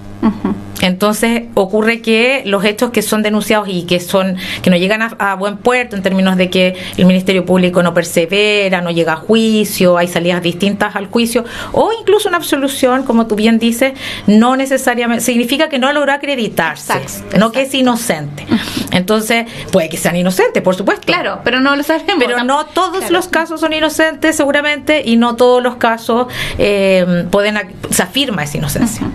Entonces 0.81 1.45
ocurre 1.55 2.01
que 2.01 2.43
los 2.45 2.65
hechos 2.65 2.91
que 2.91 3.03
son 3.03 3.23
denunciados 3.23 3.69
y 3.69 3.83
que 3.85 4.01
son 4.01 4.37
que 4.63 4.71
no 4.71 4.77
llegan 4.77 5.03
a, 5.03 5.35
buen 5.35 5.57
puerto 5.57 5.97
en 5.97 6.03
términos 6.03 6.37
de 6.37 6.51
que 6.51 6.77
el 6.97 7.07
Ministerio 7.07 7.45
Público 7.45 7.83
no 7.83 7.95
persevera, 7.95 8.81
no 8.81 8.91
llega 8.91 9.15
a 9.15 9.17
juicio, 9.17 9.99
hay 9.99 10.09
salidas 10.09 10.43
distintas 10.43 10.97
al 10.97 11.07
juicio 11.07 11.45
o 11.73 11.91
incluso 11.99 12.29
una 12.29 12.39
absolución, 12.39 13.05
como 13.05 13.27
tú 13.27 13.35
bien 13.35 13.59
dices, 13.59 13.93
no 14.27 14.57
necesariamente 14.57 15.25
significa 15.25 15.69
que 15.69 15.79
no 15.79 15.93
logró 15.93 16.13
acreditarse, 16.13 16.95
no 17.39 17.53
que 17.53 17.63
es 17.63 17.75
inocente. 17.75 18.47
Entonces 18.93 19.47
puede 19.71 19.89
que 19.89 19.97
sean 19.97 20.17
inocentes, 20.17 20.63
por 20.63 20.75
supuesto. 20.75 21.07
Claro, 21.07 21.41
pero 21.45 21.61
no 21.61 21.77
lo 21.77 21.83
sabemos. 21.83 22.15
Pero 22.19 22.45
no 22.45 22.67
todos 22.67 23.11
los 23.11 23.29
casos 23.29 23.61
son 23.61 23.73
inocentes, 23.73 24.37
seguramente, 24.37 25.03
y 25.05 25.17
no 25.17 25.37
todos 25.37 25.63
los 25.63 25.77
casos 25.77 26.27
eh, 26.59 27.27
pueden 27.31 27.59
se 27.91 28.03
afirma 28.03 28.45
esa 28.45 28.59
inocencia. 28.59 29.07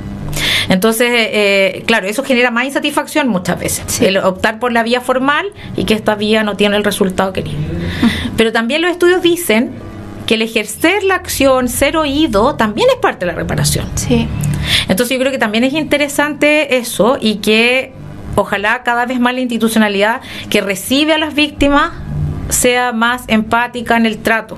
Entonces, 0.69 1.09
eh, 1.11 1.83
claro, 1.85 2.07
eso 2.07 2.23
genera 2.23 2.51
más 2.51 2.65
insatisfacción 2.65 3.27
muchas 3.27 3.59
veces. 3.59 4.01
El 4.01 4.17
optar 4.17 4.59
por 4.59 4.71
la 4.71 4.83
vía 4.83 5.01
formal 5.01 5.47
y 5.75 5.85
que 5.85 5.93
esta 5.93 6.15
vía 6.15 6.43
no 6.43 6.55
tiene 6.55 6.77
el 6.77 6.83
resultado 6.83 7.33
querido. 7.33 7.57
Pero 8.37 8.51
también 8.51 8.81
los 8.81 8.91
estudios 8.91 9.21
dicen 9.21 9.71
que 10.25 10.35
el 10.35 10.41
ejercer 10.41 11.03
la 11.03 11.15
acción, 11.15 11.67
ser 11.67 11.97
oído, 11.97 12.55
también 12.55 12.87
es 12.89 12.97
parte 12.97 13.25
de 13.25 13.31
la 13.31 13.37
reparación. 13.37 13.87
Sí. 13.95 14.27
Entonces 14.87 15.15
yo 15.15 15.19
creo 15.19 15.31
que 15.31 15.37
también 15.37 15.63
es 15.63 15.73
interesante 15.73 16.77
eso 16.77 17.17
y 17.19 17.35
que 17.35 17.91
ojalá 18.35 18.83
cada 18.83 19.05
vez 19.05 19.19
más 19.19 19.33
la 19.33 19.41
institucionalidad 19.41 20.21
que 20.49 20.61
recibe 20.61 21.13
a 21.13 21.17
las 21.17 21.33
víctimas 21.33 21.91
sea 22.49 22.93
más 22.93 23.23
empática 23.27 23.97
en 23.97 24.05
el 24.05 24.19
trato 24.19 24.57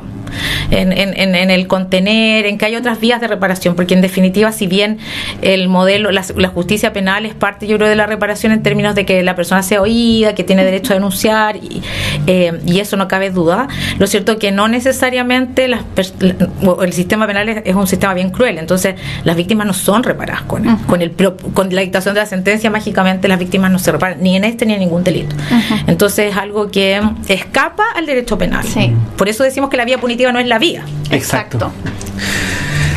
en, 0.71 0.91
en, 0.91 1.35
en, 1.35 1.51
el 1.51 1.67
contener, 1.67 2.45
en 2.45 2.57
que 2.57 2.65
hay 2.65 2.75
otras 2.75 2.99
vías 2.99 3.21
de 3.21 3.27
reparación, 3.27 3.75
porque 3.75 3.93
en 3.93 4.01
definitiva, 4.01 4.51
si 4.51 4.67
bien 4.67 4.97
el 5.41 5.67
modelo, 5.67 6.11
la, 6.11 6.23
justicia 6.49 6.93
penal 6.93 7.25
es 7.25 7.33
parte, 7.33 7.67
yo 7.67 7.77
creo, 7.77 7.89
de 7.89 7.95
la 7.95 8.05
reparación 8.05 8.51
en 8.51 8.63
términos 8.63 8.95
de 8.95 9.05
que 9.05 9.23
la 9.23 9.35
persona 9.35 9.63
sea 9.63 9.81
oída, 9.81 10.35
que 10.35 10.43
tiene 10.43 10.63
derecho 10.63 10.93
a 10.93 10.95
denunciar, 10.95 11.57
y, 11.57 11.81
eh, 12.27 12.59
y 12.65 12.79
eso 12.79 12.97
no 12.97 13.07
cabe 13.07 13.29
duda, 13.29 13.67
lo 13.99 14.07
cierto 14.07 14.33
es 14.33 14.37
que 14.37 14.51
no 14.51 14.67
necesariamente 14.67 15.67
las, 15.67 15.83
el 16.81 16.93
sistema 16.93 17.27
penal 17.27 17.49
es, 17.49 17.75
un 17.75 17.87
sistema 17.87 18.13
bien 18.13 18.29
cruel, 18.29 18.57
entonces 18.57 18.95
las 19.23 19.35
víctimas 19.35 19.67
no 19.67 19.73
son 19.73 20.03
reparadas 20.03 20.41
con, 20.43 20.63
con, 20.77 21.01
el, 21.01 21.11
con 21.11 21.73
la 21.73 21.81
dictación 21.81 22.13
de 22.13 22.21
la 22.21 22.25
sentencia, 22.25 22.69
mágicamente 22.69 23.27
las 23.27 23.39
víctimas 23.39 23.71
no 23.71 23.79
se 23.79 23.91
reparan, 23.91 24.21
ni 24.21 24.35
en 24.35 24.43
este 24.43 24.65
ni 24.65 24.73
en 24.73 24.79
ningún 24.79 25.03
delito. 25.03 25.35
Entonces 25.87 26.31
es 26.31 26.37
algo 26.37 26.69
que 26.69 27.01
escapa 27.27 27.85
al 27.95 28.05
derecho 28.05 28.37
penal. 28.37 28.65
Por 29.17 29.29
eso 29.29 29.43
decimos 29.43 29.69
que 29.69 29.77
la 29.77 29.85
vía 29.85 29.97
punitiva 29.97 30.24
no 30.31 30.39
es 30.39 30.47
la 30.47 30.59
vía. 30.59 30.85
Exacto. 31.11 31.71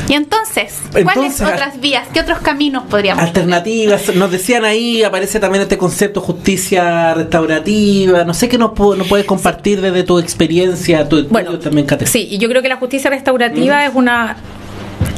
Y 0.09 0.14
entonces, 0.14 0.81
¿cuáles 1.05 1.41
otras 1.43 1.81
vías? 1.81 2.09
¿Qué 2.12 2.20
otros 2.20 2.39
caminos 2.39 2.85
podríamos 2.89 3.22
Alternativas, 3.22 4.14
nos 4.14 4.31
decían 4.31 4.64
ahí, 4.64 5.03
aparece 5.03 5.39
también 5.39 5.62
este 5.62 5.76
concepto 5.76 6.22
justicia 6.22 7.12
restaurativa, 7.12 8.24
no 8.24 8.33
sé 8.33 8.49
qué 8.49 8.57
nos, 8.57 8.76
nos 8.79 9.07
puedes 9.07 9.26
compartir 9.26 9.83
desde 9.83 10.05
tu 10.05 10.18
experiencia, 10.18 11.07
tu 11.09 11.29
bueno, 11.29 11.59
también, 11.59 11.87
Sí, 12.07 12.26
y 12.31 12.39
yo 12.39 12.49
creo 12.49 12.62
que 12.62 12.68
la 12.68 12.76
justicia 12.76 13.11
restaurativa 13.11 13.85
es 13.85 13.95
una 13.95 14.37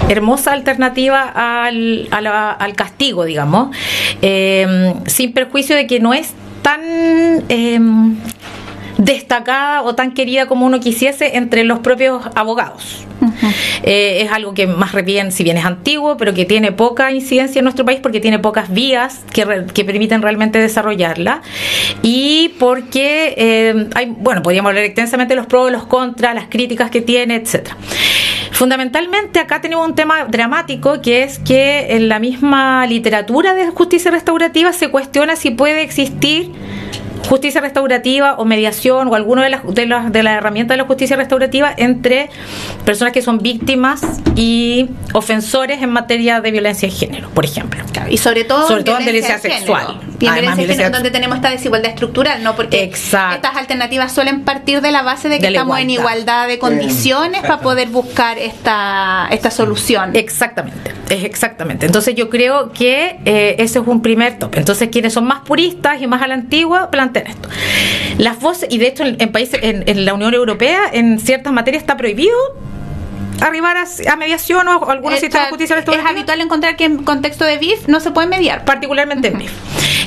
hermosa 0.08 0.52
alternativa 0.52 1.22
al, 1.22 2.08
al, 2.10 2.74
castigo, 2.74 3.24
digamos, 3.24 3.74
eh, 4.22 4.94
sin 5.06 5.32
perjuicio 5.32 5.76
de 5.76 5.86
que 5.86 6.00
no 6.00 6.14
es 6.14 6.32
tan... 6.62 6.80
Eh, 7.48 7.78
destacada 9.00 9.82
o 9.82 9.94
tan 9.94 10.12
querida 10.12 10.46
como 10.46 10.66
uno 10.66 10.78
quisiese 10.78 11.36
entre 11.36 11.64
los 11.64 11.78
propios 11.80 12.22
abogados. 12.34 13.06
Eh, 13.82 14.22
es 14.22 14.32
algo 14.32 14.54
que 14.54 14.66
más 14.66 14.92
bien, 15.04 15.32
si 15.32 15.42
bien 15.42 15.56
es 15.56 15.64
antiguo, 15.64 16.16
pero 16.16 16.32
que 16.34 16.44
tiene 16.44 16.72
poca 16.72 17.10
incidencia 17.12 17.60
en 17.60 17.64
nuestro 17.64 17.84
país 17.84 18.00
porque 18.00 18.20
tiene 18.20 18.38
pocas 18.38 18.72
vías 18.72 19.24
que, 19.32 19.66
que 19.74 19.84
permiten 19.84 20.22
realmente 20.22 20.58
desarrollarla 20.58 21.42
y 22.02 22.54
porque 22.58 23.34
eh, 23.36 23.88
hay, 23.94 24.14
bueno, 24.18 24.42
podríamos 24.42 24.70
hablar 24.70 24.84
extensamente 24.84 25.32
de 25.32 25.36
los 25.36 25.46
pros, 25.46 25.70
los 25.72 25.86
contras, 25.86 26.34
las 26.34 26.46
críticas 26.48 26.90
que 26.90 27.00
tiene, 27.00 27.36
etcétera. 27.36 27.76
Fundamentalmente 28.52 29.38
acá 29.38 29.60
tenemos 29.60 29.86
un 29.88 29.94
tema 29.94 30.26
dramático 30.26 31.00
que 31.00 31.22
es 31.22 31.38
que 31.38 31.96
en 31.96 32.08
la 32.08 32.18
misma 32.18 32.86
literatura 32.86 33.54
de 33.54 33.68
justicia 33.68 34.10
restaurativa 34.10 34.72
se 34.72 34.88
cuestiona 34.88 35.36
si 35.36 35.50
puede 35.50 35.82
existir 35.82 36.50
justicia 37.28 37.60
restaurativa 37.60 38.34
o 38.34 38.44
mediación 38.44 39.08
o 39.08 39.14
alguna 39.14 39.44
de 39.44 39.50
las, 39.50 39.62
de 39.66 39.86
las, 39.86 40.12
de 40.12 40.18
herramientas 40.18 40.74
de 40.74 40.82
la 40.82 40.86
justicia 40.86 41.16
restaurativa 41.16 41.72
entre 41.76 42.30
personas 42.84 43.12
que 43.12 43.22
son 43.22 43.38
víctimas 43.38 44.20
y 44.36 44.88
ofensores 45.12 45.82
en 45.82 45.90
materia 45.90 46.40
de 46.40 46.50
violencia 46.50 46.88
de 46.88 46.94
género, 46.94 47.30
por 47.30 47.44
ejemplo. 47.44 47.84
y 48.08 48.16
sobre 48.16 48.44
todo, 48.44 48.66
sobre 48.66 48.84
todo 48.84 48.98
en 48.98 49.04
violencia 49.04 49.38
sexual. 49.38 50.00
Y 50.18 50.26
en 50.26 50.34
violencia, 50.34 50.66
de 50.66 50.74
género 50.74 50.90
donde 50.90 51.10
tenemos 51.10 51.36
esta 51.36 51.50
desigualdad 51.50 51.90
estructural, 51.92 52.42
¿no? 52.42 52.56
Porque 52.56 52.84
estas 52.84 53.56
alternativas 53.56 54.12
suelen 54.12 54.42
partir 54.42 54.80
de 54.80 54.90
la 54.90 55.02
base 55.02 55.28
de 55.28 55.38
que 55.38 55.48
estamos 55.48 55.78
en 55.78 55.90
igualdad 55.90 56.48
de 56.48 56.58
condiciones 56.58 57.42
para 57.42 57.60
poder 57.60 57.88
buscar 57.88 58.38
esta, 58.38 59.28
esta 59.30 59.50
solución. 59.50 60.16
Exactamente, 60.16 60.92
es 61.08 61.24
exactamente. 61.24 61.86
Entonces 61.86 62.14
yo 62.14 62.28
creo 62.28 62.72
que 62.72 63.20
eh, 63.24 63.56
ese 63.58 63.78
es 63.78 63.86
un 63.86 64.02
primer 64.02 64.38
top. 64.38 64.56
Entonces 64.56 64.88
quienes 64.88 65.12
son 65.12 65.24
más 65.24 65.40
puristas 65.40 66.00
y 66.02 66.06
más 66.06 66.22
a 66.22 66.26
la 66.26 66.34
antigua 66.34 66.79
plantean 66.88 67.26
esto. 67.26 67.48
Las 68.18 68.40
voces, 68.40 68.68
y 68.70 68.78
de 68.78 68.86
hecho 68.86 69.04
en, 69.04 69.32
países, 69.32 69.60
en, 69.62 70.04
la 70.04 70.14
Unión 70.14 70.34
Europea, 70.34 70.80
en 70.92 71.18
ciertas 71.18 71.52
materias 71.52 71.82
está 71.82 71.96
prohibido 71.96 72.36
arribar 73.40 73.76
a, 73.76 74.16
mediación 74.16 74.68
o 74.68 74.90
algunos 74.90 75.20
sistemas 75.20 75.46
de 75.46 75.50
justicia 75.50 75.78
Es 75.78 76.04
habitual 76.04 76.40
encontrar 76.40 76.76
que 76.76 76.84
en 76.84 77.04
contexto 77.04 77.44
de 77.44 77.58
BIF 77.58 77.88
no 77.88 78.00
se 78.00 78.10
puede 78.10 78.28
mediar. 78.28 78.64
Particularmente 78.64 79.28
en 79.28 79.38
BIF. 79.38 79.52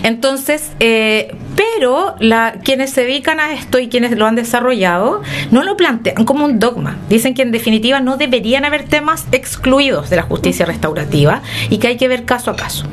Entonces, 0.04 0.72
eh, 0.80 1.36
pero 1.56 2.16
la, 2.20 2.56
quienes 2.64 2.92
se 2.92 3.02
dedican 3.02 3.40
a 3.40 3.54
esto 3.54 3.80
y 3.80 3.88
quienes 3.88 4.12
lo 4.18 4.26
han 4.26 4.36
desarrollado 4.36 5.22
no 5.52 5.64
lo 5.64 5.78
plantean 5.78 6.26
como 6.26 6.46
un 6.46 6.60
dogma. 6.60 6.98
Dicen 7.10 7.34
que 7.34 7.42
en 7.42 7.52
definitiva 7.52 8.00
no 8.00 8.18
deberían 8.18 8.66
haber 8.66 8.84
temas 8.84 9.26
excluidos 9.32 10.10
de 10.10 10.18
la 10.18 10.24
justicia 10.24 10.66
restaurativa 10.66 11.42
y 11.70 11.78
que 11.78 11.88
hay 11.88 11.98
que 11.98 12.08
ver 12.08 12.26
caso 12.26 12.52
a 12.52 12.56
caso. 12.56 12.86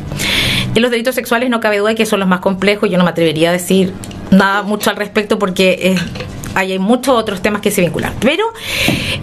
En 0.75 0.83
los 0.83 0.91
delitos 0.91 1.17
sexuales 1.17 1.51
no 1.51 1.61
cabe 1.61 1.79
duda 1.79 1.95
que 1.95 2.07
son 2.07 2.21
los 2.21 2.29
más 2.29 2.41
complejos. 2.41 2.89
Yo 2.89 2.97
no 2.97 3.05
me 3.05 3.11
atrevería 3.11 3.51
a 3.51 3.53
decir 3.53 3.93
nada 4.31 4.63
mucho 4.63 4.91
al 4.91 4.97
respecto 4.97 5.39
porque 5.39 5.97
hay 6.55 6.79
muchos 6.79 7.15
otros 7.17 7.43
temas 7.43 7.61
que 7.61 7.71
se 7.71 7.81
vinculan. 7.81 8.15
Pero 8.21 8.45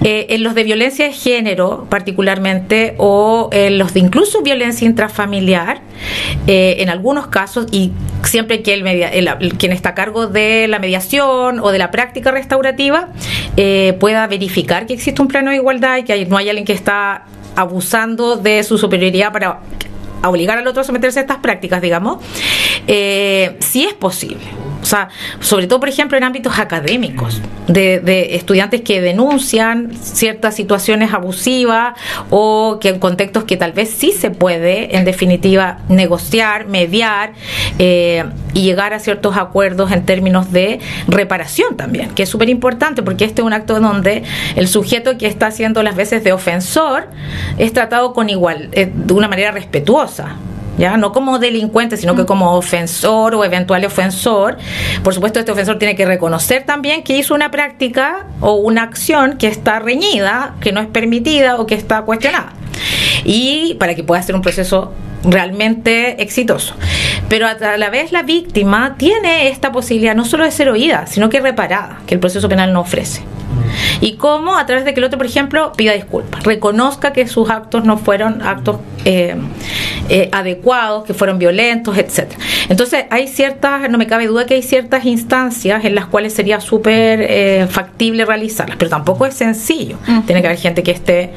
eh, 0.04 0.28
en 0.30 0.44
los 0.44 0.56
de 0.56 0.64
violencia 0.64 1.06
de 1.06 1.14
género, 1.14 1.88
particularmente, 1.90 2.96
o 2.98 3.50
en 3.52 3.78
los 3.78 3.94
de 3.94 4.00
incluso 4.00 4.42
violencia 4.42 4.86
intrafamiliar, 4.86 5.82
eh, 6.48 6.78
en 6.80 6.90
algunos 6.90 7.28
casos, 7.28 7.68
y 7.72 7.92
siempre 8.24 8.62
que 8.62 8.74
el, 8.74 9.58
quien 9.58 9.72
está 9.72 9.90
a 9.90 9.96
cargo 9.96 10.28
de 10.28 10.68
la 10.68 10.80
mediación 10.80 11.60
o 11.60 11.72
de 11.72 11.80
la 11.80 11.92
práctica 11.92 12.32
restaurativa 12.32 13.10
eh, 13.56 13.96
pueda 14.00 14.28
verificar 14.28 14.86
que 14.86 14.94
existe 14.94 15.22
un 15.22 15.28
plano 15.28 15.52
de 15.52 15.58
igualdad 15.58 15.98
y 15.98 16.04
que 16.04 16.26
no 16.26 16.38
hay 16.38 16.50
alguien 16.50 16.66
que 16.66 16.74
está 16.74 17.26
abusando 17.56 18.36
de 18.36 18.64
su 18.64 18.78
superioridad 18.78 19.32
para 19.32 19.62
obligar 20.24 20.58
al 20.58 20.68
otro 20.68 20.82
a 20.82 20.86
someterse 20.86 21.20
a 21.20 21.22
estas 21.24 21.38
prácticas, 21.38 21.82
digamos, 21.82 22.24
eh, 22.88 23.56
si 23.60 23.86
es 23.86 23.94
posible. 23.94 24.46
Sea, 24.88 25.10
sobre 25.42 25.68
todo, 25.68 25.82
por 25.82 25.90
ejemplo, 25.90 26.18
en 26.18 26.24
ámbitos 26.24 26.60
académicos, 26.60 27.42
de, 27.68 28.36
estudiantes 28.36 28.82
que 28.82 29.02
denuncian 29.02 29.92
ciertas 29.94 30.56
situaciones 30.56 31.14
abusivas 31.14 31.94
o 32.30 32.78
que 32.80 32.88
en 32.88 33.00
contextos 33.00 33.44
que 33.44 33.58
tal 33.58 33.74
vez 33.74 33.90
sí 33.90 34.14
se 34.14 34.30
puede, 34.30 34.96
en 34.96 35.04
definitiva, 35.04 35.80
negociar, 35.90 36.68
mediar 36.68 37.34
eh, 37.80 38.24
y 38.54 38.62
llegar 38.62 38.94
a 38.94 39.00
ciertos 39.00 39.36
acuerdos 39.36 39.92
en 39.92 40.06
términos 40.06 40.54
de 40.54 40.80
reparación 41.10 41.76
también, 41.76 42.12
que 42.12 42.24
es 42.24 42.30
súper 42.30 42.48
importante 42.48 43.04
porque 43.04 43.26
este 43.26 43.42
es 43.42 43.46
un 43.46 43.52
acto 43.52 43.82
donde 43.82 44.24
el 44.56 44.70
sujeto 44.70 45.18
que 45.18 45.28
está 45.28 45.48
haciendo 45.48 45.84
las 45.84 45.98
veces 45.98 46.24
de 46.24 46.32
ofensor 46.32 47.10
es 47.58 47.74
tratado 47.74 48.14
con 48.14 48.30
igual, 48.30 48.70
eh, 48.72 48.90
de 48.94 49.14
una 49.14 49.28
manera 49.28 49.52
respetuosa 49.52 50.38
ya 50.78 50.98
no 50.98 51.12
como 51.12 51.40
delincuente, 51.40 51.98
sino 51.98 52.16
que 52.16 52.26
como 52.26 52.56
ofensor 52.56 53.36
o 53.36 53.44
eventual 53.44 53.84
ofensor. 53.86 54.58
Por 55.04 55.14
supuesto, 55.14 55.40
este 55.40 55.52
ofensor 55.52 55.78
tiene 55.80 55.96
que 55.96 56.06
reconocer 56.06 56.64
también 56.66 57.04
que 57.04 57.18
hizo 57.18 57.34
una 57.34 57.52
práctica 57.52 58.28
o 58.42 58.54
una 58.54 58.84
acción 58.84 59.38
que 59.38 59.48
está 59.48 59.80
reñida, 59.80 60.56
que 60.62 60.72
no 60.72 60.82
es 60.82 60.88
permitida 60.88 61.58
o 61.58 61.66
que 61.66 61.76
está 61.76 62.04
cuestionada. 62.04 62.54
Y 63.24 63.76
para 63.80 63.96
que 63.96 64.04
pueda 64.04 64.22
ser 64.22 64.36
un 64.36 64.42
proceso 64.42 64.94
realmente 65.24 66.22
exitoso. 66.22 66.76
Pero 67.30 67.48
a 67.48 67.78
la 67.78 67.90
vez 67.90 68.12
la 68.12 68.24
víctima 68.24 68.96
tiene 68.98 69.50
esta 69.50 69.72
posibilidad 69.72 70.16
no 70.16 70.26
solo 70.26 70.44
de 70.46 70.52
ser 70.52 70.70
oída, 70.70 71.08
sino 71.08 71.30
que 71.30 71.40
reparada, 71.40 72.00
que 72.06 72.14
el 72.14 72.20
proceso 72.20 72.48
penal 72.48 72.72
no 72.72 72.82
ofrece. 72.82 73.24
Y 74.02 74.14
cómo 74.14 74.58
a 74.58 74.66
través 74.66 74.86
de 74.86 74.94
que 74.94 75.00
el 75.00 75.06
otro, 75.06 75.18
por 75.18 75.28
ejemplo, 75.28 75.72
pida 75.76 75.94
disculpas, 75.94 76.44
reconozca 76.44 77.14
que 77.14 77.28
sus 77.28 77.50
actos 77.50 77.84
no 77.84 77.98
fueron 77.98 78.42
actos 78.42 78.78
eh, 79.06 79.36
eh, 80.10 80.30
adecuados, 80.32 81.06
que 81.06 81.14
fueron 81.14 81.40
violentos, 81.40 81.98
etcétera. 81.98 82.40
Entonces 82.70 83.06
hay 83.10 83.28
ciertas, 83.28 83.90
no 83.90 83.98
me 83.98 84.08
cabe 84.08 84.28
duda 84.28 84.46
que 84.46 84.56
hay 84.56 84.64
ciertas 84.64 85.06
instancias 85.06 85.84
en 85.86 85.96
las 85.96 86.06
cuales 86.06 86.34
sería 86.34 86.60
súper 86.60 87.22
eh, 87.22 87.68
factible 87.70 88.26
realizarlas, 88.26 88.78
pero 88.78 88.90
tampoco 88.90 89.26
es 89.26 89.34
sencillo. 89.34 89.98
Tiene 90.26 90.42
que 90.42 90.48
haber 90.48 90.60
gente 90.60 90.84
que 90.84 90.92
esté 90.92 91.32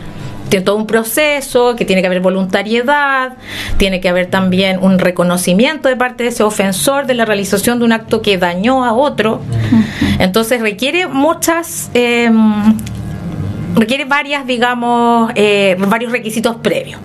tiene 0.51 0.65
todo 0.65 0.77
un 0.77 0.87
proceso, 0.87 1.77
que 1.77 1.85
tiene 1.85 2.03
que 2.03 2.09
haber 2.09 2.21
voluntariedad, 2.21 3.35
tiene 3.79 4.01
que 4.01 4.09
haber 4.09 4.27
también 4.27 4.79
un 4.83 4.99
reconocimiento 4.99 5.89
de 5.89 5.97
parte 5.97 6.25
de 6.25 6.31
ese 6.31 6.43
ofensor 6.43 7.07
de 7.07 7.15
la 7.15 7.25
realización 7.25 7.79
de 7.79 7.87
un 7.87 7.93
acto 7.93 8.21
que 8.21 8.37
dañó 8.37 8.85
a 8.85 8.93
otro. 8.93 9.41
Entonces 10.19 10.61
requiere 10.61 11.07
muchas... 11.07 11.91
Em, 11.95 12.77
requiere 13.77 14.05
varias, 14.05 14.47
digamos, 14.47 15.31
eh, 15.37 15.77
varios 15.79 16.11
requisitos 16.11 16.57
previos. 16.57 17.01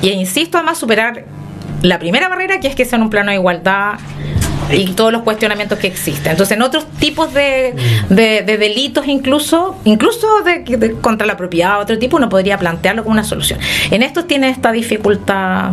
Y 0.00 0.08
insisto, 0.08 0.56
además, 0.56 0.78
superar 0.78 1.24
la 1.82 1.98
primera 1.98 2.28
barrera, 2.28 2.58
que 2.58 2.68
es 2.68 2.74
que 2.74 2.86
sea 2.86 2.96
en 2.96 3.02
un 3.02 3.10
plano 3.10 3.30
de 3.30 3.36
igualdad 3.36 3.98
y 4.72 4.86
todos 4.88 5.12
los 5.12 5.22
cuestionamientos 5.22 5.78
que 5.78 5.86
existen. 5.86 6.32
Entonces, 6.32 6.56
en 6.56 6.62
otros 6.62 6.86
tipos 6.98 7.32
de, 7.32 7.74
de- 8.08 8.42
de 8.42 8.58
delitos, 8.58 9.06
incluso 9.06 9.76
incluso 9.84 10.26
de, 10.44 10.76
de- 10.76 10.92
contra 10.94 11.26
la 11.26 11.36
propiedad, 11.36 11.80
otro 11.80 11.98
tipo, 11.98 12.16
uno 12.16 12.28
podría 12.28 12.58
plantearlo 12.58 13.02
como 13.04 13.12
una 13.12 13.24
solución. 13.24 13.58
En 13.90 14.02
estos 14.02 14.26
tiene 14.26 14.48
esta 14.50 14.72
dificultad. 14.72 15.70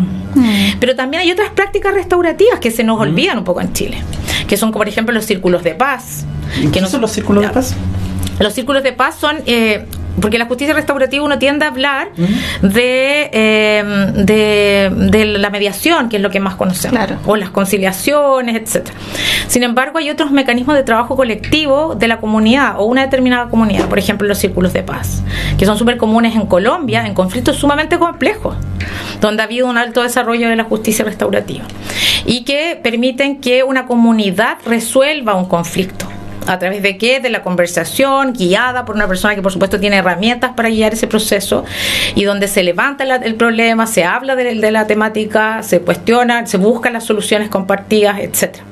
Pero 0.79 0.95
también 0.95 1.21
hay 1.21 1.31
otras 1.31 1.49
prácticas 1.51 1.93
restaurativas 1.93 2.59
que 2.59 2.71
se 2.71 2.83
nos 2.83 2.99
olvidan 2.99 3.37
un 3.39 3.43
poco 3.43 3.61
en 3.61 3.71
Chile, 3.73 3.97
que 4.47 4.57
son, 4.57 4.71
como 4.71 4.79
por 4.83 4.87
ejemplo, 4.89 5.13
los 5.13 5.25
círculos 5.25 5.63
de 5.63 5.75
paz. 5.75 6.25
¿Qué 6.61 6.69
Que 6.71 6.81
no 6.81 6.87
son 6.87 7.01
los 7.01 7.11
círculos 7.11 7.43
de 7.43 7.49
paz? 7.49 7.75
Los 8.39 8.53
círculos 8.53 8.83
de 8.83 8.93
paz 8.93 9.15
son, 9.19 9.37
eh, 9.45 9.85
porque 10.21 10.37
la 10.37 10.45
justicia 10.45 10.73
restaurativa 10.73 11.23
uno 11.23 11.39
tiende 11.39 11.65
a 11.65 11.69
hablar 11.69 12.09
de, 12.61 13.29
eh, 13.33 13.83
de, 14.15 14.91
de 15.09 15.25
la 15.25 15.49
mediación, 15.49 16.09
que 16.09 16.17
es 16.17 16.21
lo 16.21 16.29
que 16.29 16.39
más 16.39 16.55
conocemos, 16.55 16.97
Claro. 16.97 17.19
o 17.25 17.35
las 17.35 17.49
conciliaciones, 17.49 18.55
etcétera. 18.55 18.95
Sin 19.47 19.63
embargo, 19.63 19.97
hay 19.97 20.09
otros 20.09 20.31
mecanismos 20.31 20.75
de 20.75 20.83
trabajo 20.83 21.15
colectivo 21.15 21.95
de 21.95 22.07
la 22.07 22.17
comunidad 22.19 22.75
o 22.79 22.85
una 22.85 23.01
determinada 23.01 23.49
comunidad, 23.49 23.87
por 23.89 23.99
ejemplo, 23.99 24.27
los 24.27 24.37
círculos 24.37 24.73
de 24.73 24.83
paz, 24.83 25.23
que 25.57 25.65
son 25.65 25.77
súper 25.77 25.97
comunes 25.97 26.35
en 26.35 26.45
Colombia, 26.45 27.05
en 27.05 27.13
conflictos 27.13 27.57
sumamente 27.57 27.97
complejos, 27.97 28.55
donde 29.19 29.41
ha 29.41 29.45
habido 29.45 29.67
un 29.67 29.77
alto 29.77 30.03
desarrollo 30.03 30.47
de 30.49 30.55
la 30.55 30.63
justicia 30.63 31.03
restaurativa 31.05 31.63
y 32.25 32.43
que 32.43 32.79
permiten 32.81 33.41
que 33.41 33.63
una 33.63 33.85
comunidad 33.85 34.57
resuelva 34.65 35.33
un 35.35 35.45
conflicto. 35.45 36.05
¿A 36.47 36.59
través 36.59 36.81
de 36.81 36.97
qué? 36.97 37.19
De 37.19 37.29
la 37.29 37.41
conversación 37.41 38.33
guiada 38.33 38.85
por 38.85 38.95
una 38.95 39.07
persona 39.07 39.33
que 39.35 39.41
por 39.41 39.51
supuesto 39.51 39.79
tiene 39.79 39.97
herramientas 39.97 40.51
para 40.55 40.69
guiar 40.69 40.93
ese 40.93 41.07
proceso 41.07 41.63
y 42.15 42.23
donde 42.25 42.47
se 42.47 42.63
levanta 42.63 43.05
la- 43.05 43.15
el 43.15 43.35
problema, 43.35 43.87
se 43.87 44.03
habla 44.03 44.35
de, 44.35 44.55
de 44.55 44.71
la 44.71 44.85
temática, 44.87 45.63
se 45.63 45.79
cuestiona, 45.81 46.45
se 46.45 46.57
buscan 46.57 46.93
las 46.93 47.05
soluciones 47.05 47.49
compartidas, 47.49 48.19
etcétera. 48.19 48.65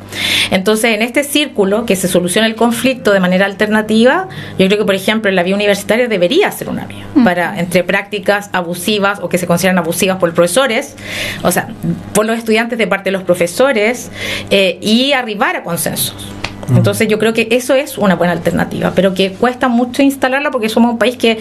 Entonces, 0.52 0.94
en 0.94 1.02
este 1.02 1.24
círculo 1.24 1.86
que 1.86 1.96
se 1.96 2.10
soluciona 2.10 2.46
el 2.46 2.56
conflicto 2.56 3.14
de 3.14 3.22
manera 3.22 3.46
alternativa, 3.46 4.28
yo 4.60 4.66
creo 4.68 4.78
que, 4.80 4.84
por 4.86 4.96
ejemplo, 4.96 5.32
la 5.32 5.42
vía 5.44 5.56
universitaria 5.56 6.10
debería 6.10 6.52
ser 6.52 6.68
una 6.68 6.86
vía 6.86 7.06
para 7.24 7.58
entre 7.58 7.86
prácticas 7.86 8.50
abusivas 8.52 9.20
o 9.22 9.30
que 9.30 9.38
se 9.38 9.48
consideran 9.48 9.78
abusivas 9.78 10.18
por 10.18 10.34
profesores, 10.34 10.98
o 11.44 11.52
sea, 11.52 11.70
por 12.14 12.26
los 12.26 12.38
estudiantes 12.38 12.78
de 12.78 12.88
parte 12.88 13.06
de 13.06 13.12
los 13.14 13.24
profesores 13.24 14.12
eh, 14.50 14.78
y 14.82 15.14
arribar 15.14 15.56
a 15.56 15.64
consensos. 15.64 16.28
Entonces 16.76 17.08
yo 17.08 17.20
creo 17.20 17.34
que 17.34 17.48
eso 17.52 17.74
es 17.76 17.98
una 17.98 18.16
buena 18.16 18.34
alternativa, 18.34 18.92
pero 18.96 19.14
que 19.14 19.34
cuesta 19.34 19.68
mucho 19.68 20.02
instalarla 20.02 20.52
porque 20.52 20.70
somos 20.70 20.92
un 20.92 20.98
país 20.98 21.18
que, 21.18 21.40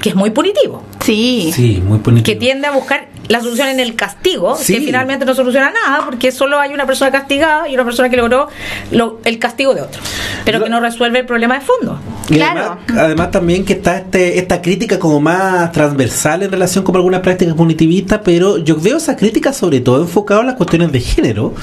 que 0.00 0.08
es 0.10 0.14
muy 0.14 0.30
punitivo, 0.30 0.82
Sí. 1.00 1.50
Sí, 1.54 1.82
muy 1.86 1.98
bonito. 1.98 2.24
que 2.24 2.36
tiende 2.36 2.66
a 2.66 2.72
buscar 2.72 3.08
la 3.32 3.40
solución 3.40 3.68
en 3.68 3.80
el 3.80 3.94
castigo, 3.96 4.56
Sí. 4.56 4.74
que 4.74 4.80
finalmente 4.80 5.24
no 5.24 5.34
soluciona 5.34 5.70
nada 5.70 6.04
porque 6.04 6.30
solo 6.32 6.58
hay 6.60 6.72
una 6.74 6.86
persona 6.86 7.10
castigada 7.10 7.68
y 7.68 7.74
una 7.74 7.84
persona 7.84 8.08
que 8.10 8.16
logró 8.16 8.48
lo- 8.90 9.18
el 9.24 9.38
castigo 9.38 9.74
de 9.74 9.80
otro, 9.80 10.00
pero 10.44 10.58
Lo- 10.58 10.64
que 10.64 10.70
no 10.70 10.80
resuelve 10.80 11.20
el 11.20 11.26
problema 11.26 11.54
de 11.58 11.60
fondo. 11.62 11.98
Y 12.28 12.34
Claro. 12.34 12.78
además, 12.88 13.04
además 13.06 13.30
también 13.30 13.64
que 13.64 13.72
está 13.74 13.96
este, 13.98 14.38
esta 14.38 14.60
crítica 14.62 14.98
como 14.98 15.20
más 15.20 15.72
transversal 15.72 16.42
en 16.42 16.50
relación 16.52 16.84
con 16.84 16.94
algunas 16.96 17.20
prácticas 17.20 17.54
punitivistas, 17.54 18.20
pero 18.24 18.58
yo 18.58 18.76
veo 18.76 18.98
esa 18.98 19.16
crítica 19.16 19.52
sobre 19.52 19.80
todo 19.80 20.00
enfocada 20.02 20.40
en 20.42 20.46
las 20.48 20.56
cuestiones 20.56 20.92
de 20.92 21.00
género, 21.00 21.54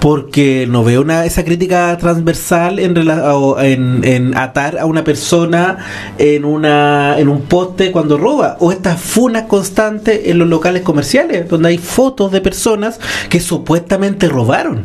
porque 0.00 0.66
no 0.68 0.82
veo 0.84 1.02
una 1.02 1.24
esa 1.24 1.44
crítica 1.44 1.96
transversal 1.98 2.78
en, 2.78 2.96
en, 2.96 4.04
en 4.04 4.36
atar 4.36 4.78
a 4.78 4.86
una 4.86 5.04
persona 5.04 5.78
en 6.18 6.44
una 6.44 7.18
en 7.18 7.28
un 7.28 7.42
poste 7.42 7.92
cuando 7.92 8.16
roba, 8.18 8.56
o 8.60 8.72
estas 8.72 9.00
funas 9.00 9.44
constantes 9.44 10.20
en 10.26 10.38
los 10.38 10.48
locales 10.48 10.82
comerciales, 10.82 11.01
donde 11.48 11.68
hay 11.68 11.78
fotos 11.78 12.32
de 12.32 12.40
personas 12.40 12.98
que 13.28 13.40
supuestamente 13.40 14.28
robaron. 14.28 14.84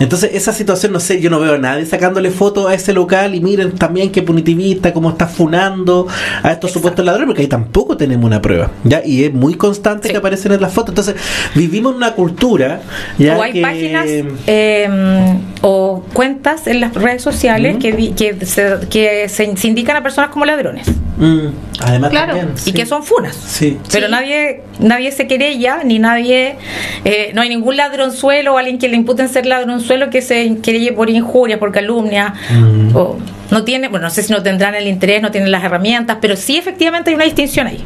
Entonces, 0.00 0.30
esa 0.34 0.52
situación, 0.52 0.92
no 0.92 1.00
sé, 1.00 1.20
yo 1.20 1.30
no 1.30 1.40
veo 1.40 1.54
a 1.54 1.58
nadie 1.58 1.86
sacándole 1.86 2.30
fotos 2.30 2.68
a 2.68 2.74
ese 2.74 2.92
local 2.92 3.34
y 3.34 3.40
miren 3.40 3.72
también 3.72 4.10
qué 4.12 4.22
punitivista, 4.22 4.92
cómo 4.92 5.10
está 5.10 5.26
funando 5.26 6.06
a 6.42 6.52
estos 6.52 6.72
supuestos 6.72 7.04
ladrones, 7.04 7.26
porque 7.28 7.42
ahí 7.42 7.48
tampoco 7.48 7.96
tenemos 7.96 8.24
una 8.26 8.40
prueba, 8.42 8.70
¿ya? 8.84 9.02
Y 9.04 9.24
es 9.24 9.32
muy 9.32 9.54
constante 9.54 10.08
Sí. 10.08 10.12
que 10.12 10.18
aparecen 10.18 10.52
en 10.52 10.60
las 10.60 10.72
fotos. 10.72 10.90
Entonces, 10.90 11.14
vivimos 11.54 11.92
en 11.92 11.96
una 11.98 12.12
cultura, 12.14 12.80
¿ya? 13.18 13.36
o 13.38 13.42
hay 13.42 13.52
que- 13.52 13.62
páginas 13.62 14.06
eh, 14.46 15.38
o 15.62 16.04
cuentas 16.12 16.66
en 16.66 16.80
las 16.80 16.94
redes 16.94 17.22
sociales 17.22 17.76
que, 17.80 18.12
que, 18.14 18.46
se, 18.46 18.76
que 18.90 19.28
se, 19.28 19.56
se 19.56 19.66
indican 19.68 19.96
a 19.96 20.02
personas 20.02 20.30
como 20.30 20.44
ladrones 20.44 20.86
Mm, 21.18 21.48
además 21.80 22.10
Claro. 22.10 22.36
también, 22.36 22.54
y 22.66 22.72
que 22.72 22.84
son 22.84 23.02
funas. 23.02 23.34
Sí. 23.34 23.78
Pero 23.90 24.08
nadie 24.08 24.60
nadie 24.80 25.10
se 25.12 25.26
querella, 25.46 25.82
ni 25.84 25.98
nadie, 25.98 26.56
eh, 27.04 27.30
no 27.34 27.42
hay 27.42 27.48
ningún 27.48 27.76
ladronzuelo 27.76 28.54
o 28.54 28.58
alguien 28.58 28.78
que 28.78 28.88
le 28.88 28.96
imputen 28.96 29.28
ser 29.28 29.46
ladronzuelo 29.46 30.10
que 30.10 30.22
se 30.22 30.58
querelle 30.62 30.92
por 30.92 31.08
injuria, 31.10 31.58
por 31.58 31.72
calumnia, 31.72 32.34
Mm. 32.50 32.94
o 32.96 33.18
no 33.50 33.64
tiene, 33.64 33.88
bueno, 33.88 34.06
no 34.06 34.10
sé 34.10 34.22
si 34.22 34.32
no 34.32 34.42
tendrán 34.42 34.74
el 34.74 34.86
interés, 34.88 35.22
no 35.22 35.30
tienen 35.30 35.50
las 35.50 35.62
herramientas, 35.62 36.18
pero 36.20 36.36
sí 36.36 36.56
efectivamente 36.58 37.10
hay 37.10 37.14
una 37.16 37.24
distinción 37.24 37.66
ahí, 37.68 37.82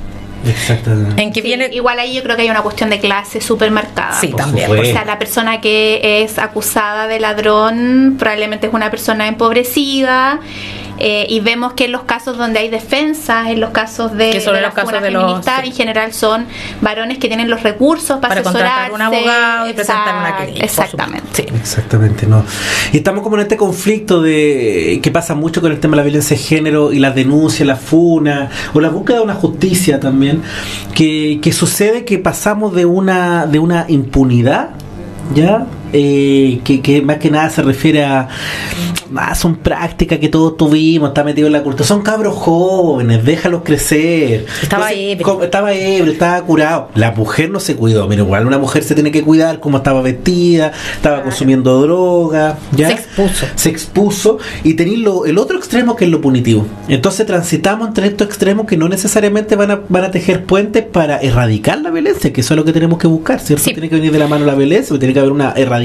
Exactamente. 0.48 1.20
en 1.22 1.32
que 1.32 1.40
Sí, 1.42 1.46
viene, 1.46 1.68
Igual 1.72 1.98
ahí 1.98 2.14
yo 2.14 2.22
creo 2.22 2.34
que 2.36 2.42
hay 2.42 2.50
una 2.50 2.62
cuestión 2.62 2.88
de 2.90 2.98
clase 2.98 3.40
súper 3.40 3.70
marcada. 3.70 4.18
sí, 4.20 4.28
Por 4.28 4.40
también, 4.40 4.68
supuesto. 4.68 4.88
O 4.90 4.92
sea, 4.92 5.04
la 5.04 5.18
persona 5.18 5.61
que 5.61 6.22
es 6.22 6.38
acusada 6.38 7.06
de 7.08 7.20
ladrón 7.20 8.16
probablemente 8.18 8.66
es 8.68 8.72
una 8.72 8.90
persona 8.90 9.28
empobrecida 9.28 10.40
eh, 11.01 11.26
y 11.28 11.40
vemos 11.40 11.72
que 11.72 11.86
en 11.86 11.92
los 11.92 12.03
casos 12.03 12.36
donde 12.38 12.61
hay 12.61 12.68
defensas, 12.68 13.48
en 13.48 13.59
los 13.61 13.70
casos 13.70 14.12
de, 14.16 14.30
Que 14.30 14.40
son 14.40 14.55
de 14.55 14.61
los 14.61 14.68
la 14.70 14.74
casos 14.74 14.90
figura 14.90 15.01
de 15.07 15.11
los- 15.11 15.44
sí. 15.44 15.51
en 15.64 15.72
general 15.72 16.12
son 16.12 16.46
varones 16.80 17.18
que 17.18 17.26
tienen 17.28 17.48
los 17.51 17.62
recursos 17.62 18.18
para, 18.20 18.28
para 18.28 18.42
contratar 18.42 18.92
un 18.92 19.01
asesorarse. 19.01 19.28
abogado 19.30 19.68
y 19.70 19.72
presentar 19.72 20.16
una 20.18 20.36
querella. 20.36 20.64
Exactamente. 20.64 21.26
Sí. 21.32 21.42
Exactamente, 21.55 22.26
no. 22.26 22.44
Y 22.92 22.98
estamos 22.98 23.22
como 23.22 23.36
en 23.36 23.42
este 23.42 23.57
conflicto 23.57 24.20
de 24.22 25.01
que 25.03 25.11
pasa 25.11 25.34
mucho 25.34 25.61
con 25.61 25.72
el 25.72 25.80
tema 25.80 25.92
de 25.92 25.96
la 25.98 26.03
violencia 26.05 26.36
de 26.36 26.42
género 26.42 26.92
y 26.92 26.98
las 26.98 27.14
denuncias, 27.14 27.66
la 27.66 27.76
funa 27.76 28.51
o 28.74 28.80
la 28.80 28.90
búsqueda 28.90 29.16
de 29.18 29.22
una 29.24 29.34
justicia 29.34 29.98
también, 30.01 30.42
que, 30.94 31.38
que 31.42 31.53
sucede 31.53 32.05
que 32.05 32.18
pasamos 32.18 32.74
de 32.74 32.84
una 32.84 33.46
de 33.46 33.59
una 33.59 33.86
impunidad, 33.88 34.70
ya, 35.34 35.66
Eh, 35.93 36.61
que, 36.64 36.80
que 36.80 37.03
más 37.03 37.18
que 37.18 37.30
nada 37.30 37.51
se 37.51 37.62
refiere 37.62 38.05
a 38.05 38.28
ah, 39.16 39.34
son 39.34 39.57
prácticas 39.57 40.18
que 40.18 40.28
todos 40.28 40.57
tuvimos, 40.57 41.09
está 41.09 41.24
metido 41.24 41.47
en 41.47 41.53
la 41.53 41.62
cultura, 41.62 41.86
son 41.86 42.03
cabros 42.03 42.34
jóvenes, 42.34 43.24
déjalos 43.24 43.62
crecer. 43.64 44.47
Estaba 44.62 44.93
ebrio. 44.93 45.24
como- 45.24 45.43
estaba 45.43 45.72
ebrio, 45.72 46.12
estaba 46.12 46.41
curado. 46.43 46.88
La 46.95 47.12
mujer 47.12 47.51
no 47.51 47.61
se 47.61 47.76
cuidó, 47.76 48.07
mira, 48.09 48.22
igual 48.22 48.47
una 48.47 48.59
mujer 48.59 48.82
se 48.84 48.95
tiene 48.95 49.11
que 49.11 49.22
cuidar 49.22 49.61
cómo 49.61 49.78
estaba 49.78 50.03
vestida, 50.03 50.72
estaba 50.95 51.22
consumiendo 51.22 51.80
droga, 51.80 52.59
¿ya? 52.72 52.88
Se 52.88 52.95
expuso. 52.95 53.47
Se 53.55 53.68
expuso 53.68 54.38
y 54.64 54.74
tenéis 54.74 55.07
el 55.26 55.38
otro 55.38 55.59
extremo 55.59 55.97
que 55.97 56.05
es 56.05 56.11
lo 56.11 56.20
punitivo. 56.20 56.66
Entonces 56.88 57.26
transitamos 57.26 57.88
entre 57.88 58.07
estos 58.07 58.26
extremos 58.28 58.66
que 58.66 58.76
no 58.76 58.88
necesariamente 58.88 59.57
van 59.57 59.70
a, 59.70 59.80
van 59.88 60.05
a 60.05 60.11
tejer 60.11 60.45
puentes 60.45 60.84
para 60.84 61.18
erradicar 61.20 61.80
la 61.80 61.91
violencia, 61.91 62.32
que 62.32 62.41
eso 62.41 62.55
es 62.55 62.59
lo 62.59 62.64
que 62.64 62.72
tenemos 62.72 62.99
que 62.99 63.07
buscar, 63.07 63.41
¿cierto? 63.41 63.64
Sí. 63.64 63.72
Tiene 63.72 63.88
que 63.88 63.97
venir 63.97 64.12
de 64.12 64.18
la 64.18 64.26
mano 64.28 64.45
la 64.45 64.55
violencia, 64.55 64.99
tiene 64.99 65.14
que 65.14 65.20
haber 65.20 65.32
una 65.32 65.53
erradicación 65.53 65.79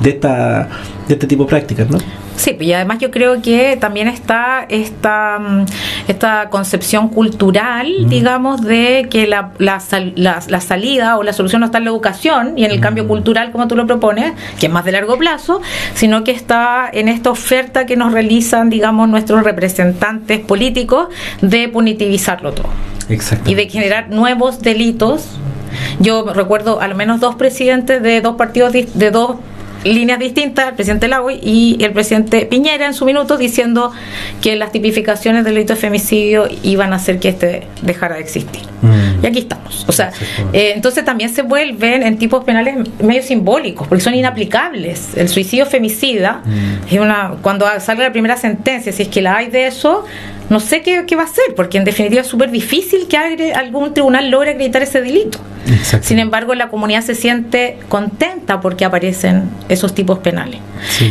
de 0.00 0.10
esta 0.10 0.68
de 1.08 1.14
este 1.14 1.26
tipo 1.26 1.42
de 1.42 1.48
prácticas, 1.48 1.90
¿no? 1.90 1.98
Sí, 2.36 2.56
y 2.60 2.72
además 2.72 2.98
yo 3.00 3.10
creo 3.10 3.42
que 3.42 3.76
también 3.78 4.06
está 4.06 4.64
esta, 4.68 5.38
mm, 5.40 5.64
esta 6.08 6.48
concepción 6.50 7.08
cultural, 7.08 8.08
digamos, 8.08 8.62
de 8.62 9.08
que 9.10 9.26
la, 9.26 9.50
la, 9.58 9.80
sal- 9.80 10.12
la- 10.14 10.40
la 10.48 10.60
salida 10.60 11.18
o 11.18 11.22
la 11.24 11.32
solución 11.32 11.60
no 11.60 11.66
está 11.66 11.78
en 11.78 11.84
la 11.84 11.90
educación 11.90 12.56
y 12.56 12.64
en 12.64 12.70
el 12.70 12.80
cambio 12.80 13.08
cultural, 13.08 13.50
como 13.50 13.66
tú 13.66 13.74
lo 13.76 13.86
propones, 13.86 14.32
que 14.60 14.66
es 14.66 14.72
más 14.72 14.84
de 14.84 14.92
largo 14.92 15.18
plazo, 15.18 15.60
sino 15.94 16.22
que 16.22 16.30
está 16.30 16.88
en 16.92 17.08
esta 17.08 17.30
oferta 17.30 17.86
que 17.86 17.96
nos 17.96 18.12
realizan, 18.12 18.70
digamos, 18.70 19.08
nuestros 19.08 19.42
representantes 19.42 20.38
políticos 20.38 21.08
de 21.42 21.68
punitivizarlo 21.68 22.52
todo 22.52 22.68
Exacto. 23.08 23.50
y 23.50 23.54
de 23.56 23.68
generar 23.68 24.10
nuevos 24.10 24.62
delitos. 24.62 25.26
Yo 25.98 26.24
recuerdo 26.32 26.80
al 26.80 26.94
menos 26.94 27.20
dos 27.20 27.34
presidentes 27.34 28.02
de 28.02 28.20
dos 28.20 28.36
partidos 28.36 28.72
de 28.72 29.10
dos 29.10 29.36
líneas 29.84 30.18
distintas, 30.18 30.68
el 30.68 30.74
presidente 30.74 31.08
Lagui 31.08 31.38
y 31.42 31.82
el 31.82 31.92
presidente 31.92 32.44
Piñera 32.46 32.86
en 32.86 32.94
su 32.94 33.04
minuto 33.04 33.36
diciendo 33.36 33.92
que 34.40 34.56
las 34.56 34.72
tipificaciones 34.72 35.44
del 35.44 35.54
delito 35.54 35.74
de 35.74 35.80
femicidio 35.80 36.48
iban 36.62 36.92
a 36.92 36.96
hacer 36.96 37.18
que 37.18 37.30
este 37.30 37.66
dejara 37.82 38.16
de 38.16 38.20
existir. 38.20 38.60
Mm. 38.82 39.24
Y 39.24 39.26
aquí 39.26 39.38
estamos. 39.40 39.84
O 39.88 39.92
sea, 39.92 40.12
eh, 40.52 40.72
entonces 40.74 41.04
también 41.04 41.30
se 41.30 41.42
vuelven 41.42 42.02
en 42.02 42.18
tipos 42.18 42.44
penales 42.44 42.76
medio 43.02 43.22
simbólicos, 43.22 43.88
porque 43.88 44.02
son 44.02 44.14
inaplicables. 44.14 45.16
El 45.16 45.28
suicidio 45.28 45.66
femicida 45.66 46.42
Mm. 46.44 46.94
es 46.94 47.00
una 47.00 47.34
cuando 47.42 47.66
salga 47.80 48.04
la 48.04 48.12
primera 48.12 48.36
sentencia, 48.36 48.92
si 48.92 49.02
es 49.02 49.08
que 49.08 49.22
la 49.22 49.36
hay 49.36 49.48
de 49.48 49.66
eso, 49.66 50.04
no 50.50 50.60
sé 50.60 50.82
qué, 50.82 51.04
qué 51.06 51.16
va 51.16 51.22
a 51.22 51.26
hacer, 51.26 51.54
porque 51.56 51.78
en 51.78 51.84
definitiva 51.84 52.20
es 52.20 52.26
súper 52.26 52.50
difícil 52.50 53.06
que 53.08 53.52
algún 53.54 53.94
tribunal 53.94 54.30
logre 54.30 54.50
acreditar 54.50 54.82
ese 54.82 55.00
delito. 55.00 55.38
Sin 56.00 56.18
embargo, 56.18 56.54
la 56.54 56.68
comunidad 56.68 57.02
se 57.02 57.14
siente 57.14 57.78
contenta 57.88 58.60
porque 58.60 58.84
aparecen 58.84 59.44
esos 59.68 59.94
tipos 59.94 60.18
penales. 60.18 60.60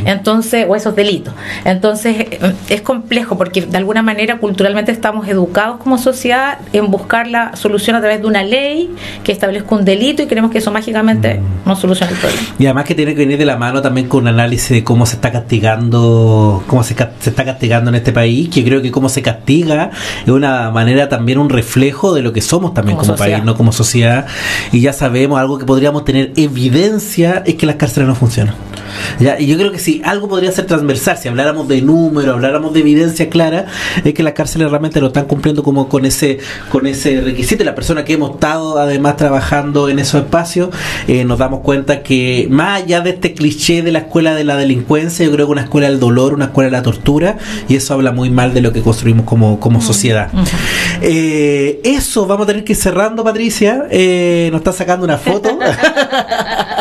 Entonces, 0.05 0.65
o 0.67 0.75
esos 0.75 0.95
delitos. 0.95 1.33
Entonces, 1.63 2.15
eh, 2.19 2.53
es 2.69 2.81
complejo 2.81 3.37
porque 3.37 3.61
de 3.61 3.77
alguna 3.77 4.01
manera 4.01 4.37
culturalmente 4.37 4.91
estamos 4.91 5.27
educados 5.27 5.77
como 5.77 5.97
sociedad 5.97 6.57
en 6.73 6.89
buscar 6.89 7.27
la 7.27 7.55
solución 7.55 7.95
a 7.95 7.99
través 7.99 8.21
de 8.21 8.27
una 8.27 8.43
ley 8.43 8.89
que 9.23 9.31
establezca 9.31 9.75
un 9.75 9.85
delito 9.85 10.23
y 10.23 10.25
creemos 10.25 10.51
que 10.51 10.57
eso 10.57 10.71
mágicamente 10.71 11.35
mm. 11.35 11.67
no 11.67 11.75
soluciona 11.75 12.11
el 12.11 12.17
problema. 12.17 12.41
Y 12.57 12.65
además 12.65 12.85
que 12.85 12.95
tiene 12.95 13.13
que 13.13 13.19
venir 13.19 13.37
de 13.37 13.45
la 13.45 13.57
mano 13.57 13.81
también 13.81 14.07
con 14.07 14.23
un 14.23 14.29
análisis 14.29 14.69
de 14.69 14.83
cómo 14.83 15.05
se 15.05 15.15
está 15.15 15.31
castigando, 15.31 16.63
cómo 16.67 16.83
se, 16.83 16.95
se 17.19 17.29
está 17.29 17.45
castigando 17.45 17.89
en 17.89 17.95
este 17.95 18.11
país, 18.11 18.49
que 18.49 18.63
creo 18.63 18.81
que 18.81 18.91
cómo 18.91 19.07
se 19.07 19.21
castiga 19.33 19.91
es 20.23 20.29
una 20.29 20.71
manera 20.71 21.09
también 21.09 21.37
un 21.37 21.49
reflejo 21.49 22.13
de 22.13 22.21
lo 22.21 22.33
que 22.33 22.41
somos 22.41 22.73
también 22.73 22.97
como, 22.97 23.15
país, 23.15 23.43
no 23.43 23.55
como 23.55 23.71
sociedad. 23.71 24.25
Y 24.71 24.81
ya 24.81 24.93
sabemos, 24.93 25.39
algo 25.39 25.57
que 25.57 25.65
podríamos 25.65 26.05
tener 26.05 26.33
evidencia 26.35 27.43
es 27.45 27.55
que 27.55 27.65
las 27.65 27.75
cárceles 27.75 28.07
no 28.07 28.15
funcionan. 28.15 28.55
¿Ya? 29.19 29.39
Y 29.39 29.47
yo 29.47 29.57
creo 29.57 29.71
que 29.71 29.79
si 29.79 30.01
algo 30.03 30.27
podría 30.27 30.51
ser 30.51 30.65
transversal, 30.65 31.17
si 31.17 31.27
habláramos 31.27 31.67
de 31.67 31.81
números, 31.81 32.35
habláramos 32.35 32.73
de 32.73 32.81
evidencia 32.81 33.29
clara, 33.29 33.65
es 34.03 34.13
que 34.13 34.23
las 34.23 34.33
cárceles 34.33 34.69
realmente 34.69 35.01
lo 35.01 35.07
están 35.07 35.25
cumpliendo 35.25 35.63
como 35.63 35.89
con 35.89 36.05
ese, 36.05 36.39
con 36.71 36.87
ese 36.87 37.21
requisito. 37.21 37.63
Y 37.63 37.65
la 37.65 37.75
persona 37.75 38.05
que 38.05 38.13
hemos 38.13 38.31
estado 38.31 38.79
además 38.79 39.17
trabajando 39.17 39.89
en 39.89 39.99
esos 39.99 40.23
espacios, 40.23 40.69
eh, 41.07 41.23
nos 41.25 41.39
damos 41.39 41.61
cuenta 41.61 42.01
que 42.03 42.47
más 42.49 42.83
allá 42.83 43.01
de 43.01 43.11
este 43.11 43.33
cliché 43.33 43.81
de 43.81 43.91
la 43.91 43.99
escuela 43.99 44.35
de 44.35 44.43
la 44.43 44.55
delincuencia, 44.55 45.25
yo 45.25 45.31
creo 45.31 45.47
que 45.47 45.51
una 45.51 45.63
escuela 45.63 45.89
del 45.89 45.99
dolor, 45.99 46.33
una 46.33 46.45
escuela 46.45 46.69
de 46.69 46.77
la 46.77 46.83
tortura, 46.83 47.37
y 47.67 47.75
eso 47.75 47.93
habla 47.93 48.11
muy 48.11 48.29
mal 48.29 48.53
de 48.53 48.61
lo 48.61 48.71
que 48.73 48.81
construimos 48.81 49.25
como, 49.25 49.59
como 49.59 49.81
sociedad. 49.81 50.29
Eh, 51.01 51.81
eso 51.83 52.25
vamos 52.25 52.45
a 52.45 52.47
tener 52.47 52.63
que 52.63 52.73
ir 52.73 52.77
cerrando, 52.77 53.23
Patricia. 53.23 53.87
Eh, 53.89 54.49
nos 54.51 54.59
está 54.59 54.73
sacando 54.73 55.05
una 55.05 55.17
foto. 55.17 55.57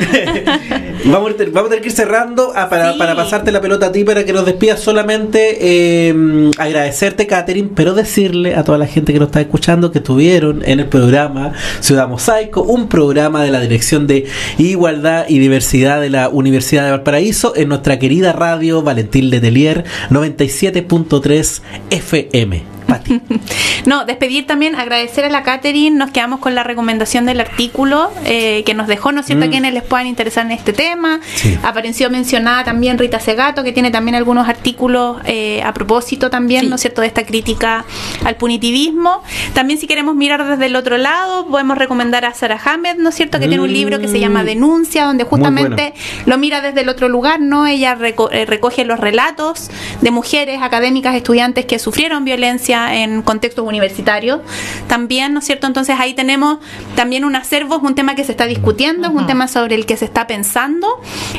vamos, 1.04 1.32
a, 1.32 1.36
tener 1.36 1.80
que 1.80 1.88
ir 1.88 1.92
cerrando 1.92 2.52
ah, 2.54 2.68
para, 2.68 2.96
pasarte 3.14 3.52
la 3.52 3.60
pelota 3.60 3.86
a 3.86 3.92
ti 3.92 4.04
para 4.04 4.24
que 4.24 4.32
nos 4.32 4.46
despidas 4.46 4.80
solamente 4.80 5.58
eh, 5.60 6.50
agradecerte 6.58 7.26
Catherine 7.26 7.70
pero 7.74 7.94
decirle 7.94 8.54
a 8.54 8.64
toda 8.64 8.78
la 8.78 8.86
gente 8.86 9.12
que 9.12 9.18
nos 9.18 9.28
está 9.28 9.40
escuchando 9.40 9.92
que 9.92 9.98
estuvieron 9.98 10.62
en 10.64 10.80
el 10.80 10.86
programa 10.86 11.52
Ciudad 11.80 12.08
Mosaico 12.08 12.62
un 12.62 12.88
programa 12.88 13.44
de 13.44 13.50
la 13.50 13.60
Dirección 13.60 14.06
de 14.06 14.26
Igualdad 14.58 15.26
y 15.28 15.38
Diversidad 15.38 16.00
de 16.00 16.10
la 16.10 16.28
Universidad 16.28 16.84
de 16.84 16.90
Valparaíso 16.90 17.54
en 17.56 17.68
nuestra 17.68 17.98
querida 17.98 18.32
radio 18.32 18.82
Valentín 18.82 19.30
Letelier 19.30 19.84
97.3 20.10 21.62
FM 21.90 22.79
no, 23.86 24.04
despedir 24.04 24.46
también, 24.46 24.74
agradecer 24.74 25.24
a 25.24 25.28
la 25.28 25.42
Catherine, 25.42 25.96
nos 25.96 26.10
quedamos 26.10 26.40
con 26.40 26.54
la 26.54 26.62
recomendación 26.62 27.26
del 27.26 27.40
artículo 27.40 28.10
eh, 28.24 28.62
que 28.64 28.74
nos 28.74 28.86
dejó, 28.86 29.12
¿no 29.12 29.20
es 29.20 29.26
cierto?, 29.26 29.44
a 29.44 29.48
mm. 29.48 29.50
quienes 29.50 29.74
les 29.74 29.82
puedan 29.82 30.06
interesar 30.06 30.46
en 30.46 30.52
este 30.52 30.72
tema. 30.72 31.20
Apareció 31.62 32.10
mencionada 32.10 32.64
también 32.64 32.98
Rita 32.98 33.20
Segato, 33.20 33.62
que 33.62 33.72
tiene 33.72 33.90
también 33.90 34.14
algunos 34.14 34.48
artículos 34.48 35.18
eh, 35.24 35.62
a 35.62 35.72
propósito 35.72 36.30
también, 36.30 36.68
¿no 36.68 36.76
es 36.76 36.80
cierto?, 36.80 37.00
de 37.00 37.06
esta 37.06 37.24
crítica 37.24 37.84
al 38.24 38.36
punitivismo. 38.36 39.22
También 39.54 39.78
si 39.78 39.86
queremos 39.86 40.14
mirar 40.14 40.46
desde 40.46 40.66
el 40.66 40.76
otro 40.76 40.98
lado, 40.98 41.46
podemos 41.46 41.78
recomendar 41.78 42.24
a 42.24 42.34
Sarah 42.34 42.60
Hamed, 42.64 42.96
¿no 42.96 43.10
es 43.10 43.14
cierto?, 43.14 43.38
que 43.38 43.48
tiene 43.48 43.62
un 43.62 43.72
libro 43.72 44.00
que 44.00 44.08
se 44.08 44.20
llama 44.20 44.42
mm. 44.42 44.46
Denuncia, 44.46 45.04
donde 45.04 45.24
justamente 45.24 45.94
lo 46.26 46.38
mira 46.38 46.60
desde 46.60 46.80
el 46.80 46.88
otro 46.88 47.08
lugar, 47.08 47.40
¿no? 47.40 47.66
Ella 47.66 47.96
eh, 48.32 48.46
recoge 48.46 48.84
los 48.84 48.98
relatos 48.98 49.70
de 50.00 50.10
mujeres 50.10 50.60
académicas, 50.62 51.14
estudiantes 51.14 51.64
que 51.66 51.78
sufrieron 51.78 52.24
violencia 52.24 52.79
en 52.88 53.22
contextos 53.22 53.66
universitarios 53.66 54.40
también, 54.88 55.32
¿no 55.32 55.40
es 55.40 55.46
cierto? 55.46 55.66
Entonces 55.66 55.96
ahí 55.98 56.14
tenemos 56.14 56.58
también 56.96 57.24
un 57.24 57.36
acervo, 57.36 57.76
es 57.76 57.82
un 57.82 57.94
tema 57.94 58.14
que 58.14 58.24
se 58.24 58.32
está 58.32 58.46
discutiendo, 58.46 59.08
es 59.08 59.14
un 59.14 59.26
tema 59.26 59.48
sobre 59.48 59.74
el 59.74 59.86
que 59.86 59.96
se 59.96 60.04
está 60.04 60.26
pensando, 60.26 60.88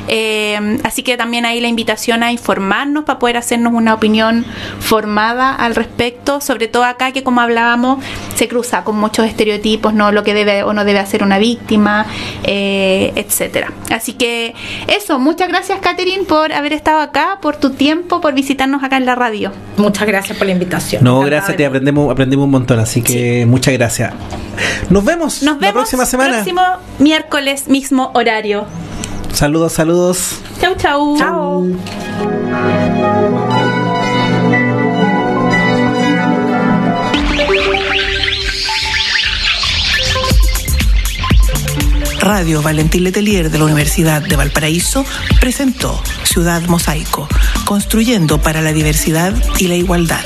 eh, 0.08 0.80
así 0.84 1.04
que 1.04 1.18
también 1.18 1.46
ahí 1.46 1.60
la 1.60 1.68
invitación 1.68 2.24
a 2.24 2.32
informarnos 2.32 3.04
para 3.06 3.20
poder 3.20 3.38
hacernos 3.38 3.74
una 3.74 3.94
opinión 3.94 4.46
formada 4.80 5.54
al 5.56 5.76
respecto, 5.76 6.42
sobre 6.42 6.68
todo 6.68 6.84
acá 6.84 7.12
que 7.12 7.24
como 7.24 7.42
hablábamos 7.42 8.04
se 8.36 8.48
cruza 8.48 8.84
con 8.84 8.98
muchos 8.98 9.26
estereotipos, 9.26 9.94
¿no? 9.94 10.12
Lo 10.12 10.24
que 10.24 10.34
debe 10.34 10.64
o 10.64 10.74
no 10.74 10.86
debe 10.86 11.00
hacer 11.00 11.24
una 11.24 11.38
víctima, 11.38 12.06
eh, 12.44 13.12
etcétera. 13.16 13.72
Así 13.92 14.14
que 14.14 14.54
eso, 14.88 15.20
muchas 15.20 15.48
gracias 15.50 15.80
Catherine 15.80 16.24
por 16.24 16.54
haber 16.54 16.74
estado 16.74 17.02
acá, 17.02 17.40
por 17.42 17.58
tu 17.58 17.72
tiempo, 17.72 18.22
por 18.22 18.34
visitarnos 18.34 18.84
acá 18.84 18.98
en 18.98 19.06
la 19.06 19.16
radio. 19.16 19.52
Muchas 19.78 20.08
gracias 20.08 20.38
por 20.38 20.48
la 20.48 20.54
invitación. 20.54 21.04
No, 21.04 21.22
gracias, 21.32 21.58
te 21.58 21.66
aprendemos, 21.66 22.12
aprendimos 22.12 22.46
un 22.46 22.52
montón, 22.52 22.80
así 22.80 23.02
que 23.02 23.46
muchas 23.46 23.74
gracias. 23.74 24.14
Nos 24.90 25.04
vemos, 25.04 25.42
Nos 25.42 25.58
vemos 25.58 25.62
la 25.62 25.74
próxima 25.74 26.06
semana. 26.06 26.36
Próximo 26.36 26.62
miércoles, 27.00 27.68
mismo 27.68 28.12
horario. 28.14 28.66
Saludos, 29.34 29.74
saludos. 29.74 30.42
Chau, 30.60 30.76
chau. 30.76 31.18
Chau. 31.18 31.66
Radio 42.20 42.62
Valentín 42.62 43.04
Letelier 43.04 43.50
de 43.50 43.58
la 43.58 43.66
Universidad 43.66 44.22
de 44.22 44.36
Valparaíso 44.36 45.06
presentó 45.40 46.00
Ciudad 46.24 46.62
Mosaico, 46.68 47.28
construyendo 47.66 48.40
para 48.40 48.62
la 48.62 48.74
diversidad 48.74 49.34
y 49.58 49.68
la 49.68 49.76
igualdad. 49.76 50.22